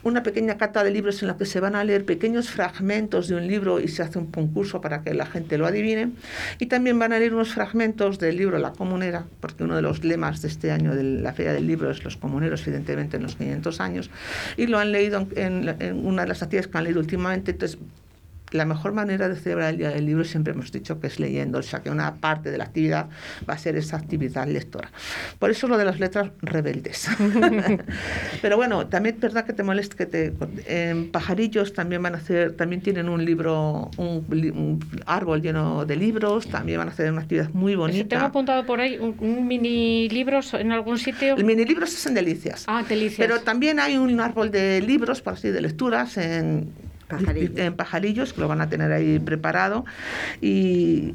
una 0.02 0.24
pequeña 0.24 0.56
cata 0.58 0.82
de 0.86 0.92
libros 0.92 1.22
en 1.22 1.28
la 1.28 1.36
que 1.36 1.46
se 1.46 1.60
van 1.60 1.76
a 1.76 1.84
leer 1.84 2.06
pequeños 2.06 2.50
fragmentos 2.50 3.28
de 3.28 3.36
un 3.36 3.46
libro 3.46 3.82
y 3.82 3.90
se 3.90 4.02
hace 4.02 4.18
un 4.18 4.28
concurso 4.32 4.80
para 4.80 5.04
que 5.04 5.14
la 5.14 5.26
gente 5.26 5.58
lo 5.58 5.68
adivine. 5.68 6.12
Y 6.58 6.68
también 6.68 6.98
van 6.98 7.12
a 7.12 7.20
leer 7.20 7.34
unos 7.34 7.54
fragmentos 7.54 8.18
del 8.18 8.38
libro 8.38 8.58
La 8.60 8.72
Comunera, 8.72 9.26
porque 9.42 9.66
uno 9.66 9.76
de 9.76 9.82
los 9.82 10.06
lemas 10.06 10.42
de 10.42 10.48
este 10.48 10.72
año 10.72 10.96
de 10.96 11.04
la 11.04 11.34
Feria 11.34 11.52
del 11.52 11.68
Libro 11.68 11.92
es 11.92 12.02
los 12.06 12.16
comuneros, 12.16 12.66
evidentemente, 12.66 13.18
en 13.18 13.24
los 13.24 13.36
500 13.36 13.82
años. 13.82 14.10
Y 14.56 14.68
lo 14.68 14.80
han 14.80 14.94
leído 14.94 15.28
en, 15.36 15.76
en 15.80 16.06
una 16.08 16.22
de 16.22 16.30
las 16.30 16.42
actividades 16.44 16.68
que 16.72 16.78
han 16.78 16.86
leído 16.86 17.02
últimamente. 17.02 17.52
Entonces, 17.52 17.78
la 18.52 18.66
mejor 18.66 18.94
manera 18.94 19.30
de 19.30 19.36
celebrar 19.36 19.72
el 19.72 19.78
Día 19.78 19.90
del 19.90 20.06
Libro 20.06 20.24
siempre 20.24 20.54
hemos 20.54 20.72
dicho 20.72 21.00
que 21.00 21.08
es 21.08 21.20
leyendo, 21.20 21.60
o 21.60 21.64
sea 21.64 21.82
que 21.82 21.90
una 21.90 22.16
parte 22.16 22.52
de 22.52 22.58
la 22.58 22.66
actividad 22.66 23.08
va 23.50 23.54
a 23.54 23.58
ser 23.58 23.76
esa 23.76 23.98
actividad 23.98 24.48
lectora. 24.48 24.92
Por 25.38 25.52
eso 25.52 25.68
lo 25.68 25.78
de 25.78 25.86
las 25.86 26.00
letras 26.00 26.32
rebeldes. 26.42 27.08
Pero 28.42 28.58
bueno, 28.58 28.88
también 28.88 29.16
es 29.16 29.22
verdad 29.22 29.46
que 29.46 29.54
te 29.54 29.64
molesta 29.64 29.96
que 29.96 30.06
te 30.06 30.34
en 30.68 31.12
pajarillos 31.12 31.74
también 31.74 32.02
van 32.02 32.16
a 32.16 32.18
hacer, 32.18 32.56
también 32.56 32.82
tienen 32.82 33.10
un 33.10 33.24
libro, 33.24 33.90
un, 33.98 34.80
árbol 35.06 35.42
lleno 35.42 35.86
de 35.86 35.96
libros, 35.96 36.48
también 36.48 36.80
van 36.80 36.90
a 36.90 36.92
hacer 36.92 37.12
una 37.12 37.22
actividad 37.22 37.50
muy 37.54 37.74
Si 37.74 37.76
tengo 37.76 37.88
bonita. 37.88 38.26
apuntado 38.26 38.66
por 38.66 38.80
ahí 38.80 38.98
un, 38.98 39.16
un 39.20 39.48
mini 39.48 40.10
libro 40.10 40.40
en 40.54 40.72
algún 40.72 40.98
sitio. 40.98 41.36
El 41.36 41.44
mini 41.44 41.66
libros 41.66 41.94
es 41.94 42.06
en 42.06 42.14
Delicias. 42.14 42.66
Ah, 42.68 42.84
delicias. 42.88 43.28
Pero 43.28 43.42
también 43.42 43.80
hay 43.80 43.98
un 43.98 44.20
árbol 44.20 44.52
de 44.52 44.82
libros, 44.82 45.22
por 45.22 45.34
así 45.34 45.50
de 45.50 45.62
lecturas, 45.62 46.18
en 46.18 46.72
Pajarillos. 47.10 47.58
en 47.58 47.74
pajarillos, 47.76 48.34
que 48.34 48.42
lo 48.42 48.48
van 48.48 48.62
a 48.62 48.70
tener 48.70 48.92
ahí 48.92 49.20
preparado, 49.20 49.84
y, 50.42 50.50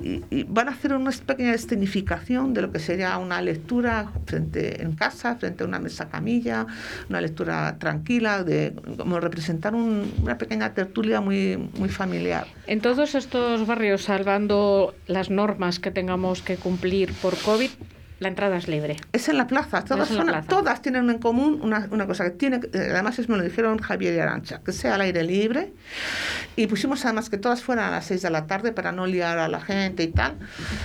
y- 0.02 0.24
y 0.30 0.42
van 0.44 0.68
a 0.68 0.72
hacer 0.72 0.92
una 0.92 1.10
pequeña 1.12 1.54
escenificación 1.54 2.52
de 2.52 2.62
lo 2.62 2.72
que 2.72 2.78
sería 2.80 3.16
una 3.18 3.40
lectura 3.40 4.10
frente 4.26 4.82
en 4.82 4.92
casa, 4.92 5.36
frente 5.36 5.64
a 5.64 5.66
una 5.66 5.78
mesa 5.78 6.08
camilla, 6.08 6.66
una 7.08 7.20
lectura 7.20 7.76
tranquila, 7.78 8.42
de 8.44 8.74
como 8.98 9.20
representar 9.20 9.74
un- 9.74 10.12
una 10.22 10.36
pequeña 10.36 10.74
tertulia 10.74 11.20
muy, 11.20 11.56
muy 11.78 11.88
familiar. 11.88 12.46
En 12.66 12.80
todos 12.80 13.14
estos 13.14 13.66
barrios, 13.66 14.02
salvando 14.02 14.94
las 15.06 15.30
normas 15.30 15.78
que 15.78 15.90
tengamos 15.90 16.42
que 16.42 16.56
cumplir 16.56 17.12
por 17.14 17.36
COVID, 17.38 17.70
la 18.20 18.28
entrada 18.28 18.56
es 18.56 18.68
libre. 18.68 18.96
Es 19.12 19.28
en 19.28 19.36
la 19.36 19.46
plaza, 19.46 19.84
todas, 19.84 20.08
Es 20.08 20.12
en 20.12 20.18
la 20.18 20.22
son- 20.22 20.30
plaza. 20.32 20.48
todas 20.48 20.80
tienen 20.82 21.10
en 21.10 21.18
común 21.18 21.58
una, 21.62 21.88
una 21.90 22.06
cosa 22.06 22.24
que 22.24 22.30
tiene, 22.30 22.60
eh, 22.72 22.88
además 22.92 23.18
es, 23.18 23.28
me 23.28 23.36
lo 23.36 23.42
dijeron 23.42 23.78
Javier 23.78 24.14
y 24.14 24.18
Arancha, 24.18 24.60
que 24.64 24.72
sea 24.72 24.94
al 24.94 25.00
aire 25.02 25.22
libre 25.24 25.72
y 26.56 26.66
pusimos 26.68 27.04
además 27.04 27.28
que 27.28 27.38
todas 27.38 27.62
fueran 27.62 27.86
a 27.86 27.90
las 27.90 28.06
6 28.06 28.22
de 28.22 28.30
la 28.30 28.46
tarde 28.46 28.72
para 28.72 28.92
no 28.92 29.06
liar 29.06 29.38
a 29.38 29.48
la 29.48 29.60
gente 29.60 30.04
y 30.04 30.08
tal, 30.08 30.38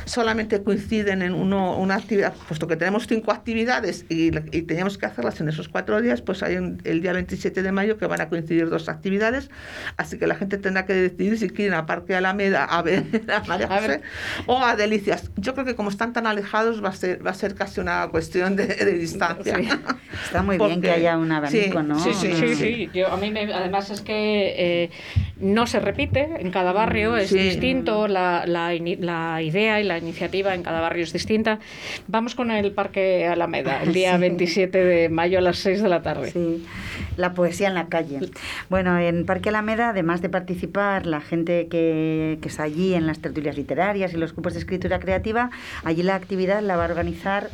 solamente 0.05 0.63
coinciden 0.63 1.21
en 1.21 1.33
uno, 1.33 1.77
una 1.77 1.95
actividad, 1.95 2.33
puesto 2.47 2.67
que 2.67 2.75
tenemos 2.75 3.07
cinco 3.07 3.31
actividades 3.31 4.05
y, 4.09 4.27
y 4.55 4.61
teníamos 4.63 4.97
que 4.97 5.05
hacerlas 5.05 5.39
en 5.41 5.49
esos 5.49 5.69
cuatro 5.69 6.01
días, 6.01 6.21
pues 6.21 6.43
hay 6.43 6.55
un- 6.57 6.81
el 6.83 7.01
día 7.01 7.13
27 7.13 7.61
de 7.61 7.71
mayo 7.71 7.97
que 7.97 8.05
van 8.07 8.21
a 8.21 8.29
coincidir 8.29 8.69
dos 8.69 8.89
actividades, 8.89 9.49
así 9.97 10.17
que 10.17 10.27
la 10.27 10.35
gente 10.35 10.57
tendrá 10.57 10.85
que 10.85 10.93
decidir 10.93 11.37
si 11.37 11.49
quieren 11.49 11.75
a 11.75 11.85
Parque 11.85 12.15
Alameda 12.15 12.65
a 12.65 12.81
ver 12.81 13.03
a 13.33 13.41
María 13.47 13.67
A 13.67 13.79
ver. 13.79 13.99
José 13.99 14.01
o 14.47 14.63
a 14.63 14.75
Delicias. 14.75 15.29
Yo 15.37 15.53
creo 15.53 15.65
que 15.65 15.75
como 15.75 15.89
están 15.89 16.13
tan 16.13 16.25
alejados 16.27 16.83
va 16.83 16.89
a 16.89 16.93
ser, 16.93 17.25
va 17.25 17.28
a 17.29 17.33
ser 17.33 17.55
casi 17.55 17.79
una 17.79 18.07
cuestión 18.09 18.55
de, 18.55 18.67
de 18.67 18.93
distancia. 18.93 19.57
Está 20.25 20.41
muy 20.43 20.57
bien 20.57 20.81
que 20.81 20.91
haya 20.91 21.17
un 21.17 21.31
abanico, 21.31 21.79
sí, 21.81 21.85
¿no? 21.87 21.99
Sí, 21.99 22.13
sí, 22.13 22.33
sí, 22.33 22.55
sí. 22.55 22.89
Yo, 22.93 23.07
a 23.11 23.17
mí 23.17 23.31
me- 23.31 23.53
además 23.53 23.89
es 23.89 24.01
que 24.01 24.53
eh, 24.57 24.89
no 25.39 25.67
se 25.67 25.79
repite 25.79 26.29
en 26.39 26.51
cada 26.51 26.71
barrio, 26.71 27.15
es 27.17 27.29
Sí. 27.29 27.37
distinto, 27.39 28.07
la, 28.07 28.45
la, 28.45 28.73
la 28.73 29.41
idea 29.41 29.79
y 29.79 29.83
la 29.83 29.97
iniciativa 29.97 30.53
en 30.55 30.63
cada 30.63 30.81
barrio 30.81 31.03
es 31.03 31.13
distinta. 31.13 31.59
Vamos 32.07 32.35
con 32.35 32.51
el 32.51 32.71
Parque 32.71 33.27
Alameda, 33.27 33.81
el 33.83 33.93
día 33.93 34.13
Sí. 34.15 34.19
27 34.21 34.77
de 34.83 35.09
mayo 35.09 35.37
a 35.37 35.41
las 35.41 35.57
6 35.59 35.81
de 35.81 35.89
la 35.89 36.01
tarde. 36.01 36.31
Sí, 36.31 36.65
la 37.17 37.33
poesía 37.33 37.67
en 37.67 37.73
la 37.75 37.87
calle. 37.87 38.19
Bueno, 38.69 38.97
en 38.99 39.25
Parque 39.25 39.49
Alameda, 39.49 39.89
además 39.89 40.21
de 40.21 40.29
participar 40.29 41.05
la 41.05 41.21
gente 41.21 41.67
que, 41.69 42.37
que 42.41 42.47
está 42.49 42.63
allí 42.63 42.93
en 42.93 43.07
las 43.07 43.19
tertulias 43.19 43.55
literarias 43.57 44.13
y 44.13 44.17
los 44.17 44.33
grupos 44.33 44.53
de 44.53 44.59
escritura 44.59 44.99
creativa, 44.99 45.49
allí 45.83 46.03
la 46.03 46.15
actividad 46.15 46.61
la 46.61 46.75
va 46.75 46.83
a 46.85 46.87
organizar, 46.89 47.08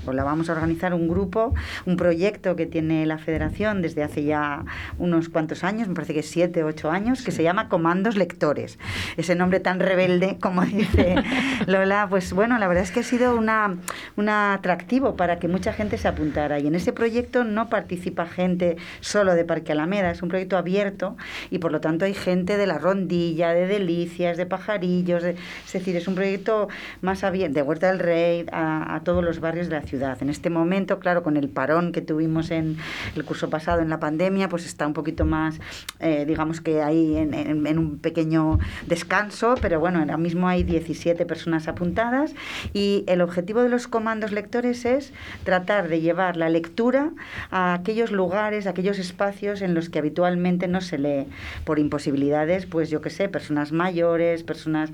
o 0.06 0.14
la 0.14 0.24
vamos 0.24 0.49
a 0.49 0.53
organizar 0.53 0.93
un 0.93 1.08
grupo, 1.08 1.53
un 1.86 1.97
proyecto 1.97 2.56
que 2.56 2.66
tiene 2.66 3.06
la 3.06 3.18
federación 3.18 3.82
desde 3.82 4.03
hace 4.03 4.24
ya 4.24 4.64
unos 4.97 5.30
cuantos 5.30 5.64
años, 5.64 5.88
me 5.88 5.93
parece 5.95 6.14
que 6.14 6.24
siete 6.24 6.64
ocho 6.64 6.91
años, 6.91 7.24
que 7.24 7.32
se 7.32 7.43
llama 7.43 7.70
Comandos 7.70 8.16
Lectores. 8.18 8.78
Ese 9.18 9.36
nombre 9.36 9.60
tan 9.60 9.80
rebelde, 9.80 10.38
como 10.41 10.64
dice 10.64 11.16
Lola, 11.68 12.08
pues 12.10 12.34
bueno, 12.34 12.58
la 12.60 12.68
verdad 12.68 12.84
es 12.84 12.91
que 12.91 12.99
ha 13.01 13.03
sido 13.03 13.36
una, 13.36 13.76
un 14.16 14.30
atractivo 14.30 15.16
para 15.16 15.39
que 15.39 15.47
mucha 15.47 15.74
gente 15.74 15.97
se 15.97 16.08
apuntara. 16.08 16.60
Y 16.60 16.68
en 16.68 16.76
ese 16.76 16.93
proyecto 16.93 17.43
no 17.43 17.70
participa 17.70 18.26
gente 18.26 18.78
solo 18.99 19.36
de 19.36 19.45
Parque 19.45 19.72
Alameda, 19.72 20.12
es 20.12 20.22
un 20.22 20.30
proyecto 20.30 20.58
abierto 20.58 21.16
y 21.49 21.60
por 21.60 21.72
lo 21.72 21.82
tanto 21.82 22.06
hay 22.06 22.14
gente 22.14 22.58
de 22.58 22.68
la 22.68 22.78
Rondilla, 22.78 23.49
de 23.53 23.68
Delicias, 23.68 24.38
de 24.38 24.45
Pajarillos, 24.45 25.24
de- 25.24 25.36
es 25.66 25.74
decir, 25.74 25.95
es 25.95 26.08
un 26.08 26.16
proyecto 26.16 26.68
más 27.01 27.24
abierto, 27.24 27.56
de 27.56 27.62
Huerta 27.62 27.88
del 27.88 27.99
Rey, 27.99 28.45
a, 28.51 28.95
a 28.95 28.99
todos 29.03 29.24
los 29.24 29.39
barrios 29.46 29.70
de 29.70 29.76
la 29.76 29.82
ciudad. 29.84 30.18
En 30.22 30.30
este 30.30 30.50
momento, 30.50 31.00
claro, 31.00 31.22
con 31.24 31.38
el 31.38 31.48
parón 31.50 31.91
que 31.91 32.02
tuvimos 32.02 32.52
en 32.52 32.78
el 33.16 33.24
curso 33.24 33.50
pasado 33.50 33.82
en 33.82 33.89
la 33.89 34.00
pandemia, 34.00 34.50
pues 34.50 34.66
está 34.66 34.86
un 34.88 34.93
poquito 34.93 35.24
más, 35.26 35.60
eh, 36.00 36.26
digamos 36.28 36.62
que 36.62 36.82
ahí 36.82 37.16
en, 37.16 37.34
en- 37.34 37.78
un 37.80 38.00
pequeño 38.00 38.60
descanso, 38.88 39.56
pero 39.62 39.80
bueno, 39.80 40.00
ahora 40.00 40.18
mismo 40.18 40.48
hay 40.48 40.64
17 40.64 41.26
personas 41.26 41.68
apuntadas 41.68 42.34
y 42.74 43.04
el 43.08 43.22
objetivo 43.22 43.62
de 43.62 43.70
los 43.70 43.88
comandos 43.88 44.32
lectores 44.32 44.86
es 44.86 45.14
tratar 45.43 45.88
de 45.89 46.02
llevar 46.02 46.38
la 46.38 46.50
lectura 46.50 47.12
a 47.52 47.74
aquellos 47.74 48.12
lugares, 48.12 48.66
a 48.68 48.72
aquellos 48.72 48.98
espacios 49.00 49.62
en 49.62 49.74
los 49.74 49.89
que 49.89 50.00
habitualmente 50.00 50.68
no 50.68 50.82
se 50.82 50.98
lee 50.98 51.28
por 51.66 51.78
imposibilidades, 51.80 52.66
pues 52.66 52.89
yo 52.89 53.02
que 53.02 53.10
sé, 53.10 53.30
personas 53.30 53.72
mayores, 53.72 54.43
personas 54.43 54.91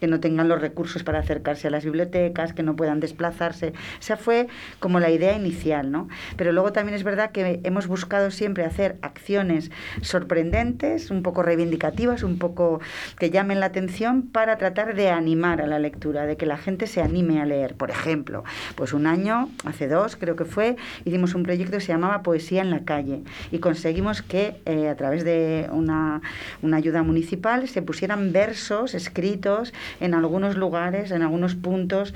que 0.00 0.06
no 0.06 0.20
tengan 0.20 0.48
los 0.48 0.60
recursos 0.60 1.02
para 1.04 1.20
acercarse 1.20 1.68
a 1.68 1.70
las 1.70 1.84
bibliotecas, 1.84 2.52
que 2.52 2.62
no 2.62 2.74
puedan 2.76 3.00
desplazarse. 3.00 3.72
Esa 4.00 4.16
fue 4.16 4.48
como 4.80 5.00
la 5.00 5.10
idea 5.10 5.36
inicial, 5.36 5.90
¿no? 5.90 6.08
Pero 6.36 6.52
luego 6.52 6.72
también 6.72 6.94
es 6.94 7.04
verdad 7.04 7.30
que 7.30 7.60
hemos 7.64 7.86
buscado 7.86 8.30
siempre 8.30 8.64
hacer 8.64 8.96
acciones 9.02 9.70
sorprendentes, 10.02 11.10
un 11.10 11.22
poco 11.22 11.42
reivindicativas, 11.42 12.22
un 12.22 12.38
poco 12.38 12.80
que 13.18 13.30
llamen 13.30 13.60
la 13.60 13.66
atención 13.66 14.22
para 14.22 14.56
tratar 14.58 14.94
de 14.94 15.10
animar 15.10 15.60
a 15.60 15.66
la 15.66 15.78
lectura, 15.78 16.26
de 16.26 16.36
que 16.36 16.46
la 16.46 16.56
gente 16.56 16.86
se 16.86 17.02
anime 17.02 17.40
a 17.40 17.46
leer. 17.46 17.74
Por 17.74 17.90
ejemplo, 17.90 18.44
pues 18.74 18.92
un 18.92 19.06
año, 19.06 19.50
hace 19.64 19.88
dos 19.88 20.16
creo 20.16 20.36
que 20.36 20.44
fue, 20.44 20.76
hicimos 21.04 21.34
un 21.34 21.42
proyecto 21.42 21.78
que 21.78 21.80
se 21.80 21.92
llamaba 21.92 22.22
Poesía 22.22 22.62
en 22.62 22.70
la 22.70 22.84
calle 22.84 23.22
y 23.50 23.58
conseguimos 23.58 24.22
que 24.22 24.56
eh, 24.66 24.88
a 24.88 24.96
través 24.96 25.24
de 25.24 25.68
una, 25.70 26.22
una 26.62 26.76
ayuda 26.76 27.02
municipal 27.02 27.68
se 27.68 27.82
pusieran 27.82 28.32
versos 28.32 28.94
escritos 28.94 29.72
en 30.00 30.14
algunos 30.14 30.56
lugares, 30.56 31.10
en 31.10 31.22
algunos 31.22 31.54
puntos 31.54 32.14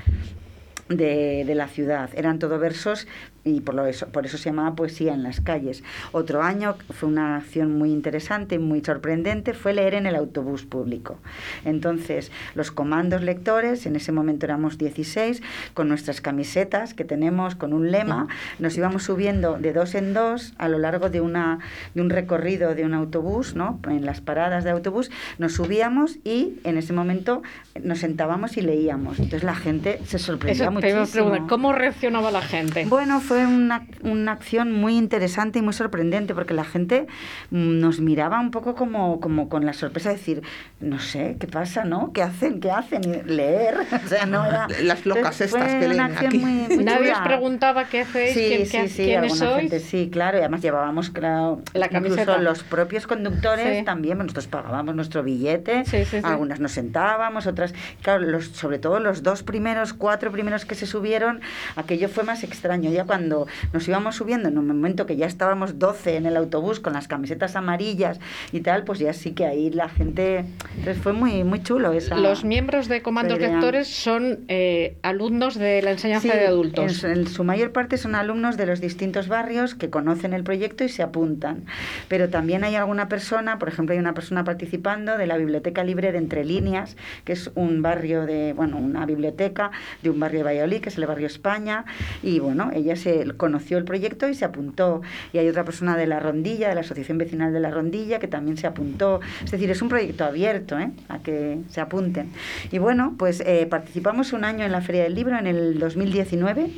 de, 0.88 1.44
la 1.54 1.68
ciudad. 1.68 2.10
Eran 2.14 2.38
todo 2.38 2.58
versos 2.58 3.06
y 3.44 3.60
por, 3.60 3.74
lo 3.74 3.86
eso, 3.86 4.08
por 4.08 4.26
eso 4.26 4.38
se 4.38 4.50
llamaba 4.50 4.74
Poesía 4.74 5.14
en 5.14 5.22
las 5.22 5.40
calles. 5.40 5.82
Otro 6.12 6.42
año 6.42 6.76
fue 6.90 7.08
una 7.08 7.36
acción 7.36 7.76
muy 7.76 7.90
interesante, 7.90 8.58
muy 8.58 8.82
sorprendente, 8.84 9.54
fue 9.54 9.72
leer 9.72 9.94
en 9.94 10.06
el 10.06 10.16
autobús 10.16 10.64
público. 10.64 11.18
Entonces, 11.64 12.30
los 12.54 12.70
comandos 12.70 13.22
lectores, 13.22 13.86
en 13.86 13.96
ese 13.96 14.12
momento 14.12 14.46
éramos 14.46 14.78
16, 14.78 15.42
con 15.74 15.88
nuestras 15.88 16.20
camisetas 16.20 16.94
que 16.94 17.04
tenemos 17.04 17.54
con 17.54 17.72
un 17.72 17.90
lema, 17.90 18.28
nos 18.58 18.76
íbamos 18.76 19.04
subiendo 19.04 19.58
de 19.58 19.72
dos 19.72 19.94
en 19.94 20.14
dos 20.14 20.54
a 20.58 20.68
lo 20.68 20.78
largo 20.78 21.10
de, 21.10 21.20
una, 21.20 21.58
de 21.94 22.02
un 22.02 22.10
recorrido 22.10 22.74
de 22.74 22.84
un 22.84 22.94
autobús, 22.94 23.54
¿no? 23.54 23.80
en 23.88 24.04
las 24.04 24.20
paradas 24.20 24.64
de 24.64 24.70
autobús, 24.70 25.10
nos 25.38 25.54
subíamos 25.54 26.18
y 26.24 26.58
en 26.64 26.76
ese 26.78 26.92
momento 26.92 27.42
nos 27.82 27.98
sentábamos 28.00 28.56
y 28.56 28.62
leíamos. 28.62 29.18
Entonces 29.18 29.44
la 29.44 29.54
gente 29.54 30.00
se 30.06 30.18
sorprendía 30.18 30.64
Eso 30.68 30.80
te 30.80 30.88
iba 30.88 30.98
a 30.98 31.00
muchísimo. 31.00 31.24
preguntar, 31.24 31.48
¿cómo 31.48 31.72
reaccionaba 31.72 32.30
la 32.30 32.42
gente? 32.42 32.84
Bueno, 32.86 33.20
fue 33.20 33.37
una, 33.46 33.86
una 34.02 34.32
acción 34.32 34.72
muy 34.72 34.96
interesante 34.96 35.58
y 35.58 35.62
muy 35.62 35.72
sorprendente 35.72 36.34
porque 36.34 36.54
la 36.54 36.64
gente 36.64 37.06
mm, 37.50 37.78
nos 37.80 38.00
miraba 38.00 38.40
un 38.40 38.50
poco 38.50 38.74
como, 38.74 39.20
como 39.20 39.48
con 39.48 39.64
la 39.66 39.72
sorpresa 39.72 40.10
de 40.10 40.16
decir, 40.16 40.42
no 40.80 40.98
sé, 40.98 41.36
¿qué 41.40 41.46
pasa, 41.46 41.84
no? 41.84 42.12
¿Qué 42.12 42.22
hacen? 42.22 42.60
¿Qué 42.60 42.70
hacen? 42.70 43.02
Y 43.04 43.22
leer. 43.30 43.76
O 44.04 44.08
sea, 44.08 44.26
no 44.26 44.44
era... 44.46 44.66
Las 44.82 45.04
locas 45.06 45.40
Entonces, 45.40 45.50
fue 45.50 45.60
estas 45.60 45.74
que 45.74 45.86
una 45.86 45.88
leen 45.88 46.00
acción 46.00 46.26
aquí. 46.28 46.38
muy, 46.38 46.76
muy 46.76 46.84
Nadie 46.84 47.12
os 47.12 47.18
preguntaba 47.20 47.84
qué 47.84 48.00
hacéis, 48.02 48.32
Sí, 48.34 48.46
quién- 48.48 48.66
sí, 48.66 48.70
qué- 48.78 48.88
sí, 48.88 49.04
quiénes 49.04 49.36
sois. 49.38 49.56
gente, 49.56 49.80
sí, 49.80 50.08
claro, 50.10 50.38
y 50.38 50.40
además 50.40 50.62
llevábamos, 50.62 51.10
claro, 51.10 51.60
La 51.74 51.86
incluso 51.86 52.16
camiseta. 52.16 52.38
los 52.38 52.62
propios 52.62 53.06
conductores 53.06 53.78
Sí. 53.78 53.84
también, 53.84 54.18
nosotros 54.18 54.46
pagábamos 54.46 54.94
nuestro 54.94 55.22
billete, 55.22 55.84
Sí, 55.84 56.04
sí, 56.04 56.18
sí. 56.18 56.20
algunas 56.22 56.60
nos 56.60 56.72
sentábamos, 56.72 57.46
otras, 57.46 57.74
claro, 58.02 58.20
los, 58.24 58.46
sobre 58.48 58.78
todo 58.78 59.00
los 59.00 59.22
dos 59.22 59.42
primeros, 59.42 59.92
cuatro 59.92 60.30
primeros 60.30 60.64
que 60.64 60.74
se 60.74 60.86
subieron, 60.86 61.40
aquello 61.76 62.08
fue 62.08 62.24
más 62.24 62.44
extraño, 62.44 62.90
ya 62.90 63.04
cuando 63.04 63.17
nos 63.18 63.88
íbamos 63.88 64.16
subiendo, 64.16 64.48
en 64.48 64.58
un 64.58 64.66
momento 64.66 65.06
que 65.06 65.16
ya 65.16 65.26
estábamos 65.26 65.78
12 65.78 66.16
en 66.16 66.26
el 66.26 66.36
autobús 66.36 66.80
con 66.80 66.92
las 66.92 67.08
camisetas 67.08 67.56
amarillas 67.56 68.20
y 68.52 68.60
tal, 68.60 68.84
pues 68.84 68.98
ya 68.98 69.12
sí 69.12 69.32
que 69.32 69.46
ahí 69.46 69.70
la 69.70 69.88
gente, 69.88 70.44
entonces 70.76 71.02
fue 71.02 71.12
muy, 71.12 71.44
muy 71.44 71.62
chulo 71.62 71.92
esa... 71.92 72.16
Los 72.16 72.44
miembros 72.44 72.88
de 72.88 73.02
comandos 73.02 73.38
lectores 73.38 73.88
son 73.88 74.40
eh, 74.48 74.96
alumnos 75.02 75.56
de 75.56 75.82
la 75.82 75.92
enseñanza 75.92 76.32
Sí, 76.32 76.38
de 76.38 76.46
adultos. 76.46 76.84
En 76.84 76.90
su, 76.90 77.06
en 77.06 77.26
su 77.26 77.44
mayor 77.44 77.72
parte 77.72 77.96
son 77.96 78.14
alumnos 78.14 78.56
de 78.56 78.66
los 78.66 78.80
distintos 78.80 79.28
barrios 79.28 79.74
que 79.74 79.90
conocen 79.90 80.32
el 80.32 80.44
proyecto 80.44 80.84
y 80.84 80.88
se 80.88 81.02
apuntan. 81.02 81.64
Pero 82.08 82.28
también 82.28 82.64
hay 82.64 82.74
alguna 82.74 83.08
persona, 83.08 83.58
por 83.58 83.68
ejemplo, 83.68 83.92
hay 83.92 83.98
una 83.98 84.14
persona 84.14 84.44
participando 84.44 85.16
de 85.16 85.26
la 85.26 85.36
Biblioteca 85.36 85.84
Libre 85.84 86.12
de 86.12 86.18
Entre 86.18 86.44
Líneas, 86.44 86.96
que 87.24 87.32
es 87.32 87.50
un 87.54 87.82
barrio 87.82 88.26
de, 88.26 88.52
bueno, 88.52 88.78
una 88.78 89.06
biblioteca 89.06 89.70
de 90.02 90.10
un 90.10 90.20
barrio 90.20 90.40
de 90.40 90.44
Valladolid, 90.44 90.80
que 90.80 90.88
es 90.88 90.98
el 90.98 91.06
barrio 91.06 91.26
España. 91.26 91.84
Y 92.22 92.38
bueno, 92.38 92.70
ella 92.74 92.96
se 92.96 93.07
conoció 93.36 93.78
el 93.78 93.84
proyecto 93.84 94.28
y 94.28 94.34
se 94.34 94.44
apuntó. 94.44 95.02
Y 95.32 95.38
hay 95.38 95.48
otra 95.48 95.64
persona 95.64 95.96
de 95.96 96.06
la 96.06 96.20
Rondilla, 96.20 96.68
de 96.68 96.74
la 96.74 96.80
Asociación 96.82 97.18
Vecinal 97.18 97.52
de 97.52 97.60
la 97.60 97.70
Rondilla, 97.70 98.18
que 98.18 98.28
también 98.28 98.56
se 98.56 98.66
apuntó. 98.66 99.20
Es 99.44 99.50
decir, 99.50 99.70
es 99.70 99.82
un 99.82 99.88
proyecto 99.88 100.24
abierto 100.24 100.78
¿eh? 100.78 100.90
a 101.08 101.18
que 101.20 101.58
se 101.68 101.80
apunten. 101.80 102.30
Y 102.72 102.78
bueno, 102.78 103.14
pues 103.18 103.40
eh, 103.46 103.66
participamos 103.68 104.32
un 104.32 104.44
año 104.44 104.64
en 104.64 104.72
la 104.72 104.80
Feria 104.80 105.02
del 105.04 105.14
Libro, 105.14 105.38
en 105.38 105.46
el 105.46 105.78
2019, 105.78 106.70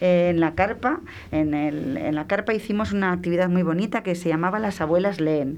eh, 0.00 0.28
en 0.30 0.40
la 0.40 0.54
carpa. 0.54 1.00
En, 1.32 1.54
el- 1.54 1.96
en 1.96 2.14
la 2.14 2.26
carpa 2.26 2.52
hicimos 2.54 2.92
una 2.92 3.12
actividad 3.12 3.48
muy 3.48 3.62
bonita 3.62 4.02
que 4.02 4.14
se 4.14 4.28
llamaba 4.28 4.58
Las 4.58 4.80
abuelas 4.80 5.20
leen. 5.20 5.56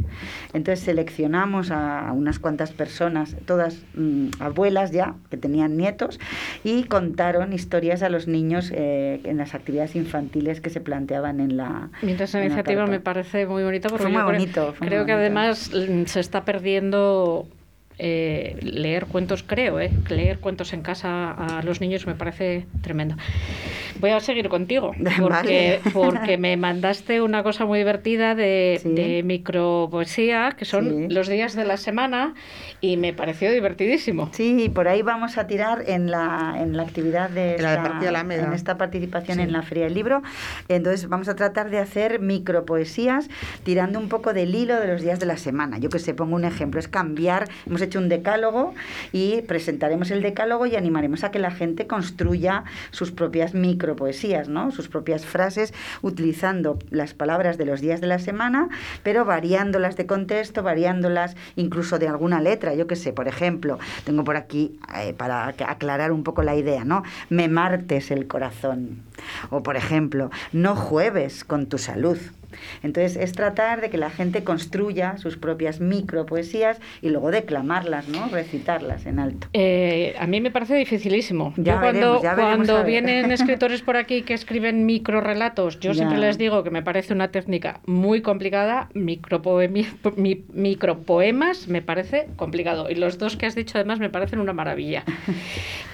Entonces 0.53 0.85
seleccionamos 0.85 1.71
a 1.71 2.13
unas 2.15 2.39
cuantas 2.39 2.73
personas, 2.73 3.37
todas 3.47 3.79
mm, 3.95 4.29
abuelas 4.41 4.91
ya, 4.91 5.15
que 5.31 5.37
tenían 5.37 5.77
nietos, 5.77 6.19
y 6.65 6.85
contaron 6.85 7.53
historias 7.53 8.03
a 8.03 8.09
los 8.09 8.27
niños 8.29 8.71
eh, 8.75 9.21
en 9.25 9.37
las 9.37 9.55
actividades 9.55 9.95
infantiles 9.97 10.16
que 10.61 10.71
se 10.71 10.81
planteaban 10.81 11.41
en 11.41 11.57
la. 11.57 11.91
Mientras 12.03 12.31
esa 12.31 12.45
iniciativa 12.45 12.87
me 12.87 13.01
parece 13.01 13.47
muy 13.47 13.63
bonita 13.63 13.89
porque 13.89 14.03
Fue 14.05 14.13
muy 14.13 14.21
creo- 14.23 14.33
bonito, 14.33 14.73
fue 14.73 14.81
muy 14.81 14.89
creo 14.89 15.07
que 15.07 15.13
bonito. 15.13 15.39
además 15.39 15.71
mm, 15.75 16.05
se 16.07 16.21
está 16.21 16.45
perdiendo 16.45 17.49
eh, 17.99 18.57
leer 18.63 19.07
cuentos, 19.07 19.43
creo, 19.43 19.81
¿eh? 19.81 19.91
leer 20.09 20.39
cuentos 20.39 20.73
en 20.73 20.83
casa 20.83 21.31
a 21.33 21.63
los 21.63 21.81
niños 21.81 22.07
me 22.07 22.15
parece 22.15 22.67
tremendo. 22.83 23.17
Voy 24.01 24.11
a 24.11 24.21
seguir 24.21 24.49
contigo 24.51 24.93
porque, 25.21 25.21
Vale. 25.23 25.81
porque 25.93 26.37
me 26.37 26.57
mandaste 26.59 27.23
una 27.23 27.43
cosa 27.43 27.65
muy 27.65 27.79
divertida 27.79 28.35
de, 28.35 28.81
de 28.85 29.23
micropoesía, 29.23 30.53
que 30.57 30.65
son 30.65 30.87
Sí. 30.87 31.15
los 31.15 31.29
días 31.29 31.55
de 31.57 31.65
la 31.65 31.77
semana, 31.79 32.35
y 32.81 32.97
me 32.99 33.13
pareció 33.13 33.51
divertidísimo. 33.51 34.29
Sí, 34.33 34.71
por 34.73 34.89
ahí 34.89 35.03
vamos 35.03 35.39
a 35.39 35.47
tirar 35.47 35.85
en 35.87 36.11
la, 36.11 36.57
en 36.61 36.77
la 36.77 36.83
actividad 36.83 37.31
de 37.31 37.57
la 37.59 37.75
esta, 37.75 37.99
Alameda. 38.09 38.45
en 38.47 38.53
esta 38.53 38.77
participación 38.77 39.39
Sí. 39.39 39.43
en 39.45 39.53
la 39.53 39.63
Feria 39.63 39.85
del 39.85 39.95
Libro. 39.95 40.23
Entonces 40.69 41.09
vamos 41.09 41.29
a 41.29 41.35
tratar 41.37 41.71
de 41.71 41.79
hacer 41.79 42.21
micropoesías 42.21 43.29
tirando 43.65 43.99
un 43.99 44.09
poco 44.09 44.33
del 44.35 44.55
hilo 44.55 44.79
de 44.79 44.87
los 44.89 45.01
días 45.03 45.19
de 45.19 45.27
la 45.27 45.37
semana. 45.39 45.79
Yo 45.79 45.89
que 45.89 45.99
sé, 45.99 46.15
pongo 46.15 46.37
un 46.37 46.45
ejemplo, 46.45 46.79
es 46.79 46.89
cambiar, 46.89 47.49
hemos 47.67 47.81
hecho 47.87 47.99
un 47.99 48.09
decálogo 48.09 48.75
y 49.13 49.43
presentaremos 49.43 50.11
el 50.11 50.23
decálogo 50.23 50.67
y 50.67 50.77
animaremos 50.77 51.25
a 51.25 51.31
que 51.31 51.39
la 51.39 51.51
gente 51.51 51.87
construya 51.87 52.65
sus 52.91 53.11
propias 53.13 53.55
micropoesías, 53.55 54.49
¿no? 54.49 54.71
Sus 54.71 54.89
propias 54.89 55.25
frases 55.25 55.73
utilizando 56.03 56.79
las 56.91 57.15
palabras 57.15 57.59
de 57.59 57.65
los 57.65 57.81
días 57.81 58.01
de 58.01 58.07
la 58.07 58.19
semana, 58.19 58.69
pero 59.03 59.25
variándolas 59.25 59.97
de 59.97 60.07
contexto, 60.07 60.63
variándolas 60.63 61.37
incluso 61.57 61.99
de 61.99 62.09
alguna 62.09 62.41
letra. 62.41 62.75
Yo 62.75 62.87
que 62.87 62.97
sé, 62.97 63.13
por 63.13 63.29
ejemplo, 63.29 63.79
tengo 64.05 64.25
por 64.25 64.37
aquí 64.37 64.79
eh, 64.97 65.15
para 65.17 65.49
ac- 65.53 65.65
aclarar 65.69 66.13
un 66.13 66.23
poco 66.25 66.43
la 66.43 66.55
idea, 66.57 66.85
¿no? 66.85 67.03
Me 67.31 67.49
martes 67.49 68.11
el 68.11 68.27
corazón. 68.27 69.03
O 69.51 69.63
por 69.63 69.77
ejemplo, 69.77 70.31
no 70.53 70.77
jueves 70.77 71.45
con 71.45 71.67
tu 71.67 71.79
salud. 71.79 72.19
Entonces 72.83 73.17
es 73.17 73.33
tratar 73.33 73.81
de 73.81 73.91
que 73.91 73.99
la 73.99 74.11
gente 74.11 74.45
construya 74.45 75.17
sus 75.19 75.37
propias 75.37 75.81
micropoesías 75.81 76.81
y 77.03 77.09
luego 77.11 77.31
declamarlas, 77.31 78.09
¿no? 78.09 78.29
Recitarlas 78.29 79.07
en 79.07 79.19
alto. 79.19 79.49
Eh, 79.53 80.15
a 80.19 80.27
mí 80.27 80.41
me 80.41 80.51
parece 80.51 80.75
dificilísimo. 80.77 81.53
Ya 81.57 81.75
yo 81.75 81.81
cuando, 81.81 82.23
ya 82.23 82.83
vienen 82.83 83.31
escritores 83.33 83.83
por 83.83 83.97
aquí 83.97 84.23
que 84.23 84.35
escriben 84.35 84.87
microrelatos, 84.87 85.81
yo 85.81 85.95
siempre 85.95 86.19
les 86.19 86.39
digo 86.39 86.63
que 86.63 86.71
me 86.71 86.83
parece 86.83 87.13
una 87.13 87.29
técnica 87.29 87.81
muy 87.87 88.23
complicada. 88.23 88.89
Mi- 88.95 90.45
micropoemas 90.53 91.69
me 91.69 91.83
parece 91.83 92.29
complicado. 92.37 92.91
Y 92.91 92.95
los 92.95 93.19
dos 93.19 93.37
que 93.37 93.47
has 93.47 93.55
dicho 93.55 93.79
además 93.79 93.99
me 93.99 94.11
parecen 94.11 94.41
una 94.41 94.53
maravilla. 94.53 95.05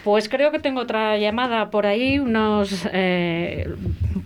Pues 0.04 0.28
creo 0.28 0.50
que 0.50 0.58
tengo 0.58 0.80
otra 0.80 1.16
llamada 1.16 1.70
por 1.70 1.86
ahí, 1.86 2.18
unos, 2.18 2.88
eh, 2.92 3.72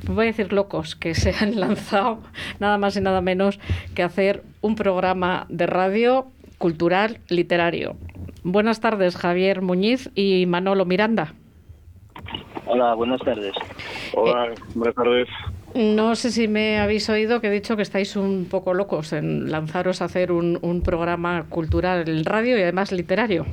voy 0.06 0.22
a 0.24 0.26
decir 0.28 0.50
locos, 0.50 0.96
que 0.96 1.14
se 1.14 1.34
han 1.38 1.60
lanzado 1.60 2.20
nada 2.60 2.78
más 2.78 2.96
y 2.96 3.00
nada 3.00 3.20
menos 3.20 3.58
que 3.94 4.02
hacer 4.02 4.42
un 4.60 4.74
programa 4.74 5.46
de 5.48 5.66
radio 5.66 6.26
cultural, 6.58 7.18
literario. 7.28 7.96
Buenas 8.42 8.80
tardes, 8.80 9.16
Javier 9.16 9.62
Muñiz 9.62 10.10
y 10.14 10.46
Manolo 10.46 10.84
Miranda. 10.84 11.34
Hola, 12.66 12.94
buenas 12.94 13.20
tardes. 13.20 13.54
Hola, 14.14 14.52
buenas 14.74 14.94
tardes. 14.94 15.28
No 15.74 16.14
sé 16.14 16.30
si 16.30 16.48
me 16.48 16.78
habéis 16.78 17.08
oído 17.10 17.40
que 17.40 17.48
he 17.48 17.50
dicho 17.50 17.76
que 17.76 17.82
estáis 17.82 18.16
un 18.16 18.46
poco 18.50 18.72
locos 18.72 19.12
en 19.12 19.50
lanzaros 19.50 20.00
a 20.00 20.06
hacer 20.06 20.32
un, 20.32 20.58
un 20.62 20.82
programa 20.82 21.44
cultural 21.48 22.08
en 22.08 22.24
radio 22.24 22.58
y 22.58 22.62
además 22.62 22.92
literario. 22.92 23.44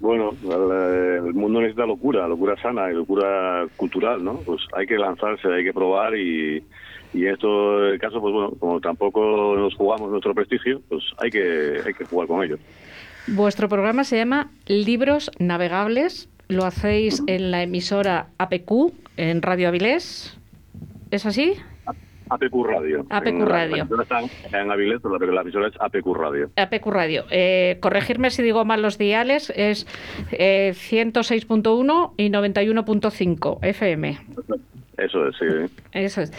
Bueno, 0.00 0.32
el, 0.42 1.26
el 1.26 1.34
mundo 1.34 1.60
necesita 1.60 1.86
locura, 1.86 2.26
locura 2.26 2.60
sana 2.60 2.90
y 2.90 2.94
locura 2.94 3.66
cultural, 3.76 4.24
¿no? 4.24 4.34
Pues 4.38 4.60
hay 4.76 4.86
que 4.86 4.96
lanzarse, 4.96 5.48
hay 5.48 5.64
que 5.64 5.72
probar 5.72 6.16
y, 6.16 6.62
y 7.12 7.26
en 7.26 7.34
este 7.34 7.98
caso, 8.00 8.20
pues 8.20 8.32
bueno, 8.32 8.52
como 8.58 8.80
tampoco 8.80 9.54
nos 9.56 9.74
jugamos 9.74 10.10
nuestro 10.10 10.34
prestigio, 10.34 10.80
pues 10.88 11.04
hay 11.18 11.30
que, 11.30 11.80
hay 11.84 11.94
que 11.94 12.04
jugar 12.04 12.28
con 12.28 12.42
ello. 12.42 12.58
Vuestro 13.26 13.68
programa 13.68 14.04
se 14.04 14.16
llama 14.16 14.50
Libros 14.66 15.30
Navegables. 15.38 16.28
Lo 16.48 16.64
hacéis 16.64 17.22
en 17.26 17.50
la 17.50 17.62
emisora 17.62 18.28
APQ, 18.38 18.92
en 19.16 19.42
Radio 19.42 19.68
Avilés. 19.68 20.38
¿Es 21.10 21.26
así? 21.26 21.54
APQ 22.32 22.64
Radio. 22.64 23.06
APQ 23.10 23.26
En 23.26 23.46
Radio. 23.46 23.88
Está 24.44 24.60
en 24.60 24.70
Avilés, 24.70 25.00
pero 25.02 25.18
la, 25.18 25.32
la 25.32 25.40
emisora 25.42 25.68
es 25.68 25.74
APQ 25.78 26.14
Radio. 26.14 26.50
APQ 26.56 26.86
Radio. 26.86 27.24
Eh, 27.30 27.78
corregirme 27.80 28.30
si 28.30 28.42
digo 28.42 28.64
mal 28.64 28.80
los 28.80 28.96
diales. 28.98 29.52
Es 29.54 29.86
eh, 30.32 30.72
106.1 30.74 32.12
y 32.16 32.30
91.5 32.30 33.58
FM. 33.62 34.18
Eso 35.04 35.28
es, 35.28 35.36
sí. 35.36 35.46
Eso 35.92 36.20
es. 36.20 36.32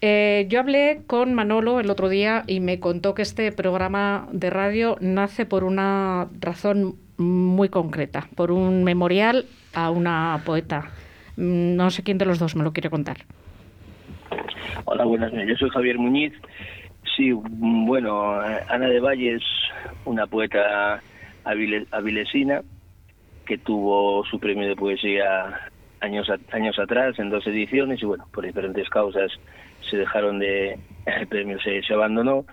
Eh, 0.00 0.46
yo 0.48 0.60
hablé 0.60 1.02
con 1.06 1.34
Manolo 1.34 1.78
el 1.80 1.90
otro 1.90 2.08
día 2.08 2.44
y 2.46 2.60
me 2.60 2.80
contó 2.80 3.14
que 3.14 3.22
este 3.22 3.52
programa 3.52 4.28
de 4.32 4.50
radio 4.50 4.96
nace 5.00 5.46
por 5.46 5.62
una 5.64 6.28
razón 6.40 6.96
muy 7.16 7.68
concreta, 7.68 8.28
por 8.34 8.50
un 8.50 8.84
memorial 8.84 9.44
a 9.74 9.90
una 9.90 10.40
poeta. 10.44 10.90
Mm, 11.36 11.76
No 11.76 11.90
sé 11.90 12.02
quién 12.02 12.18
de 12.18 12.24
los 12.24 12.38
dos 12.38 12.56
me 12.56 12.64
lo 12.64 12.72
quiere 12.72 12.90
contar. 12.90 13.18
Hola, 14.84 15.04
buenas 15.04 15.32
noches. 15.32 15.48
Yo 15.48 15.56
soy 15.56 15.70
Javier 15.70 15.98
Muñiz. 15.98 16.32
Sí, 17.16 17.32
mm, 17.32 17.86
bueno, 17.86 18.42
eh, 18.44 18.60
Ana 18.68 18.86
de 18.88 19.00
Valle 19.00 19.34
es 19.36 19.42
una 20.04 20.26
poeta 20.26 21.00
avile- 21.44 21.86
avilesina 21.90 22.62
que 23.46 23.58
tuvo 23.58 24.24
su 24.26 24.38
premio 24.38 24.68
de 24.68 24.76
poesía 24.76 25.67
años 26.00 26.28
años 26.52 26.78
atrás 26.78 27.18
en 27.18 27.30
dos 27.30 27.46
ediciones 27.46 28.02
y 28.02 28.06
bueno, 28.06 28.26
por 28.32 28.44
diferentes 28.44 28.88
causas 28.88 29.32
se 29.88 29.96
dejaron 29.96 30.38
de 30.38 30.78
el 31.06 31.26
premio 31.26 31.58
se, 31.60 31.82
abandonó 31.92 32.44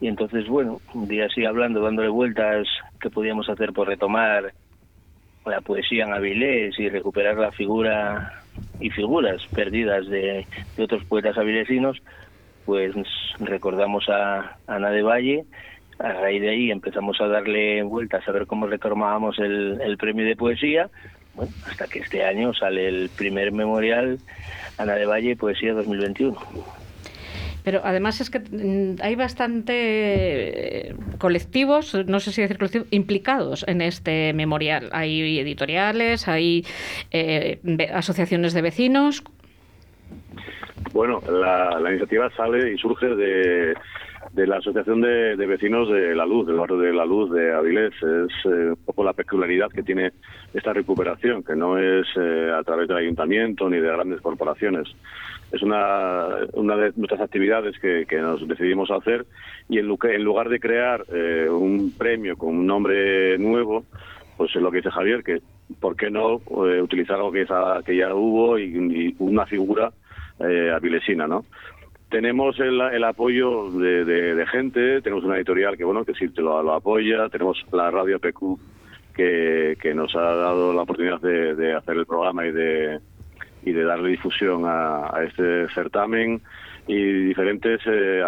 y 0.00 0.08
entonces 0.08 0.46
bueno, 0.48 0.80
un 0.94 1.08
día 1.08 1.26
así 1.26 1.44
hablando, 1.44 1.80
dándole 1.80 2.08
vueltas 2.08 2.66
qué 3.00 3.10
podíamos 3.10 3.48
hacer 3.48 3.72
por 3.72 3.88
retomar 3.88 4.52
la 5.46 5.60
poesía 5.60 6.04
en 6.04 6.12
Avilés 6.12 6.78
y 6.78 6.88
recuperar 6.88 7.36
la 7.36 7.52
figura 7.52 8.42
y 8.80 8.90
figuras 8.90 9.46
perdidas 9.54 10.06
de, 10.08 10.46
de 10.76 10.82
otros 10.82 11.04
poetas 11.04 11.36
avilesinos, 11.36 12.00
pues 12.64 12.94
recordamos 13.40 14.08
a 14.08 14.56
Ana 14.66 14.90
de 14.90 15.02
Valle. 15.02 15.44
A 15.98 16.12
raíz 16.12 16.40
de 16.40 16.50
ahí 16.50 16.70
empezamos 16.70 17.20
a 17.20 17.28
darle 17.28 17.82
vueltas 17.82 18.26
a 18.26 18.32
ver 18.32 18.46
cómo 18.46 18.66
retomábamos 18.66 19.38
el 19.38 19.96
premio 19.98 20.24
de 20.24 20.34
poesía. 20.34 20.88
Bueno, 21.34 21.52
hasta 21.66 21.86
que 21.86 22.00
este 22.00 22.24
año 22.24 22.54
sale 22.54 22.88
el 22.88 23.10
primer 23.10 23.52
memorial 23.52 24.18
Ana 24.78 24.94
de 24.94 25.06
Valle 25.06 25.36
Poesía 25.36 25.72
2021. 25.74 26.36
Pero 27.64 27.80
además 27.82 28.20
es 28.20 28.30
que 28.30 28.40
mm, 28.40 29.00
hay 29.02 29.14
bastante 29.16 29.72
eh, 30.88 30.94
colectivos, 31.18 31.94
no 32.06 32.20
sé 32.20 32.30
si 32.30 32.42
decir 32.42 32.58
colectivos, 32.58 32.88
implicados 32.90 33.64
en 33.66 33.80
este 33.80 34.34
memorial. 34.34 34.90
Hay 34.92 35.38
editoriales, 35.38 36.28
hay 36.28 36.66
eh, 37.10 37.58
asociaciones 37.92 38.52
de 38.52 38.62
vecinos. 38.62 39.24
Bueno, 40.92 41.20
la, 41.28 41.80
la 41.80 41.90
iniciativa 41.90 42.30
sale 42.36 42.72
y 42.72 42.78
surge 42.78 43.06
de, 43.06 43.74
de 44.34 44.46
la 44.48 44.56
Asociación 44.56 45.00
de, 45.00 45.36
Vecinos 45.46 45.88
de 45.88 46.14
La 46.14 46.26
Luz, 46.26 46.46
del 46.46 46.56
barrio 46.56 46.78
de 46.78 46.92
La 46.92 47.04
Luz 47.04 47.30
de 47.32 47.52
Avilés. 47.52 47.92
Es 47.94 48.44
eh, 48.46 48.70
un 48.70 48.78
poco 48.84 49.04
la 49.04 49.12
peculiaridad 49.12 49.70
que 49.70 49.82
tiene 49.84 50.10
esta 50.52 50.72
recuperación, 50.72 51.42
que 51.44 51.54
no 51.54 51.78
es 51.78 52.06
eh, 52.16 52.50
a 52.52 52.62
través 52.64 52.88
del 52.88 52.96
ayuntamiento 52.96 53.70
ni 53.70 53.78
de 53.78 53.88
grandes 53.88 54.20
corporaciones. 54.20 54.88
Es 55.52 55.62
una, 55.62 56.26
de 56.76 56.92
nuestras 56.96 57.20
actividades 57.20 57.78
que, 57.78 58.06
que 58.08 58.18
nos 58.18 58.46
decidimos 58.48 58.90
hacer 58.90 59.24
y 59.68 59.78
en, 59.78 59.86
en 60.02 60.24
lugar 60.24 60.48
de 60.48 60.58
crear 60.58 61.04
eh, 61.12 61.46
un 61.48 61.92
premio 61.96 62.36
con 62.36 62.56
un 62.56 62.66
nombre 62.66 63.38
nuevo, 63.38 63.84
pues 64.36 64.50
es 64.56 64.60
lo 64.60 64.70
que 64.72 64.78
dice 64.78 64.90
Javier, 64.90 65.22
que 65.22 65.38
por 65.80 65.94
qué 65.94 66.10
no 66.10 66.40
eh, 66.66 66.82
utilizar 66.82 67.16
algo 67.16 67.30
que, 67.30 67.46
ya- 67.46 68.14
hubo 68.14 68.58
y, 68.58 68.64
y 68.64 69.14
una 69.20 69.46
figura 69.46 69.92
eh, 70.40 70.72
avilesina, 70.74 71.28
¿no? 71.28 71.44
Tenemos 72.14 72.60
el, 72.60 72.80
el 72.80 73.02
apoyo 73.02 73.72
de, 73.72 74.04
de- 74.04 74.46
gente, 74.46 75.00
tenemos 75.02 75.24
una 75.24 75.34
editorial 75.34 75.76
que 75.76 75.82
bueno 75.82 76.04
que 76.04 76.14
sí 76.14 76.28
te 76.28 76.42
lo, 76.42 76.62
lo 76.62 76.74
apoya, 76.74 77.28
tenemos 77.28 77.60
la 77.72 77.90
radio 77.90 78.20
PQ 78.20 78.56
que, 79.16 79.76
que 79.82 79.94
nos 79.94 80.14
ha 80.14 80.20
dado 80.36 80.72
la 80.72 80.82
oportunidad 80.82 81.20
de, 81.20 81.56
de 81.56 81.74
hacer 81.74 81.96
el 81.96 82.06
programa 82.06 82.46
y 82.46 82.52
de 82.52 83.00
y 83.64 83.72
de 83.72 83.82
darle 83.82 84.10
difusión 84.10 84.62
a, 84.64 85.06
a 85.12 85.24
este 85.24 85.66
certamen 85.70 86.40
y 86.86 87.02
diferentes 87.24 87.80
eh, 87.86 88.22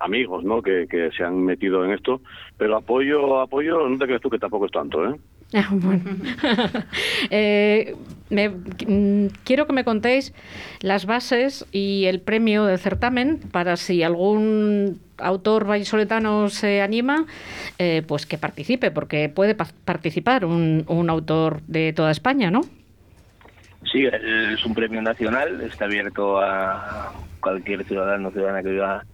amigos 0.00 0.44
¿no? 0.44 0.60
que, 0.60 0.86
que 0.86 1.10
se 1.12 1.24
han 1.24 1.42
metido 1.42 1.82
en 1.82 1.92
esto 1.92 2.20
pero 2.58 2.76
apoyo 2.76 3.40
apoyo 3.40 3.88
no 3.88 3.96
te 3.96 4.04
crees 4.04 4.20
tú 4.20 4.28
que 4.28 4.38
tampoco 4.38 4.66
es 4.66 4.72
tanto 4.72 5.08
¿eh? 5.08 5.14
Ah, 5.54 5.68
bueno. 5.72 6.02
Eh, 7.30 7.94
me- 8.30 8.48
mm, 8.50 9.26
quiero 9.44 9.66
que 9.66 9.72
me 9.72 9.84
contéis 9.84 10.32
las 10.80 11.06
bases 11.06 11.66
y 11.72 12.04
el 12.06 12.20
premio 12.20 12.64
del 12.64 12.78
certamen 12.78 13.38
para 13.50 13.76
si 13.76 14.02
algún 14.02 15.00
autor 15.18 15.66
vallisoletano 15.66 16.48
se 16.48 16.80
anima, 16.82 17.26
eh, 17.78 18.02
pues 18.06 18.26
que 18.26 18.38
participe, 18.38 18.90
porque 18.90 19.28
puede 19.28 19.54
pa- 19.54 19.68
participar 19.84 20.44
un, 20.44 20.84
un 20.88 21.10
autor 21.10 21.60
de 21.66 21.92
toda 21.92 22.10
España, 22.10 22.50
¿no? 22.50 22.62
Sí, 23.92 24.06
es 24.06 24.64
un 24.64 24.74
premio 24.74 25.02
nacional, 25.02 25.60
está 25.62 25.86
abierto 25.86 26.38
a 26.40 27.12
cualquier 27.40 27.84
ciudadano 27.84 28.28
o 28.28 28.32
ciudadana 28.32 28.62
que 28.62 28.70
viva 28.70 29.04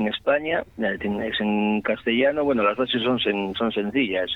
en 0.00 0.08
España, 0.08 0.62
es 0.78 1.40
en 1.40 1.80
castellano, 1.82 2.44
bueno, 2.44 2.62
las 2.62 2.76
bases 2.76 3.02
son, 3.02 3.18
son 3.54 3.72
sencillas. 3.72 4.30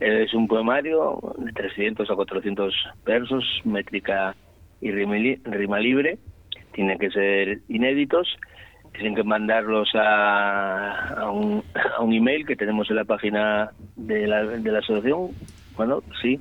Es 0.00 0.32
un 0.34 0.46
poemario 0.46 1.18
de 1.38 1.52
300 1.52 2.10
a 2.10 2.14
400 2.14 2.74
versos, 3.04 3.44
métrica 3.64 4.34
y 4.80 4.90
rima, 4.92 5.16
li- 5.16 5.40
rima 5.44 5.80
libre, 5.80 6.18
tienen 6.72 6.98
que 6.98 7.10
ser 7.10 7.58
inéditos, 7.68 8.28
tienen 8.92 9.14
que 9.14 9.22
mandarlos 9.24 9.88
a, 9.94 11.20
a, 11.22 11.30
un, 11.30 11.62
a 11.96 12.02
un 12.02 12.12
email 12.12 12.46
que 12.46 12.56
tenemos 12.56 12.88
en 12.90 12.96
la 12.96 13.04
página 13.04 13.70
de 13.96 14.26
la, 14.26 14.44
de 14.44 14.70
la 14.72 14.78
asociación. 14.78 15.30
Bueno, 15.78 16.02
sí. 16.20 16.40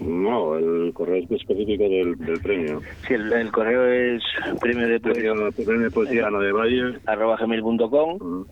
no 0.00 0.56
el 0.56 0.92
correo 0.94 1.16
específico 1.16 1.82
del, 1.82 2.16
del 2.18 2.40
premio. 2.40 2.80
Sí, 3.06 3.14
el, 3.14 3.32
el 3.32 3.50
correo 3.50 3.84
es 3.84 4.22
premio 4.60 4.86
de 4.86 5.00
poesía, 5.00 5.32
premio 5.66 5.82
de 5.82 5.90
poesía 5.90 6.28
Ana 6.28 6.38
de 6.38 6.52
Valle. 6.52 6.98
Arroba 7.04 7.36
gmail.com. 7.36 8.46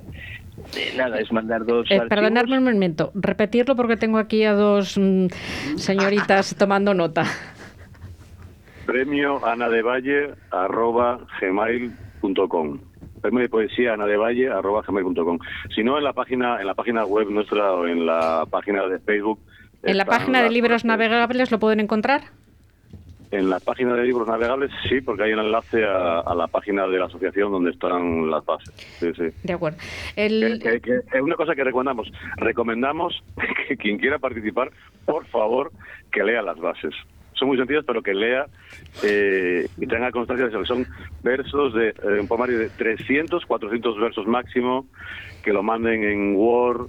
Eh, 0.77 0.93
nada, 0.97 1.21
es 1.21 1.31
mandar 1.33 1.65
dos 1.65 1.87
Eh, 1.89 2.01
perdonadme 2.09 2.59
un 2.59 2.65
momento, 2.65 3.13
repetirlo 3.15 3.77
porque 3.77 3.97
tengo 3.97 4.19
aquí 4.19 4.43
a 4.43 4.55
dos 4.55 4.99
mm, 4.99 5.27
señoritas 5.77 6.55
tomando 6.59 6.95
nota. 6.95 7.25
premio 8.87 9.45
Ana 9.47 9.69
de 9.69 9.83
Valle 9.83 10.35
arroba 10.51 11.21
gmail.com 11.41 12.79
premio 13.23 13.41
de 13.41 13.49
poesía 13.49 13.95
Ana 13.95 14.07
de 14.07 14.17
Valle 14.17 14.49
arroba 14.51 14.83
gmail.com 14.87 15.39
si 15.75 15.83
no 15.83 15.97
en 15.97 16.05
la 16.05 16.13
página 16.13 16.61
en 16.61 16.67
la 16.67 16.75
página 16.75 17.05
web 17.07 17.31
nuestra 17.31 17.73
o 17.73 17.87
en 17.87 18.05
la 18.05 18.45
página 18.51 18.87
de 18.87 18.99
Facebook 18.99 19.39
En 19.85 19.97
la 19.99 20.05
página 20.05 20.43
de 20.43 20.51
libros 20.51 20.85
navegables 20.85 21.51
lo 21.51 21.59
pueden 21.59 21.81
encontrar. 21.81 22.23
en 23.31 23.51
la 23.51 23.59
página 23.59 23.95
de 23.97 24.05
libros 24.05 24.29
navegables 24.29 24.71
sí 24.89 25.01
porque 25.01 25.25
hay 25.25 25.33
un 25.33 25.41
enlace 25.41 25.85
a, 25.85 26.21
a 26.21 26.35
la 26.37 26.47
página 26.47 26.87
de 26.87 26.99
la 27.01 27.07
asociación 27.07 27.51
donde 27.51 27.73
están 27.73 28.31
las 28.31 28.45
bases 28.45 28.73
sí 29.01 29.11
sí 29.17 29.25
De 29.43 29.53
acuerdo. 29.55 29.79
El, 30.15 30.61
que, 30.63 30.81
que- 30.81 31.01
que 31.11 31.17
es 31.17 31.21
una 31.23 31.35
cosa 31.35 31.55
que 31.57 31.65
recomendamos 31.65 32.13
recomendamos 32.37 33.25
que 33.69 33.77
quien 33.77 33.99
quiera 33.99 34.19
participar 34.21 34.71
por 35.05 35.27
favor 35.27 35.73
que 36.13 36.23
lea 36.23 36.43
las 36.43 36.59
bases 36.59 36.95
son 37.33 37.49
muy 37.49 37.57
sencillas 37.57 37.83
pero 37.85 38.03
que 38.03 38.15
lea 38.15 38.47
eh, 39.03 39.67
y 39.79 39.87
tenga 39.89 40.13
constancia 40.13 40.45
de 40.47 40.51
eso, 40.51 40.61
que 40.61 40.67
son 40.67 40.87
versos 41.25 41.75
de 41.75 41.89
eh, 41.89 42.21
un 42.21 42.29
poemario 42.29 42.59
de 42.61 42.69
300 42.71 43.45
400 43.47 43.99
versos 43.99 44.27
máximo 44.29 44.87
que 45.43 45.53
lo 45.53 45.65
manden 45.65 46.05
en 46.05 46.37
Word 46.37 46.87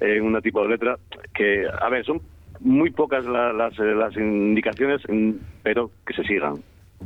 en 0.00 0.22
un 0.22 0.40
tipo 0.42 0.62
de 0.62 0.68
letra 0.68 0.96
que 1.34 1.64
a 1.66 1.88
ver 1.88 2.04
son 2.04 2.20
muy 2.60 2.90
pocas 2.90 3.24
la- 3.24 3.52
las, 3.52 3.78
eh, 3.78 3.94
las 3.94 4.16
indicaciones 4.16 5.00
mm, 5.08 5.32
pero 5.62 5.90
que 6.06 6.14
se 6.14 6.24
sigan 6.24 6.56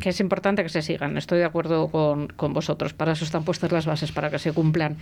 que 0.01 0.09
es 0.09 0.21
importante 0.21 0.63
que 0.63 0.71
se 0.71 0.81
sigan. 0.81 1.19
Estoy 1.19 1.41
de 1.41 1.45
acuerdo 1.45 1.89
con, 1.91 2.29
con 2.29 2.55
vosotros. 2.55 2.95
Para 2.95 3.13
eso 3.13 3.27
están 3.27 3.45
puestas 3.45 3.71
las 3.73 3.85
bases, 3.85 4.11
para 4.11 4.31
que 4.31 4.39
se 4.39 4.55
cumplan. 4.55 4.97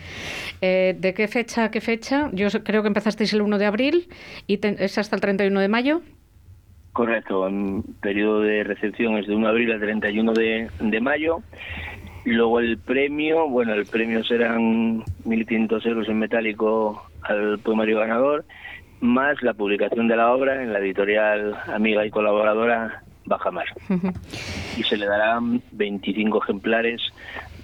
Eh, 0.61 0.97
¿De 0.99 1.15
qué 1.15 1.29
fecha 1.29 1.67
a 1.67 1.71
qué 1.71 1.81
fecha? 1.81 2.29
Yo 2.33 2.49
creo 2.65 2.83
que 2.83 2.89
empezasteis 2.89 3.33
el 3.33 3.43
1 3.43 3.57
de 3.59 3.67
abril 3.67 4.09
y 4.49 4.57
te- 4.59 4.85
es 4.85 4.99
hasta 4.99 5.15
el 5.15 5.21
31 5.23 5.61
de 5.61 5.69
mayo. 5.69 6.03
Correcto, 6.93 7.47
el 7.47 7.83
periodo 8.03 8.41
de 8.41 8.65
recepción 8.65 9.17
es 9.17 9.29
de 9.29 9.37
1 9.37 9.47
de 9.47 9.51
abril 9.53 9.71
al 9.71 9.79
31 9.81 10.33
de, 10.33 10.69
de 10.81 11.01
mayo. 11.01 11.39
Y 12.25 12.31
luego 12.31 12.59
el 12.59 12.77
premio, 12.77 13.49
bueno, 13.49 13.73
el 13.75 13.87
premio 13.87 14.25
serán 14.25 15.05
1.500 15.25 15.87
euros 15.87 16.09
en 16.09 16.19
metálico 16.19 17.01
al 17.23 17.61
poemario 17.61 18.01
ganador, 18.01 18.45
más 19.01 19.43
la 19.43 19.55
publicación 19.55 20.09
de 20.09 20.17
la 20.17 20.33
obra 20.33 20.63
en 20.63 20.73
la 20.73 20.79
editorial 20.81 21.55
amiga 21.73 22.05
y 22.07 22.11
colaboradora 22.11 23.03
Bajamar. 23.27 23.67
Y 24.79 24.83
se 24.85 24.97
le 24.97 25.07
darán 25.07 25.61
25 25.73 26.43
ejemplares 26.43 27.03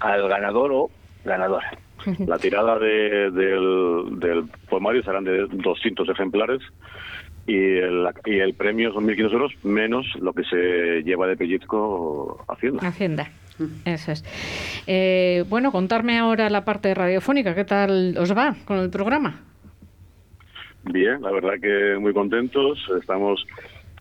al 0.01 0.29
ganador 0.29 0.71
o 0.73 0.91
ganadora. 1.25 1.71
La 2.27 2.37
tirada 2.39 2.79
de- 2.79 3.31
del, 3.31 4.19
del 4.21 4.45
poemario 4.69 5.03
serán 5.03 5.25
de 5.25 5.47
200 5.51 6.09
ejemplares 6.11 6.61
y 7.47 7.57
el, 7.57 8.07
y 8.27 8.39
el 8.41 8.55
premio 8.55 8.93
son 8.93 9.07
1.500 9.07 9.33
euros 9.33 9.53
menos 9.63 10.05
lo 10.21 10.33
que 10.33 10.45
se 10.45 11.03
lleva 11.05 11.27
de 11.27 11.37
pellizco 11.37 12.45
Hacienda. 12.49 12.87
Hacienda. 12.89 13.29
Eso 13.87 14.13
es. 14.13 14.25
Eh, 14.87 15.45
bueno, 15.49 15.73
contarme 15.73 16.19
ahora 16.19 16.51
la 16.51 16.65
parte 16.65 16.93
radiofónica. 16.95 17.55
¿Qué 17.55 17.65
tal 17.65 18.17
os 18.19 18.37
va 18.37 18.55
con 18.67 18.79
el 18.79 18.91
programa? 18.91 19.41
Bien, 20.93 21.21
la 21.21 21.33
verdad 21.33 21.55
que 21.61 21.99
muy 21.99 22.13
contentos. 22.13 22.79
Estamos, 22.99 23.45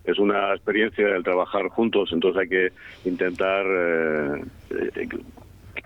es 0.04 0.20
una 0.20 0.54
experiencia 0.54 1.08
el 1.16 1.24
trabajar 1.24 1.68
juntos, 1.70 2.12
entonces 2.12 2.42
hay 2.42 2.48
que 2.48 2.72
intentar 3.10 3.66
eh, 3.68 4.44
eh, 4.96 5.10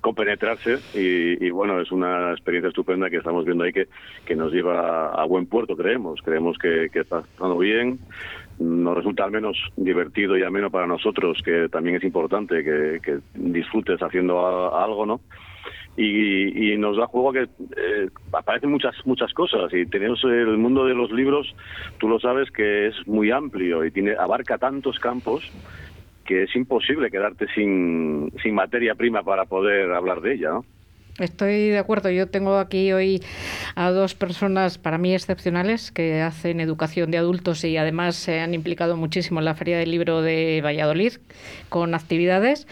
compenetrarse 0.02 0.80
y, 0.94 1.50
bueno, 1.52 1.80
es 1.80 1.92
una 1.92 2.32
experiencia 2.32 2.70
estupenda 2.70 3.10
que 3.10 3.18
estamos 3.18 3.46
viendo 3.46 3.64
ahí 3.64 3.72
que, 3.72 3.88
que 4.26 4.36
nos 4.36 4.52
lleva 4.52 5.10
a 5.14 5.26
buen 5.26 5.46
puerto, 5.46 5.76
creemos. 5.76 6.22
Creemos 6.22 6.58
que, 6.58 6.90
está 6.94 7.20
estando 7.20 7.58
bien. 7.58 8.00
Nos 8.60 8.98
resulta 8.98 9.24
al 9.24 9.32
menos 9.32 9.58
divertido 9.78 10.38
y 10.38 10.44
ameno 10.44 10.70
para 10.70 10.86
nosotros, 10.86 11.42
que 11.44 11.70
también 11.70 11.96
es 11.96 12.04
importante 12.04 12.62
que, 12.62 13.00
que 13.02 13.20
disfrutes 13.36 14.02
haciendo 14.02 14.76
algo, 14.76 15.06
¿no? 15.06 15.22
Y, 16.02 16.72
y 16.74 16.78
nos 16.78 16.96
da 16.96 17.08
juego 17.08 17.34
que 17.34 17.42
eh, 17.44 18.10
aparecen 18.32 18.72
muchas 18.72 18.96
muchas 19.06 19.34
cosas 19.34 19.74
y 19.74 19.86
tenemos 19.86 20.24
el 20.24 20.58
mundo 20.58 20.86
de 20.86 20.94
los 20.94 21.12
libros 21.12 21.54
tú 22.00 22.08
lo 22.08 22.20
sabes 22.20 22.50
que 22.52 22.88
es 22.88 22.96
muy 23.06 23.32
amplio 23.32 23.84
y 23.84 23.92
tiene 23.92 24.16
abarca 24.18 24.58
tantos 24.58 24.98
campos 25.00 25.44
que 26.26 26.44
es 26.44 26.56
imposible 26.56 27.12
quedarte 27.12 27.48
sin, 27.54 28.32
sin 28.42 28.56
materia 28.56 28.96
prima 28.96 29.24
para 29.24 29.44
poder 29.44 29.92
hablar 29.92 30.22
de 30.22 30.36
ella 30.36 30.50
¿no? 30.52 30.66
Estoy 31.20 31.70
de 31.70 31.78
acuerdo. 31.80 32.10
Yo 32.10 32.28
tengo 32.28 32.58
aquí 32.58 32.92
hoy 32.94 33.24
a 33.76 33.90
dos 33.92 34.16
personas 34.16 34.78
para 34.78 34.98
mí 34.98 35.14
excepcionales 35.14 35.92
que 35.92 36.22
hacen 36.22 36.60
educación 36.60 37.12
de 37.12 37.18
adultos 37.18 37.64
y 37.64 37.78
además 37.78 38.16
se 38.16 38.40
han 38.40 38.54
implicado 38.54 38.96
muchísimo 38.98 39.40
en 39.40 39.46
la 39.46 39.56
Feria 39.56 39.78
del 39.78 39.92
Libro 39.92 40.22
de 40.22 40.62
Valladolid 40.64 41.14
con 41.70 41.94
actividades. 41.94 42.68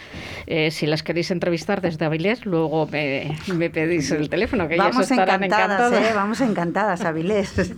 Eh, 0.48 0.72
si 0.72 0.88
las 0.88 1.04
queréis 1.04 1.32
entrevistar 1.32 1.82
desde 1.82 2.06
Avilés, 2.06 2.46
luego 2.46 2.88
me, 2.88 3.36
me 3.54 3.70
pedís 3.70 4.12
el 4.12 4.30
teléfono, 4.30 4.68
que 4.68 4.76
ellas 4.76 4.88
Vamos 4.92 5.12
estarán 5.12 5.44
encantadas, 5.44 5.80
encantadas. 5.92 6.12
¿eh? 6.12 6.14
Vamos 6.16 6.42
encantadas, 6.42 7.02
Avilés. 7.06 7.74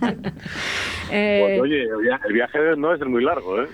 Eh, 1.12 1.56
Pues, 1.58 1.60
oye 1.62 1.82
el 2.26 2.32
viaje, 2.32 2.58
no 2.76 2.94
es 2.94 3.00
muy 3.04 3.24
largo 3.24 3.60
¿eh? 3.60 3.66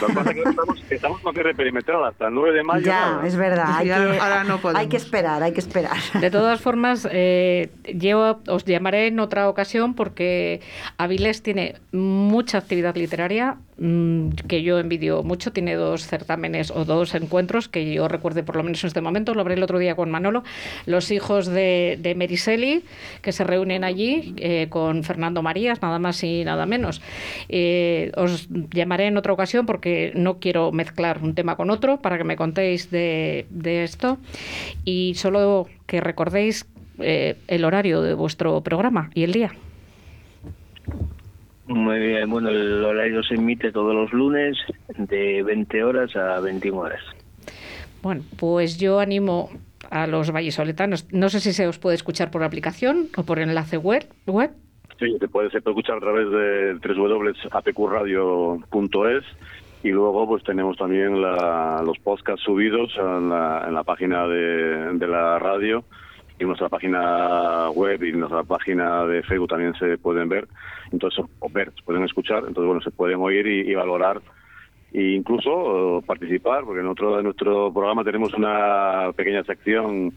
Lo 0.00 0.06
que 0.06 0.12
pasa 0.12 0.30
es 0.30 0.36
que 0.36 0.42
estamos, 0.48 0.82
estamos 0.90 1.20
con 1.22 1.34
cierre 1.34 1.52
perimetral 1.52 2.04
hasta 2.04 2.28
el 2.28 2.34
9 2.34 2.52
de 2.56 2.62
mayo 2.62 2.86
ya, 2.86 3.20
es 3.24 3.34
verdad. 3.34 3.66
Hay, 3.68 3.86
que, 3.86 3.92
ahora- 3.92 4.44
no 4.44 4.60
hay 4.76 4.86
que 4.86 4.96
esperar, 4.96 5.42
hay 5.42 5.52
que 5.52 5.58
esperar. 5.60 5.96
De 6.20 6.30
todas 6.44 6.60
formas, 6.60 7.08
eh, 7.10 7.70
yo 7.94 8.38
os 8.48 8.66
llamaré 8.66 9.06
en 9.06 9.18
otra 9.18 9.48
ocasión 9.48 9.94
porque 9.94 10.60
Avilés 10.98 11.42
tiene 11.42 11.76
mucha 11.90 12.58
actividad 12.58 12.94
literaria 12.96 13.56
mm, 13.78 14.28
que 14.46 14.62
yo 14.62 14.78
envidio 14.78 15.22
mucho. 15.22 15.52
Tiene 15.52 15.74
dos 15.74 16.06
certámenes 16.06 16.70
o 16.70 16.84
dos 16.84 17.14
encuentros 17.14 17.68
que 17.68 17.94
yo 17.94 18.08
recuerde 18.08 18.42
por 18.42 18.56
lo 18.56 18.62
menos 18.62 18.84
en 18.84 18.88
este 18.88 19.00
momento. 19.00 19.32
Lo 19.32 19.40
hablé 19.40 19.54
el 19.54 19.62
otro 19.62 19.78
día 19.78 19.96
con 19.96 20.10
Manolo. 20.10 20.44
Los 20.84 21.10
hijos 21.10 21.46
de, 21.46 21.98
de 21.98 22.14
Meriseli, 22.14 22.84
que 23.22 23.32
se 23.32 23.42
reúnen 23.42 23.82
allí 23.82 24.34
eh, 24.36 24.66
con 24.68 25.02
Fernando 25.02 25.40
Marías, 25.40 25.80
nada 25.80 25.98
más 25.98 26.22
y 26.24 26.44
nada 26.44 26.66
menos. 26.66 27.00
Eh, 27.48 28.12
os 28.16 28.48
llamaré 28.50 29.06
en 29.06 29.16
otra 29.16 29.32
ocasión 29.32 29.64
porque 29.64 30.12
no 30.14 30.40
quiero 30.40 30.72
mezclar 30.72 31.22
un 31.22 31.34
tema 31.34 31.56
con 31.56 31.70
otro 31.70 32.02
para 32.02 32.18
que 32.18 32.24
me 32.24 32.36
contéis 32.36 32.90
de, 32.90 33.46
de 33.48 33.84
esto. 33.84 34.18
Y 34.84 35.14
solo 35.14 35.68
que 35.94 36.00
recordéis 36.00 36.66
eh, 36.98 37.36
el 37.46 37.64
horario 37.64 38.02
de 38.02 38.14
vuestro 38.14 38.60
programa 38.62 39.10
y 39.14 39.22
el 39.22 39.30
día. 39.30 39.52
Muy 41.68 42.00
bien, 42.00 42.28
bueno, 42.28 42.48
el 42.48 42.84
horario 42.84 43.22
se 43.22 43.36
emite 43.36 43.70
todos 43.70 43.94
los 43.94 44.12
lunes 44.12 44.58
de 44.98 45.44
20 45.44 45.84
horas 45.84 46.16
a 46.16 46.40
21 46.40 46.80
horas. 46.80 47.00
Bueno, 48.02 48.24
pues 48.36 48.76
yo 48.76 48.98
animo 48.98 49.50
a 49.88 50.08
los 50.08 50.32
vallisoletanos. 50.32 51.06
No 51.12 51.28
sé 51.28 51.38
si 51.38 51.52
se 51.52 51.68
os 51.68 51.78
puede 51.78 51.94
escuchar 51.94 52.32
por 52.32 52.42
aplicación 52.42 53.06
o 53.16 53.22
por 53.22 53.38
enlace 53.38 53.76
web. 53.76 54.04
web. 54.26 54.50
Sí, 54.98 55.16
te 55.20 55.28
puedes 55.28 55.54
escuchar 55.54 55.98
a 55.98 56.00
través 56.00 56.28
de 56.28 56.74
www.apqradio.es 56.74 59.24
y 59.84 59.90
luego 59.90 60.26
pues 60.26 60.42
tenemos 60.42 60.76
también 60.76 61.20
la- 61.22 61.82
los 61.84 61.98
podcasts 61.98 62.42
subidos 62.42 62.90
en 62.96 63.28
la, 63.28 63.64
en 63.68 63.74
la 63.74 63.84
página 63.84 64.26
de, 64.26 65.06
la 65.06 65.38
radio 65.38 65.84
y 66.40 66.44
nuestra 66.44 66.68
página 66.68 67.70
web 67.70 68.02
y 68.02 68.12
nuestra 68.12 68.42
página 68.42 69.04
de 69.04 69.22
Facebook 69.22 69.50
también 69.50 69.74
se 69.74 69.98
pueden 69.98 70.28
ver, 70.28 70.48
entonces 70.90 71.24
o 71.38 71.48
ver, 71.50 71.70
se 71.76 71.82
pueden 71.84 72.02
escuchar, 72.04 72.38
entonces 72.38 72.64
bueno, 72.64 72.80
se 72.80 72.90
pueden 72.90 73.20
oír 73.20 73.46
y, 73.46 73.70
y 73.70 73.74
valorar 73.74 74.20
e 74.92 75.02
incluso 75.16 75.98
eh, 75.98 76.02
participar, 76.06 76.64
porque 76.64 76.80
en 76.80 76.86
otro 76.88 77.16
de 77.16 77.22
nuestro 77.22 77.72
programa 77.72 78.02
tenemos 78.04 78.32
una 78.34 79.10
pequeña 79.14 79.44
sección 79.44 80.12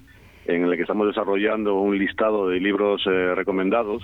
en 0.45 0.69
la 0.69 0.75
que 0.77 0.83
estamos 0.83 1.07
desarrollando 1.07 1.75
un 1.75 1.97
listado 1.97 2.47
de 2.47 2.59
libros 2.61 3.03
eh, 3.05 3.35
recomendados 3.35 4.01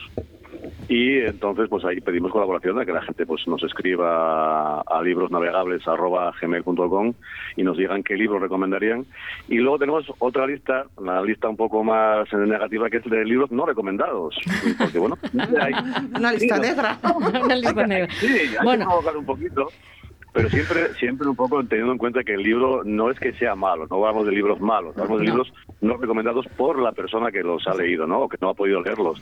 y 0.88 1.18
entonces 1.20 1.68
pues 1.70 1.84
ahí 1.86 2.00
pedimos 2.02 2.32
colaboración 2.32 2.78
de 2.78 2.86
que 2.86 2.92
la 2.92 3.02
gente 3.02 3.26
pues 3.26 3.48
nos 3.48 3.64
escriba 3.64 4.82
a 4.82 5.02
librosnavegables@gmail.com 5.02 7.14
y 7.56 7.64
nos 7.64 7.78
digan 7.78 8.04
qué 8.04 8.16
libros 8.16 8.42
recomendarían 8.42 9.06
y 9.48 9.56
luego 9.58 9.80
tenemos 9.80 10.06
otra 10.20 10.46
lista 10.48 10.86
una 10.98 11.22
lista 11.22 11.48
un 11.50 11.58
poco 11.58 11.84
más 11.84 12.32
negativa 12.34 12.90
que 12.90 12.98
es 12.98 13.04
de 13.06 13.26
libros 13.26 13.52
no 13.52 13.66
recomendados 13.66 14.36
porque 14.78 15.00
bueno 15.00 15.18
hay, 15.60 15.74
Una 16.16 16.34
lista 16.34 16.58
negra. 16.58 16.98
Una 17.16 17.56
lista 17.56 17.88
negra. 17.88 18.08
Sí, 18.14 18.28
hay 18.28 18.56
Bueno. 18.64 19.02
que 19.02 19.18
un 19.18 19.26
poquito. 19.26 19.68
Pero 20.34 20.50
siempre, 20.50 20.94
siempre 20.96 21.28
un 21.28 21.36
poco 21.36 21.64
teniendo 21.64 21.92
en 21.92 22.00
cuenta 22.00 22.24
que 22.24 22.34
el 22.34 22.42
libro 22.42 22.82
no 22.84 23.12
es 23.12 23.20
que 23.20 23.34
sea 23.34 23.56
malo, 23.56 23.86
no 23.90 23.98
hablamos 23.98 24.26
de 24.26 24.32
libros 24.32 24.60
malos, 24.60 24.98
hablamos 24.98 25.20
de 25.20 25.26
libros 25.28 25.54
no 25.80 25.96
recomendados 25.98 26.48
por 26.58 26.80
la 26.82 26.92
persona 26.92 27.32
que 27.32 27.42
los 27.44 27.68
ha 27.68 27.76
leído, 27.76 28.08
¿no? 28.08 28.22
O 28.22 28.30
que 28.30 28.38
no 28.42 28.50
ha 28.50 28.54
podido 28.56 28.82
leerlos. 28.82 29.22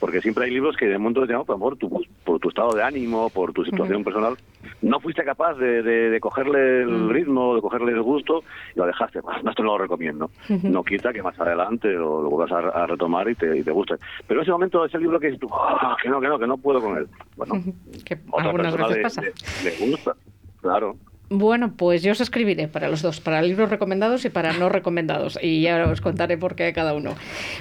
Porque 0.00 0.20
siempre 0.20 0.46
hay 0.46 0.50
libros 0.50 0.76
que 0.76 0.86
de 0.86 0.98
momento 0.98 1.20
determinado, 1.20 1.58
por, 1.58 1.76
tu, 1.76 2.02
por 2.24 2.40
tu 2.40 2.48
estado 2.48 2.72
de 2.74 2.82
ánimo, 2.82 3.30
por 3.30 3.52
tu 3.52 3.64
situación 3.64 4.02
personal, 4.02 4.34
no 4.82 4.98
fuiste 4.98 5.22
capaz 5.24 5.54
de, 5.54 5.82
de- 5.82 6.10
de 6.10 6.20
cogerle 6.20 6.82
el 6.82 6.88
Mm. 6.88 7.10
ritmo, 7.10 7.54
de 7.54 7.60
cogerle 7.60 7.92
el 7.92 8.02
gusto 8.02 8.42
y 8.74 8.78
lo 8.80 8.86
dejaste. 8.86 9.22
Pues, 9.22 9.42
no, 9.44 9.50
esto 9.50 9.62
no 9.62 9.72
lo 9.72 9.78
recomiendo. 9.78 10.30
No 10.64 10.82
quita 10.82 11.12
que 11.12 11.22
más 11.22 11.38
adelante 11.38 11.88
lo, 11.92 12.20
lo 12.22 12.30
vuelvas 12.30 12.52
a, 12.52 12.82
a 12.82 12.86
retomar 12.86 13.28
y 13.30 13.34
te, 13.36 13.56
y 13.58 13.62
te 13.62 13.70
guste. 13.70 13.94
Pero 14.26 14.40
en 14.40 14.42
ese 14.42 14.50
momento 14.52 14.84
ese 14.84 14.98
libro 14.98 15.20
que 15.20 15.28
dices 15.28 15.40
tú, 15.40 15.48
"Ah, 15.52 15.96
que 16.02 16.08
no, 16.08 16.20
que 16.20 16.26
no, 16.26 16.36
que 16.38 16.46
no 16.48 16.56
puedo 16.58 16.80
con 16.80 16.98
él. 16.98 17.06
Bueno, 17.36 17.54
Que 18.04 18.18
otra 18.30 18.46
algunas 18.46 18.72
persona 18.74 18.88
veces 18.88 19.02
pasa. 19.02 19.22
le- 19.22 19.70
le 19.70 19.90
gusta, 19.90 20.14
claro. 20.68 20.96
Bueno, 21.30 21.74
pues 21.76 22.02
yo 22.02 22.12
os 22.12 22.22
escribiré 22.22 22.68
para 22.68 22.88
los 22.88 23.02
dos, 23.02 23.20
para 23.20 23.42
libros 23.42 23.68
recomendados 23.68 24.24
y 24.24 24.30
para 24.30 24.54
no 24.54 24.70
recomendados, 24.70 25.38
y 25.42 25.60
ya 25.60 25.84
os 25.84 26.00
contaré 26.00 26.38
por 26.38 26.54
qué 26.54 26.72
cada 26.72 26.94
uno. 26.94 27.16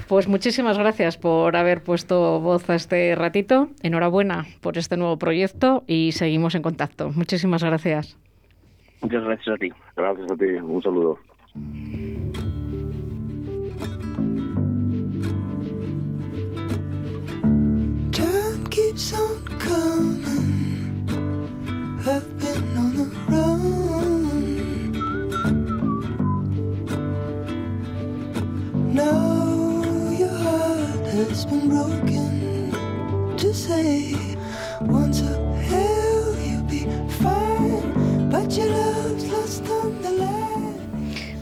Pues 0.08 0.30
muchísimas 0.30 0.78
gracias 0.78 1.18
por 1.18 1.58
haber 1.58 1.84
puesto 1.84 2.40
voz 2.40 2.70
a 2.70 2.76
este 2.76 3.14
ratito. 3.16 3.68
Enhorabuena 3.84 4.46
por 4.62 4.78
este 4.78 4.96
nuevo 4.96 5.18
proyecto 5.18 5.84
y 5.86 6.14
seguimos 6.14 6.56
en 6.56 6.62
contacto. 6.62 7.12
Muchísimas 7.14 7.62
gracias. 7.62 8.18
Muchas 9.02 9.24
gracias 9.24 9.56
a 9.56 9.58
ti. 9.58 9.70
Gracias 9.98 10.32
a 10.32 10.36
ti, 10.38 10.46
un 10.46 10.82
saludo. 10.82 11.20
Time 18.12 18.70
keeps 18.70 19.14
on 19.14 19.44
coming. 19.60 20.37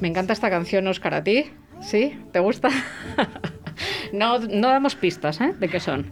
Me 0.01 0.07
encanta 0.09 0.33
esta 0.33 0.49
canción, 0.49 0.87
Oscar, 0.87 1.13
¿a 1.13 1.23
ti? 1.23 1.45
¿Sí? 1.81 2.17
¿Te 2.31 2.39
gusta? 2.39 2.69
no, 4.13 4.39
no 4.39 4.69
damos 4.69 4.95
pistas 4.95 5.41
¿eh? 5.41 5.53
de 5.59 5.67
qué 5.67 5.79
son. 5.79 6.11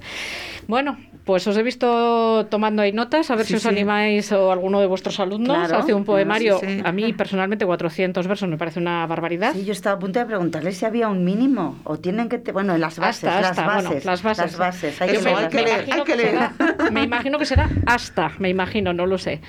Bueno, 0.68 0.98
pues 1.26 1.48
os 1.48 1.56
he 1.58 1.64
visto 1.64 2.46
tomando 2.50 2.82
ahí 2.82 2.92
notas, 2.92 3.32
a 3.32 3.36
ver 3.36 3.46
Sí, 3.46 3.52
si 3.54 3.56
os 3.58 3.62
sí. 3.64 3.70
animáis 3.70 4.32
o 4.34 4.52
alguno 4.52 4.80
de 4.82 4.88
vuestros 4.88 5.20
alumnos 5.20 5.56
Claro, 5.58 5.78
hace 5.78 5.94
un 5.94 6.04
poemario. 6.04 6.60
sí. 6.60 6.82
A 6.84 6.92
mí 6.92 7.14
personalmente 7.14 7.66
400 7.66 8.28
versos 8.28 8.50
me 8.50 8.58
parece 8.58 8.80
una 8.80 9.06
barbaridad. 9.08 9.54
Sí, 9.54 9.64
yo 9.66 9.72
estaba 9.72 9.96
a 9.96 10.00
punto 10.00 10.20
de 10.20 10.26
preguntarle 10.26 10.72
si 10.74 10.86
había 10.86 11.08
un 11.08 11.24
mínimo 11.24 11.80
o 11.86 11.98
tienen 11.98 12.28
que... 12.30 12.40
te- 12.40 12.52
Bueno, 12.52 12.78
las 12.78 13.00
bases, 13.00 13.24
Hasta, 13.30 13.42
las 13.42 13.50
hasta, 13.52 13.66
bases. 13.66 13.86
bueno, 13.90 14.02
las 14.06 14.24
bases. 14.24 14.46
Las 14.46 14.58
bases, 14.58 15.02
hay 15.02 15.10
que 15.12 15.20
me, 15.20 15.24
leerlas. 15.24 15.54
me 15.54 15.62
imagino 15.62 16.04
que 16.04 16.16
será, 16.18 16.54
me 16.92 17.04
imagino 17.04 17.40
que 17.40 17.46
será 17.46 17.70
hasta, 17.86 18.32
me 18.40 18.50
imagino, 18.50 18.94
no 18.94 19.06
lo 19.06 19.18
sé. 19.18 19.40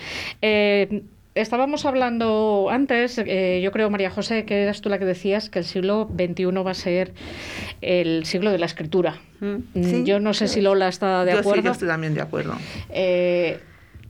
Eh, 0.43 1.03
estábamos 1.35 1.85
hablando 1.85 2.69
antes, 2.71 3.19
eh, 3.19 3.61
yo 3.63 3.73
creo, 3.73 3.91
María 3.91 4.11
José, 4.11 4.45
que 4.45 4.63
eras 4.63 4.81
tú 4.81 4.89
la 4.89 4.99
que 4.99 5.05
decías 5.05 5.51
que 5.51 5.59
el 5.59 5.65
siglo 5.65 6.09
XXI 6.17 6.45
va 6.63 6.71
a 6.71 6.75
ser 6.75 7.13
el 7.81 8.25
siglo 8.27 8.51
de 8.53 8.59
la 8.59 8.67
escritura. 8.67 9.17
Mm, 9.41 9.57
sí. 9.83 10.03
yo 10.05 10.21
no 10.21 10.33
sé 10.35 10.49
si 10.49 10.61
Lola 10.61 10.89
está 10.89 11.25
de 11.25 11.33
Yo 11.33 11.39
sí, 11.39 11.41
acuerdo. 11.41 11.63
yo 11.63 11.73
estoy 11.73 11.89
también 11.89 12.15
de 12.15 12.21
acuerdo. 12.23 12.55
Eh, 12.91 13.59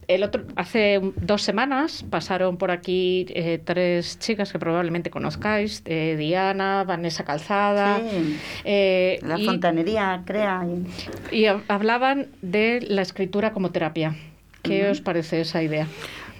el 0.06 0.22
otro, 0.22 0.44
hace 0.56 1.00
dos 1.16 1.40
semanas 1.40 2.04
pasaron 2.10 2.58
por 2.58 2.70
aquí 2.70 3.24
eh, 3.30 3.58
tres 3.64 4.18
chicas 4.18 4.52
que 4.52 4.58
probablemente 4.58 5.08
conozcáis, 5.08 5.80
eh, 5.86 6.16
Diana, 6.18 6.84
Vanessa 6.84 7.24
Calzada. 7.24 8.00
Sí. 8.00 8.38
eh, 8.66 9.18
La 9.22 9.38
y- 9.38 9.46
fontanería 9.46 10.20
crea... 10.26 10.60
y- 11.32 11.36
y 11.38 11.42
hab- 11.44 11.62
hablaban 11.68 12.26
de 12.42 12.80
la 12.86 13.00
escritura 13.00 13.52
como 13.54 13.70
terapia. 13.70 14.14
¿Qué 14.62 14.88
os 14.88 15.00
parece 15.00 15.40
esa 15.42 15.62
idea? 15.62 15.86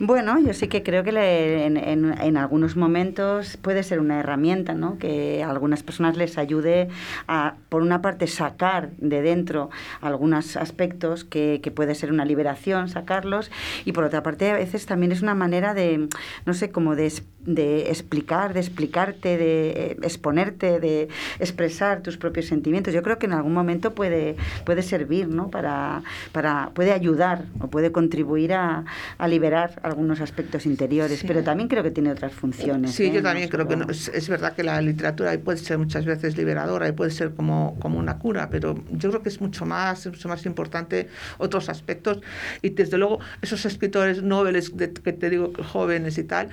Bueno, 0.00 0.40
yo 0.40 0.52
sí 0.54 0.66
que 0.66 0.82
creo 0.82 1.04
que 1.04 1.12
le- 1.12 1.66
en, 1.66 1.76
en- 1.76 2.20
en 2.20 2.36
algunos 2.36 2.74
momentos 2.76 3.56
puede 3.58 3.84
ser 3.84 4.00
una 4.00 4.18
herramienta, 4.18 4.74
¿no? 4.74 4.98
Que 4.98 5.44
a 5.44 5.50
algunas 5.50 5.84
personas 5.84 6.16
les 6.16 6.36
ayude 6.36 6.88
a, 7.28 7.54
por 7.68 7.80
una 7.82 8.02
parte, 8.02 8.26
sacar 8.26 8.90
de 8.98 9.22
dentro 9.22 9.70
algunos 10.00 10.56
aspectos 10.56 11.22
que, 11.24 11.60
que 11.62 11.70
puede 11.70 11.94
ser 11.94 12.10
una 12.10 12.24
liberación, 12.24 12.88
sacarlos, 12.88 13.52
y 13.84 13.92
por 13.92 14.02
otra 14.02 14.22
parte, 14.24 14.50
a 14.50 14.54
veces 14.54 14.84
también 14.86 15.12
es 15.12 15.22
una 15.22 15.34
manera 15.36 15.74
de, 15.74 16.08
no 16.44 16.54
sé, 16.54 16.70
como 16.72 16.96
de, 16.96 17.12
de 17.46 17.90
explicar, 17.90 18.54
de 18.54 18.60
explicarte, 18.60 19.36
de 19.36 19.70
eh, 19.70 19.96
exponerte, 20.02 20.80
de 20.80 21.08
expresar 21.38 22.02
tus 22.02 22.16
propios 22.16 22.46
sentimientos. 22.46 22.94
Yo 22.94 23.02
creo 23.02 23.18
que 23.18 23.26
en 23.26 23.32
algún 23.32 23.52
momento 23.52 23.94
puede, 23.94 24.36
puede 24.64 24.82
servir, 24.82 25.28
¿no? 25.28 25.50
Para, 25.50 26.02
para, 26.32 26.70
puede 26.74 26.92
ayudar 26.92 27.44
o 27.60 27.68
puede 27.68 27.92
contribuir 27.92 28.52
a, 28.54 28.84
a 29.18 29.28
liberar 29.28 29.78
algunos 29.82 30.20
aspectos 30.20 30.66
interiores, 30.66 31.20
Sí. 31.20 31.26
pero 31.26 31.42
también 31.42 31.68
creo 31.68 31.82
que 31.82 31.90
tiene 31.90 32.10
otras 32.10 32.32
funciones. 32.32 32.92
Sí, 32.92 33.04
¿eh? 33.04 33.08
yo 33.12 33.20
No 33.20 33.28
también 33.28 33.48
creo 33.48 33.68
que 33.68 33.76
no- 33.76 33.86
es, 33.90 34.08
es 34.08 34.28
verdad 34.28 34.54
que 34.54 34.62
la 34.62 34.80
literatura 34.80 35.36
puede 35.38 35.58
ser 35.58 35.78
muchas 35.78 36.04
veces 36.04 36.36
liberadora 36.36 36.88
y 36.88 36.92
puede 36.92 37.10
ser 37.10 37.34
como, 37.34 37.76
como 37.80 37.98
una 37.98 38.18
cura, 38.18 38.48
pero 38.50 38.74
yo 38.92 39.10
creo 39.10 39.22
que 39.22 39.28
es 39.28 39.40
mucho 39.40 39.66
más, 39.66 40.06
es 40.06 40.12
mucho 40.12 40.28
más 40.28 40.46
importante 40.46 41.08
otros 41.38 41.68
aspectos. 41.68 42.20
Y 42.62 42.70
desde 42.70 42.96
luego, 42.98 43.18
esos 43.42 43.64
escritores 43.66 44.22
noveles 44.22 44.76
de- 44.76 44.92
que 44.92 45.12
te 45.12 45.30
digo, 45.30 45.52
jóvenes 45.72 46.16
y 46.18 46.24
tal, 46.24 46.48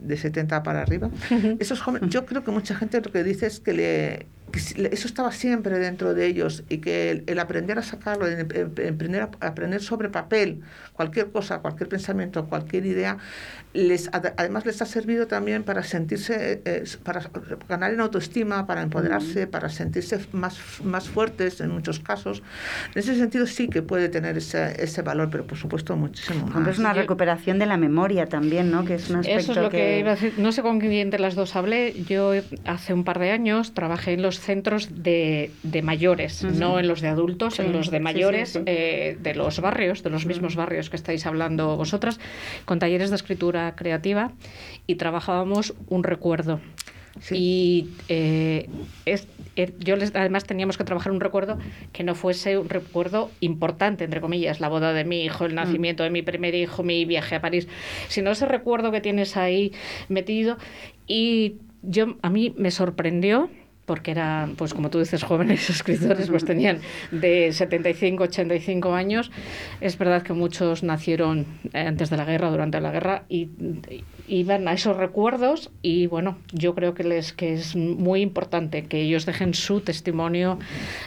de 0.00 0.16
70 0.16 0.62
para 0.62 0.82
arriba, 0.82 1.10
esos 1.58 1.80
jóvenes, 1.80 2.10
yo 2.10 2.26
creo 2.26 2.44
que 2.44 2.50
mucha 2.50 2.74
gente 2.74 3.00
lo 3.00 3.12
que 3.12 3.22
dice 3.24 3.46
es 3.46 3.60
que, 3.60 3.72
le, 3.72 4.26
eso 4.56 5.06
estaba 5.08 5.32
siempre 5.32 5.78
dentro 5.78 6.14
de 6.14 6.26
ellos 6.26 6.64
y 6.68 6.78
que 6.78 7.10
el, 7.10 7.24
el 7.26 7.38
aprender 7.38 7.78
a 7.78 7.82
sacarlo, 7.82 8.26
el, 8.26 8.40
el- 8.40 8.72
el 8.76 8.94
aprender, 8.94 9.22
a- 9.22 9.46
aprender 9.46 9.82
sobre 9.82 10.08
papel 10.08 10.62
cualquier 10.92 11.30
cosa, 11.30 11.58
cualquier 11.60 11.88
pensamiento, 11.88 12.46
cualquier 12.46 12.86
idea, 12.86 13.18
les, 13.74 14.08
ad- 14.12 14.32
además 14.36 14.64
les 14.64 14.80
ha 14.80 14.86
servido 14.86 15.26
también 15.26 15.62
para 15.62 15.82
sentirse, 15.82 16.62
eh, 16.64 16.84
para 17.02 17.22
ganar 17.68 17.92
en 17.92 18.00
autoestima, 18.00 18.66
para 18.66 18.82
empoderarse, 18.82 19.46
para 19.46 19.68
sentirse 19.68 20.18
más, 20.32 20.58
más 20.82 21.08
fuertes 21.08 21.60
en 21.60 21.70
muchos 21.70 22.00
casos. 22.00 22.42
En 22.94 23.00
ese 23.00 23.14
sentido 23.16 23.46
sí 23.46 23.68
que 23.68 23.82
puede 23.82 24.08
tener 24.08 24.38
ese, 24.38 24.82
ese 24.82 25.02
valor, 25.02 25.28
pero 25.30 25.46
por 25.46 25.58
supuesto 25.58 25.94
muchísimo 25.96 26.46
más. 26.46 26.68
es 26.68 26.78
una 26.78 26.94
recuperación 26.94 27.58
de 27.58 27.66
la 27.66 27.76
memoria 27.76 28.26
también, 28.26 28.70
¿no? 28.70 28.84
Que 28.84 28.94
es 28.94 29.10
un 29.10 29.16
aspecto 29.16 29.40
Eso 29.40 29.52
es 29.52 29.58
lo 29.58 29.70
que... 29.70 29.98
iba 29.98 30.12
a 30.12 30.14
decir. 30.14 30.32
No 30.38 30.52
sé 30.52 30.62
con 30.62 30.80
quién 30.80 31.10
de 31.10 31.18
las 31.18 31.34
dos 31.34 31.54
hablé. 31.56 31.92
Yo 32.08 32.32
hace 32.64 32.94
un 32.94 33.04
par 33.04 33.18
de 33.18 33.30
años 33.32 33.74
trabajé 33.74 34.14
en 34.14 34.22
los 34.22 34.38
centros 34.46 35.02
de, 35.02 35.50
de 35.62 35.82
mayores, 35.82 36.42
no 36.44 36.78
en 36.78 36.88
los 36.88 37.00
de 37.02 37.08
adultos, 37.08 37.54
Sí, 37.56 37.62
en 37.62 37.72
los 37.72 37.90
de 37.90 38.00
mayores, 38.00 38.50
sí, 38.50 38.58
sí. 38.60 38.64
eh, 38.66 39.18
de 39.20 39.34
los 39.34 39.60
barrios, 39.60 40.02
de 40.02 40.10
los 40.10 40.24
mismos 40.24 40.56
barrios 40.56 40.88
que 40.88 40.96
estáis 40.96 41.26
hablando 41.26 41.76
vosotras, 41.76 42.18
con 42.64 42.78
talleres 42.78 43.10
de 43.10 43.16
escritura 43.16 43.74
creativa 43.76 44.32
y 44.86 44.94
trabajábamos 44.94 45.74
un 45.88 46.02
recuerdo. 46.04 46.60
Y 47.30 47.88
eh, 48.10 48.68
es, 49.06 49.26
eh, 49.56 49.72
yo 49.78 49.96
les, 49.96 50.14
además 50.14 50.44
teníamos 50.44 50.76
que 50.76 50.84
trabajar 50.84 51.12
un 51.12 51.20
recuerdo 51.20 51.56
que 51.92 52.04
no 52.04 52.14
fuese 52.14 52.58
un 52.58 52.68
recuerdo 52.68 53.30
importante, 53.40 54.04
entre 54.04 54.20
comillas, 54.20 54.60
la 54.60 54.68
boda 54.68 54.92
de 54.92 55.04
mi 55.06 55.24
hijo, 55.24 55.46
el 55.46 55.54
nacimiento 55.54 56.02
de 56.02 56.10
mi 56.10 56.20
primer 56.20 56.54
hijo, 56.54 56.82
mi 56.82 57.06
viaje 57.06 57.36
a 57.36 57.40
París, 57.40 57.68
sino 58.08 58.30
ese 58.32 58.44
recuerdo 58.44 58.92
que 58.92 59.00
tienes 59.00 59.38
ahí 59.38 59.72
metido. 60.10 60.58
Y 61.06 61.56
yo 61.80 62.16
a 62.20 62.28
mí 62.28 62.54
me 62.58 62.70
sorprendió 62.70 63.48
porque 63.86 64.10
eran, 64.10 64.56
pues 64.56 64.74
como 64.74 64.90
tú 64.90 64.98
dices, 64.98 65.22
jóvenes 65.24 65.70
escritores, 65.70 66.28
pues 66.28 66.44
tenían 66.44 66.80
de 67.10 67.52
75, 67.52 68.24
85 68.24 68.94
años. 68.94 69.30
Es 69.80 69.96
verdad 69.96 70.22
que 70.22 70.32
muchos 70.32 70.82
nacieron 70.82 71.46
eh, 71.72 71.80
antes 71.80 72.10
de 72.10 72.16
la 72.16 72.24
guerra, 72.24 72.50
durante 72.50 72.80
la 72.80 72.90
guerra, 72.90 73.24
y 73.28 73.48
y 74.28 74.36
iban 74.38 74.68
a 74.68 74.72
esos 74.72 74.96
recuerdos 74.96 75.70
y 75.82 76.06
bueno, 76.06 76.36
yo 76.52 76.74
creo 76.74 76.94
que, 76.94 77.04
les, 77.04 77.32
que 77.32 77.54
es 77.54 77.76
muy 77.76 78.20
importante 78.20 78.84
que 78.84 79.02
ellos 79.02 79.26
dejen 79.26 79.54
su 79.54 79.80
testimonio 79.80 80.58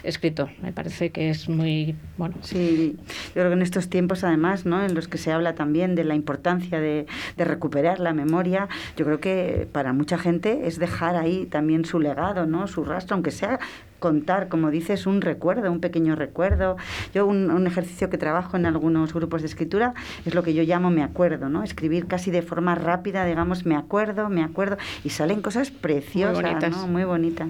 escrito. 0.02 0.48
Me 0.62 0.72
parece 0.72 1.10
que 1.10 1.30
es 1.30 1.48
muy, 1.48 1.96
bueno. 2.16 2.36
Sí, 2.42 2.96
yo 2.98 3.32
creo 3.32 3.48
que 3.48 3.54
en 3.54 3.62
estos 3.62 3.88
tiempos 3.88 4.24
además, 4.24 4.66
¿no? 4.66 4.84
en 4.84 4.94
los 4.94 5.08
que 5.08 5.18
se 5.18 5.32
habla 5.32 5.54
también 5.54 5.94
de 5.94 6.04
la 6.04 6.14
importancia 6.14 6.80
de, 6.80 7.06
de 7.36 7.44
recuperar 7.44 8.00
la 8.00 8.12
memoria, 8.12 8.68
yo 8.96 9.04
creo 9.04 9.20
que 9.20 9.68
para 9.70 9.92
mucha 9.92 10.18
gente 10.18 10.66
es 10.66 10.78
dejar 10.78 11.16
ahí 11.16 11.46
también 11.46 11.84
su 11.84 12.00
legado, 12.00 12.46
¿no? 12.46 12.66
su 12.66 12.84
rastro, 12.84 13.14
aunque 13.14 13.30
sea 13.30 13.58
contar, 14.00 14.48
como 14.48 14.70
dices, 14.70 15.06
un 15.06 15.20
recuerdo, 15.20 15.70
un 15.70 15.80
pequeño 15.80 16.16
recuerdo. 16.16 16.76
Yo 17.14 17.26
un, 17.26 17.50
un 17.50 17.66
ejercicio 17.66 18.10
que 18.10 18.18
trabajo 18.18 18.56
en 18.56 18.66
algunos 18.66 19.14
grupos 19.14 19.42
de 19.42 19.46
escritura 19.46 19.94
es 20.26 20.34
lo 20.34 20.42
que 20.42 20.54
yo 20.54 20.64
llamo 20.64 20.90
me 20.90 21.04
acuerdo, 21.04 21.48
¿no? 21.48 21.62
Escribir 21.62 22.06
casi 22.06 22.32
de 22.32 22.42
forma 22.42 22.74
rápida, 22.74 23.24
digamos, 23.24 23.64
me 23.64 23.76
acuerdo, 23.76 24.28
me 24.28 24.42
acuerdo, 24.42 24.76
y 25.04 25.10
salen 25.10 25.42
cosas 25.42 25.70
preciosas, 25.70 26.42
bonitas. 26.42 26.76
¿no? 26.76 26.86
Muy 26.88 27.04
bonitas. 27.04 27.48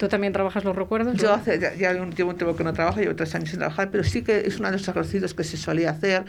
¿Tú 0.00 0.08
también 0.08 0.32
trabajas 0.32 0.64
los 0.64 0.74
recuerdos? 0.74 1.14
Yo 1.18 1.34
hace, 1.34 1.58
ya, 1.58 1.74
ya 1.74 1.90
un- 2.00 2.10
llevo 2.14 2.30
un 2.30 2.36
tiempo 2.38 2.56
que 2.56 2.64
no 2.64 2.72
trabajo, 2.72 3.00
llevo 3.00 3.14
tres 3.14 3.34
años 3.34 3.50
sin 3.50 3.58
trabajar, 3.58 3.90
pero 3.90 4.02
sí 4.02 4.22
que 4.22 4.38
es 4.46 4.58
uno 4.58 4.68
de 4.70 4.78
los 4.78 4.88
ejercicios 4.88 5.34
que 5.34 5.44
se 5.44 5.58
solía 5.58 5.90
hacer. 5.90 6.24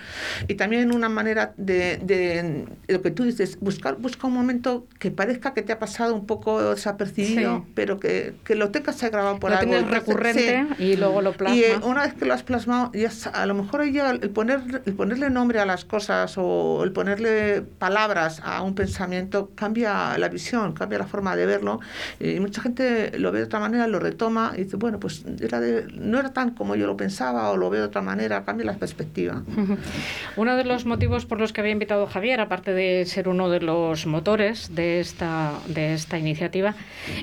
Y 0.49 0.55
también 0.55 0.93
una 0.93 1.07
manera 1.07 1.53
de, 1.55 1.97
de- 2.03 2.65
lo 2.89 3.01
que 3.01 3.11
tú 3.11 3.23
dices, 3.23 3.57
buscar 3.61 3.95
busca 3.95 4.27
un 4.27 4.33
momento 4.33 4.87
que 4.99 5.09
parezca 5.09 5.53
que 5.53 5.61
te 5.61 5.71
ha 5.71 5.79
pasado 5.79 6.13
un 6.13 6.25
poco 6.25 6.61
desapercibido, 6.73 7.59
Sí. 7.65 7.71
pero 7.73 7.97
que, 7.97 8.33
que 8.43 8.55
lo 8.55 8.71
tengas 8.71 9.01
ahí 9.03 9.09
grabado 9.09 9.39
por 9.39 9.51
Lo 9.51 9.57
algo. 9.57 9.71
tienes 9.71 9.89
recurrente 9.89 10.67
y 10.77 10.97
luego 10.97 11.21
lo 11.21 11.29
Y 11.29 11.33
eh, 11.33 11.35
plasmas. 11.37 11.85
una 11.89 12.01
vez 12.03 12.13
que 12.15 12.25
lo 12.25 12.33
has 12.33 12.43
plasmado, 12.43 12.91
ya 12.93 13.09
a 13.31 13.45
lo 13.45 13.53
mejor 13.53 13.85
llega 13.85 14.09
el, 14.11 14.29
poner, 14.31 14.59
el 14.85 14.93
ponerle 14.95 15.29
nombre 15.29 15.59
a 15.61 15.65
las 15.65 15.85
cosas 15.85 16.33
o 16.37 16.83
el 16.83 16.91
ponerle 16.91 17.61
palabras 17.79 18.41
a 18.43 18.63
un 18.63 18.75
pensamiento 18.75 19.49
cambia 19.55 20.17
la 20.17 20.27
visión, 20.27 20.73
cambia 20.73 20.99
la 20.99 21.07
forma 21.07 21.37
de 21.37 21.45
verlo. 21.45 21.79
Y 22.19 22.37
mucha 22.41 22.61
gente 22.61 23.17
lo 23.17 23.31
ve 23.31 23.39
de 23.39 23.45
otra 23.45 23.60
manera, 23.61 23.87
lo 23.87 23.99
retoma 23.99 24.53
y 24.55 24.63
dice, 24.65 24.75
bueno, 24.75 24.99
pues 24.99 25.23
era 25.41 25.59
de- 25.59 25.85
no 25.93 26.19
era 26.19 26.33
tan 26.33 26.51
como 26.51 26.75
yo 26.75 26.85
lo 26.87 26.97
pensaba 26.97 27.49
o 27.51 27.57
lo 27.57 27.69
veo 27.69 27.81
de 27.81 27.87
otra 27.87 28.01
manera, 28.01 28.43
cambia 28.43 28.65
la 28.65 28.73
perspectiva. 28.73 29.41
Uno 30.35 30.55
de 30.57 30.63
los 30.65 30.85
motivos 30.85 31.25
por 31.25 31.39
los 31.39 31.53
que 31.53 31.61
había 31.61 31.71
invitado 31.73 32.03
a 32.03 32.09
Javier, 32.09 32.39
aparte 32.41 32.73
de 32.73 33.05
ser 33.05 33.27
uno 33.27 33.49
de 33.49 33.59
los 33.61 34.05
motores 34.05 34.73
de 34.75 34.99
esta, 34.99 35.53
de 35.67 35.93
esta 35.93 36.17
iniciativa, 36.17 36.75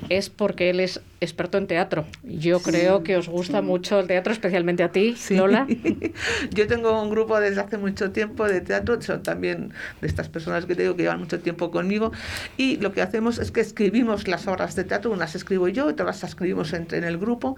es 0.08 0.30
porque 0.30 0.70
él 0.70 0.80
es 0.80 1.00
experto 1.20 1.58
en 1.58 1.66
teatro. 1.66 2.04
Yo 2.22 2.60
creo 2.60 3.02
que 3.02 3.16
os 3.16 3.28
gusta 3.28 3.60
mucho 3.62 3.98
el 3.98 4.06
teatro, 4.06 4.32
especialmente 4.32 4.82
a 4.84 4.92
ti, 4.92 5.16
Lola. 5.30 5.66
Yo 6.54 6.66
tengo 6.66 7.02
un 7.02 7.10
grupo 7.10 7.40
desde 7.40 7.60
hace 7.60 7.76
mucho 7.78 8.10
tiempo 8.12 8.46
de 8.46 8.60
teatro, 8.60 9.00
son 9.02 9.22
también 9.22 9.72
de 10.00 10.06
estas 10.06 10.28
personas 10.28 10.64
que 10.66 10.74
te 10.74 10.82
digo 10.82 10.94
que 10.96 11.02
llevan 11.02 11.18
mucho 11.18 11.40
tiempo 11.40 11.70
conmigo, 11.70 12.12
y 12.56 12.76
lo 12.76 12.92
que 12.92 13.02
hacemos 13.02 13.38
es 13.38 13.50
que 13.50 13.60
escribimos 13.60 14.28
las 14.28 14.46
obras 14.46 14.76
de 14.76 14.84
teatro, 14.84 15.10
unas 15.10 15.34
escribo 15.34 15.66
yo, 15.68 15.86
otras 15.86 16.22
las 16.22 16.27
escribimos 16.28 16.72
entre, 16.72 16.98
en 16.98 17.04
el 17.04 17.18
grupo. 17.18 17.56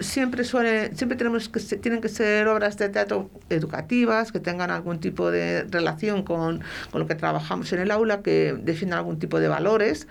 Siempre 0.00 0.44
suele, 0.44 0.94
siempre 0.94 1.16
tenemos 1.16 1.48
que 1.48 1.60
tienen 1.78 2.00
que 2.00 2.08
ser 2.08 2.48
obras 2.48 2.76
de 2.76 2.88
teatro 2.88 3.30
educativas, 3.48 4.32
que 4.32 4.40
tengan 4.40 4.70
algún 4.70 5.00
tipo 5.00 5.30
de 5.30 5.64
relación 5.64 6.22
con, 6.22 6.62
con 6.90 7.00
lo 7.00 7.06
que 7.06 7.14
trabajamos 7.14 7.72
en 7.72 7.80
el 7.80 7.90
aula, 7.90 8.22
que 8.22 8.56
definan 8.60 8.98
algún 8.98 9.18
tipo 9.18 9.40
de 9.40 9.48
valores, 9.48 10.06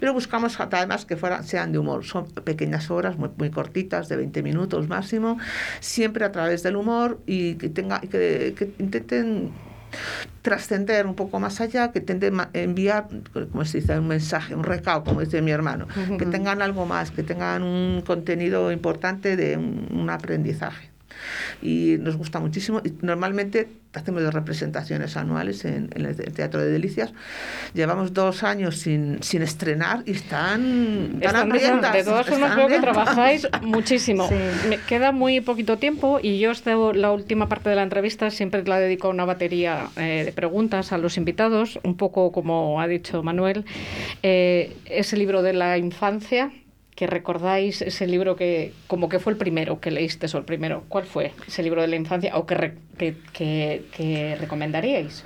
pero 0.00 0.12
buscamos 0.12 0.58
además 0.60 1.04
que 1.04 1.16
fueran, 1.16 1.44
sean 1.44 1.72
de 1.72 1.78
humor. 1.78 2.04
Son 2.04 2.26
pequeñas 2.26 2.90
obras 2.90 3.16
muy, 3.16 3.30
muy 3.36 3.50
cortitas, 3.50 4.08
de 4.08 4.16
20 4.16 4.42
minutos 4.42 4.88
máximo, 4.88 5.38
siempre 5.80 6.24
a 6.24 6.32
través 6.32 6.62
del 6.62 6.76
humor 6.76 7.20
y 7.26 7.54
que, 7.54 7.68
tenga, 7.68 8.00
que, 8.00 8.54
que 8.56 8.72
intenten 8.78 9.52
trascender 10.42 11.06
un 11.06 11.14
poco 11.14 11.40
más 11.40 11.60
allá, 11.60 11.90
que 11.92 12.00
intente 12.00 12.30
ma- 12.30 12.50
enviar, 12.52 13.08
como 13.50 13.64
se 13.64 13.80
dice, 13.80 13.98
un 13.98 14.08
mensaje, 14.08 14.54
un 14.54 14.64
recado, 14.64 15.04
como 15.04 15.20
dice 15.20 15.40
mi 15.42 15.50
hermano, 15.50 15.86
que 16.18 16.26
tengan 16.26 16.60
algo 16.62 16.86
más, 16.86 17.10
que 17.10 17.22
tengan 17.22 17.62
un 17.62 18.02
contenido 18.06 18.70
importante 18.72 19.36
de 19.36 19.56
un, 19.56 19.88
un 19.92 20.10
aprendizaje. 20.10 20.90
Y 21.62 21.96
nos 22.00 22.16
gusta 22.16 22.40
muchísimo. 22.40 22.80
Y 22.84 22.94
normalmente 23.02 23.68
hacemos 23.94 24.22
dos 24.22 24.34
representaciones 24.34 25.16
anuales 25.16 25.64
en, 25.64 25.90
en 25.94 26.06
el 26.06 26.16
Teatro 26.16 26.60
de 26.60 26.70
Delicias. 26.70 27.12
Llevamos 27.74 28.12
dos 28.12 28.42
años 28.42 28.78
sin, 28.78 29.22
sin 29.22 29.42
estrenar 29.42 30.02
y 30.06 30.12
están, 30.12 31.18
están 31.20 31.36
hambrientas. 31.36 31.92
de 31.92 32.04
todas 32.04 32.26
formas 32.26 32.56
veo 32.56 32.66
que 32.66 32.80
trabajáis 32.80 33.48
muchísimo. 33.62 34.28
Me 34.68 34.78
queda 34.78 35.12
muy 35.12 35.40
poquito 35.40 35.78
tiempo 35.78 36.18
y 36.22 36.38
yo 36.38 36.50
esta, 36.50 36.74
la 36.74 37.12
última 37.12 37.48
parte 37.48 37.68
de 37.68 37.76
la 37.76 37.82
entrevista 37.82 38.30
siempre 38.30 38.64
la 38.64 38.78
dedico 38.78 39.08
a 39.08 39.10
una 39.10 39.24
batería 39.24 39.88
eh, 39.96 40.22
de 40.24 40.32
preguntas 40.32 40.92
a 40.92 40.98
los 40.98 41.16
invitados, 41.16 41.78
un 41.82 41.96
poco 41.96 42.32
como 42.32 42.80
ha 42.80 42.86
dicho 42.86 43.22
Manuel, 43.22 43.64
eh, 44.22 44.76
ese 44.86 45.16
libro 45.16 45.42
de 45.42 45.52
la 45.52 45.78
infancia 45.78 46.50
que 46.94 47.06
recordáis 47.06 47.82
ese 47.82 48.06
libro 48.06 48.36
que 48.36 48.72
como 48.86 49.08
que 49.08 49.18
fue 49.18 49.32
el 49.32 49.38
primero 49.38 49.80
que 49.80 49.90
leíste 49.90 50.26
o 50.32 50.38
el 50.38 50.44
primero 50.44 50.84
¿cuál 50.88 51.04
fue 51.04 51.32
ese 51.46 51.62
libro 51.62 51.80
de 51.82 51.88
la 51.88 51.96
infancia 51.96 52.36
o 52.36 52.46
que, 52.46 52.54
re- 52.54 52.74
que, 52.98 53.16
que- 53.32 53.84
que 53.96 54.36
recomendaríais? 54.36 55.24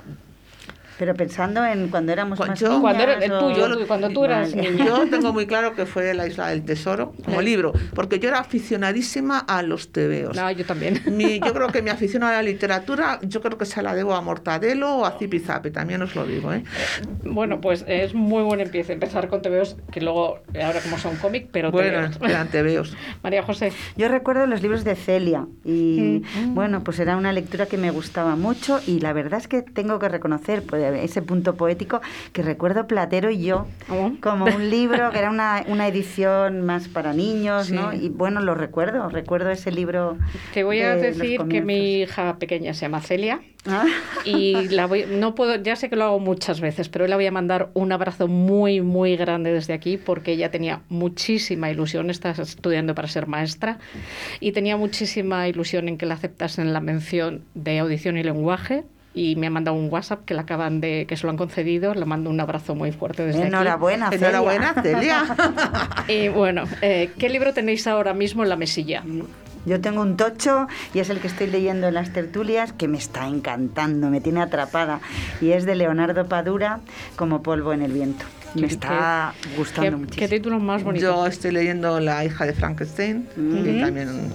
Pero 0.99 1.13
pensando 1.15 1.65
en 1.65 1.87
cuando 1.87 2.11
éramos 2.11 2.37
más 2.39 2.59
Yo- 2.59 2.67
niñas 2.67 2.81
Cuando 2.81 3.03
era 3.03 3.13
el 3.13 3.31
o- 3.31 3.39
tuyo, 3.39 3.77
tú- 3.79 3.87
cuando 3.87 4.09
tú 4.09 4.25
eras 4.25 4.53
Vale. 4.53 4.69
niña. 4.71 4.85
Yo 4.85 5.07
tengo 5.09 5.31
muy 5.31 5.47
claro 5.47 5.73
que 5.73 5.85
fue 5.85 6.13
La 6.13 6.27
Isla 6.27 6.49
del 6.49 6.63
Tesoro 6.65 7.13
como 7.23 7.41
libro, 7.41 7.71
porque 7.95 8.19
yo 8.19 8.27
era 8.27 8.39
aficionadísima 8.39 9.39
a 9.39 9.61
los 9.63 9.93
tebeos. 9.93 10.35
No, 10.35 10.51
yo 10.51 10.65
también. 10.65 11.01
Mi- 11.07 11.39
yo 11.45 11.53
creo 11.53 11.69
que 11.69 11.81
mi 11.81 11.89
afición 11.89 12.23
a 12.23 12.31
la 12.33 12.41
literatura, 12.41 13.17
yo 13.23 13.41
creo 13.41 13.57
que 13.57 13.65
se 13.65 13.81
la 13.81 13.95
debo 13.95 14.13
a 14.13 14.21
Mortadelo 14.21 14.97
o 14.97 15.05
a 15.05 15.11
Zipizape, 15.17 15.71
también 15.71 16.01
os 16.01 16.15
lo 16.15 16.25
digo. 16.25 16.51
¿eh? 16.53 16.63
Bueno, 17.23 17.61
pues 17.61 17.85
es 17.87 18.13
muy 18.13 18.43
buen 18.43 18.59
empiece. 18.59 18.91
Empezar 18.91 19.29
con 19.29 19.41
TVOs, 19.41 19.77
que 19.91 20.01
luego, 20.01 20.39
ahora 20.61 20.81
como 20.81 20.97
son 20.97 21.15
cómic, 21.15 21.47
pero 21.51 21.71
Bueno, 21.71 22.09
TVOs. 22.09 22.29
eran 22.29 22.47
tebeos. 22.51 22.93
María 23.23 23.41
José. 23.43 23.71
Yo 23.95 24.09
recuerdo 24.09 24.45
los 24.47 24.61
libros 24.61 24.83
de 24.83 24.95
Celia 24.95 25.45
y 25.63 26.23
Mm. 26.43 26.55
bueno, 26.55 26.83
pues 26.83 26.99
era 26.99 27.15
una 27.15 27.31
lectura 27.31 27.67
que 27.67 27.77
me 27.77 27.89
gustaba 27.91 28.35
mucho 28.35 28.81
y 28.85 28.99
la 28.99 29.13
verdad 29.13 29.39
es 29.39 29.47
que 29.47 29.61
tengo 29.61 29.97
que 29.99 30.09
reconocer 30.09 30.63
pues, 30.63 30.81
ese 30.93 31.21
punto 31.21 31.55
poético 31.55 32.01
que 32.33 32.41
recuerdo 32.41 32.87
Platero 32.87 33.29
y 33.29 33.43
yo 33.43 33.67
como 34.21 34.45
un 34.45 34.69
libro 34.69 35.11
que 35.11 35.19
era 35.19 35.29
una, 35.29 35.63
una 35.67 35.87
edición 35.87 36.61
más 36.65 36.87
para 36.87 37.13
niños, 37.13 37.71
¿no? 37.71 37.91
Sí. 37.91 38.05
Y 38.05 38.09
bueno, 38.09 38.41
lo 38.41 38.55
recuerdo, 38.55 39.09
recuerdo 39.09 39.49
ese 39.49 39.71
libro. 39.71 40.17
Te 40.53 40.63
voy 40.63 40.81
a 40.81 40.95
de 40.95 41.13
decir 41.13 41.41
que 41.49 41.61
mi 41.61 42.01
hija 42.01 42.37
pequeña 42.37 42.73
se 42.73 42.81
llama 42.81 43.01
Celia 43.01 43.41
Ah. 43.65 43.85
y 44.23 44.69
la 44.69 44.87
voy, 44.87 45.05
no 45.09 45.35
puedo, 45.35 45.55
ya 45.61 45.75
sé 45.75 45.89
que 45.89 45.97
lo 45.97 46.05
hago 46.05 46.19
muchas 46.19 46.61
veces, 46.61 46.87
pero 46.87 47.03
hoy 47.03 47.09
la 47.09 47.17
voy 47.17 47.25
a 47.25 47.31
mandar 47.31 47.69
un 47.73 47.91
abrazo 47.91 48.27
muy, 48.27 48.79
muy 48.79 49.17
grande 49.17 49.51
desde 49.51 49.73
aquí 49.73 49.97
porque 49.97 50.31
ella 50.31 50.49
tenía 50.49 50.81
muchísima 50.87 51.69
ilusión, 51.69 52.09
está 52.09 52.31
estudiando 52.31 52.95
para 52.95 53.09
ser 53.09 53.27
maestra 53.27 53.79
y 54.39 54.53
tenía 54.53 54.77
muchísima 54.77 55.47
ilusión 55.49 55.89
en 55.89 55.97
que 55.97 56.05
la 56.05 56.13
aceptasen 56.13 56.67
en 56.67 56.73
la 56.73 56.79
mención 56.79 57.43
de 57.53 57.79
audición 57.79 58.17
y 58.17 58.23
lenguaje. 58.23 58.85
Y 59.13 59.35
me 59.35 59.47
ha 59.47 59.49
mandado 59.49 59.75
un 59.75 59.91
WhatsApp 59.91 60.23
que 60.25 60.33
le 60.33 60.41
acaban 60.41 60.81
de, 60.81 61.05
que 61.07 61.17
se 61.17 61.23
lo 61.25 61.31
han 61.31 61.37
concedido. 61.37 61.93
Le 61.93 62.05
mando 62.05 62.29
un 62.29 62.39
abrazo 62.39 62.75
muy 62.75 62.91
fuerte 62.91 63.25
desde 63.25 63.39
aquí. 63.39 63.47
Enhorabuena, 63.47 64.09
Celia. 64.09 64.27
Enhorabuena, 64.29 64.73
Celia. 64.81 65.23
Y 66.07 66.27
bueno, 66.29 66.63
eh, 66.81 67.11
¿qué 67.17 67.29
libro 67.29 67.53
tenéis 67.53 67.87
ahora 67.87 68.13
mismo 68.13 68.43
en 68.43 68.49
la 68.49 68.55
mesilla? 68.55 69.03
Yo 69.65 69.81
tengo 69.81 70.01
un 70.01 70.17
tocho 70.17 70.67
y 70.93 70.99
es 70.99 71.09
el 71.09 71.19
que 71.19 71.27
estoy 71.27 71.47
leyendo 71.47 71.87
en 71.87 71.93
las 71.93 72.13
tertulias 72.13 72.71
que 72.71 72.87
me 72.87 72.97
está 72.97 73.27
encantando, 73.27 74.09
me 74.09 74.21
tiene 74.21 74.41
atrapada. 74.41 75.01
Y 75.41 75.51
es 75.51 75.65
de 75.65 75.75
Leonardo 75.75 76.27
Padura, 76.27 76.79
como 77.15 77.43
polvo 77.43 77.73
en 77.73 77.81
el 77.81 77.91
viento. 77.91 78.25
Me 78.55 78.61
Qué- 78.61 78.67
está 78.73 79.33
gustando 79.55 79.91
¿Qué, 79.91 79.95
muchísimo. 79.97 80.27
qué 80.27 80.35
título 80.35 80.59
más 80.59 80.83
bonito? 80.83 81.05
Yo 81.05 81.27
estoy 81.27 81.51
leyendo 81.51 81.99
La 81.99 82.25
hija 82.25 82.45
de 82.45 82.53
Frankenstein, 82.53 83.27
que 83.35 83.39
Ujú. 83.41 83.79
también 83.81 84.33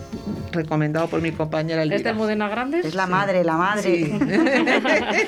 recomendado 0.53 1.09
por 1.09 1.21
mi 1.21 1.33
compañera 1.33 1.83
¿Es 1.83 1.89
de 1.89 1.95
Elvira. 1.97 2.11
Almudena 2.13 2.49
Grandes? 2.49 2.85
Es 2.85 2.95
la 2.95 3.07
madre, 3.09 3.43
la 3.43 3.57
madre. 3.57 3.83
Sí. 3.83 4.13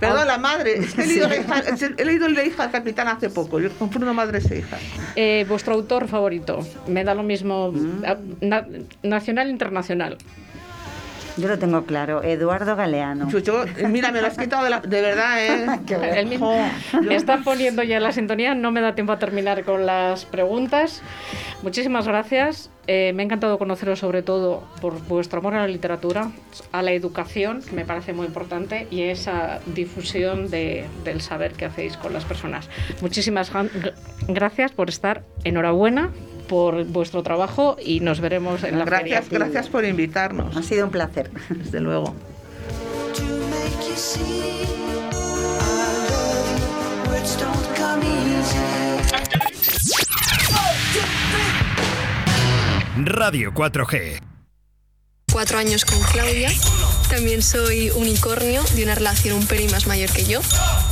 Perdón, 0.00 0.26
la 0.26 0.38
madre. 0.38 0.78
Es 0.78 0.94
que 0.94 1.02
he 1.02 1.06
leído, 1.06 1.28
la 1.28 1.36
hija, 1.36 1.62
he 1.98 2.04
leído 2.04 2.28
la 2.28 2.44
hija 2.44 2.62
del 2.64 2.72
capitán 2.72 3.08
hace 3.08 3.28
poco. 3.30 3.60
Yo 3.60 3.70
confundo 3.78 4.12
madres 4.14 4.50
e 4.50 4.58
hijas. 4.58 4.80
Eh, 5.16 5.44
¿Vuestro 5.48 5.74
autor 5.74 6.08
favorito? 6.08 6.60
Me 6.86 7.04
da 7.04 7.14
lo 7.14 7.22
mismo. 7.22 7.72
Mm. 7.72 8.02
ah, 8.06 8.16
na- 8.40 8.66
nacional 9.02 9.48
e 9.48 9.50
internacional. 9.50 10.16
Yo 11.36 11.48
lo 11.48 11.58
tengo 11.58 11.84
claro, 11.84 12.22
Eduardo 12.22 12.76
Galeano. 12.76 13.28
Yo- 13.30 13.64
mira, 13.88 14.12
me 14.12 14.20
lo 14.20 14.26
has 14.26 14.36
quitado 14.36 14.64
de, 14.64 14.70
la- 14.70 14.80
de 14.80 15.00
verdad, 15.00 15.44
¿eh? 15.44 15.66
El 16.18 16.26
mismo- 16.26 16.54
me 17.02 17.14
están 17.14 17.44
poniendo 17.44 17.82
ya 17.82 17.98
la 18.00 18.12
sintonía, 18.12 18.54
no 18.54 18.70
me 18.72 18.80
da 18.80 18.94
tiempo 18.94 19.12
a 19.12 19.18
terminar 19.18 19.64
con 19.64 19.86
las 19.86 20.24
preguntas. 20.24 21.02
Muchísimas 21.62 22.06
gracias. 22.06 22.70
Eh, 22.86 23.12
me 23.14 23.22
ha 23.22 23.26
encantado 23.26 23.56
conoceros 23.58 24.00
sobre 24.00 24.22
todo 24.22 24.64
por 24.80 25.00
vuestro 25.06 25.38
amor 25.38 25.54
a 25.54 25.60
la 25.60 25.68
literatura, 25.68 26.30
a 26.72 26.82
la 26.82 26.92
educación, 26.92 27.62
que 27.62 27.72
me 27.76 27.84
parece 27.84 28.12
muy 28.12 28.26
importante, 28.26 28.86
y 28.90 29.02
esa 29.02 29.60
difusión 29.66 30.50
de- 30.50 30.86
del 31.04 31.20
saber 31.20 31.52
que 31.52 31.66
hacéis 31.66 31.96
con 31.96 32.12
las 32.12 32.24
personas. 32.24 32.68
Muchísimas 33.00 33.52
gracias 34.28 34.72
por 34.72 34.88
estar. 34.88 35.22
Enhorabuena 35.44 36.10
por 36.50 36.84
vuestro 36.86 37.22
trabajo 37.22 37.76
y 37.80 38.00
nos 38.00 38.18
veremos 38.18 38.64
en 38.64 38.76
la 38.76 38.84
Gracias, 38.84 39.26
feria. 39.26 39.38
gracias 39.38 39.68
por 39.68 39.84
invitarnos. 39.84 40.56
Ha 40.56 40.64
sido 40.64 40.84
un 40.84 40.90
placer. 40.90 41.30
Desde 41.48 41.78
luego. 41.78 42.12
Radio 53.04 53.52
4G. 53.54 54.20
Cuatro 55.32 55.58
años 55.58 55.84
con 55.84 56.00
Claudia. 56.02 56.50
También 57.08 57.42
soy 57.42 57.90
unicornio 57.90 58.62
de 58.74 58.82
una 58.82 58.96
relación 58.96 59.36
un 59.36 59.46
pelín 59.46 59.70
más 59.70 59.86
mayor 59.86 60.10
que 60.10 60.24
yo. 60.24 60.40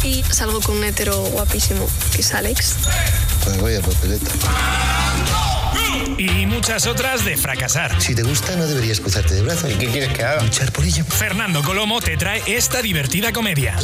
Y 0.04 0.22
salgo 0.30 0.60
con 0.60 0.76
un 0.76 0.84
hetero 0.84 1.20
guapísimo, 1.32 1.84
que 2.14 2.20
es 2.20 2.32
Alex. 2.32 2.76
Pues 3.44 3.60
vaya 3.60 3.80
papeleta. 3.80 4.30
Y 6.18 6.46
muchas 6.46 6.88
otras 6.88 7.24
de 7.24 7.36
fracasar. 7.36 8.02
Si 8.02 8.12
te 8.12 8.24
gusta, 8.24 8.56
no 8.56 8.66
deberías 8.66 9.00
cruzarte 9.00 9.34
de 9.34 9.42
brazos. 9.42 9.70
¿Y 9.70 9.76
qué 9.76 9.86
quieres 9.86 10.12
que 10.12 10.24
haga? 10.24 10.42
Luchar 10.42 10.72
por 10.72 10.84
ello. 10.84 11.04
Fernando 11.04 11.62
Colomo 11.62 12.00
te 12.00 12.16
trae 12.16 12.42
esta 12.46 12.82
divertida 12.82 13.32
comedia. 13.32 13.76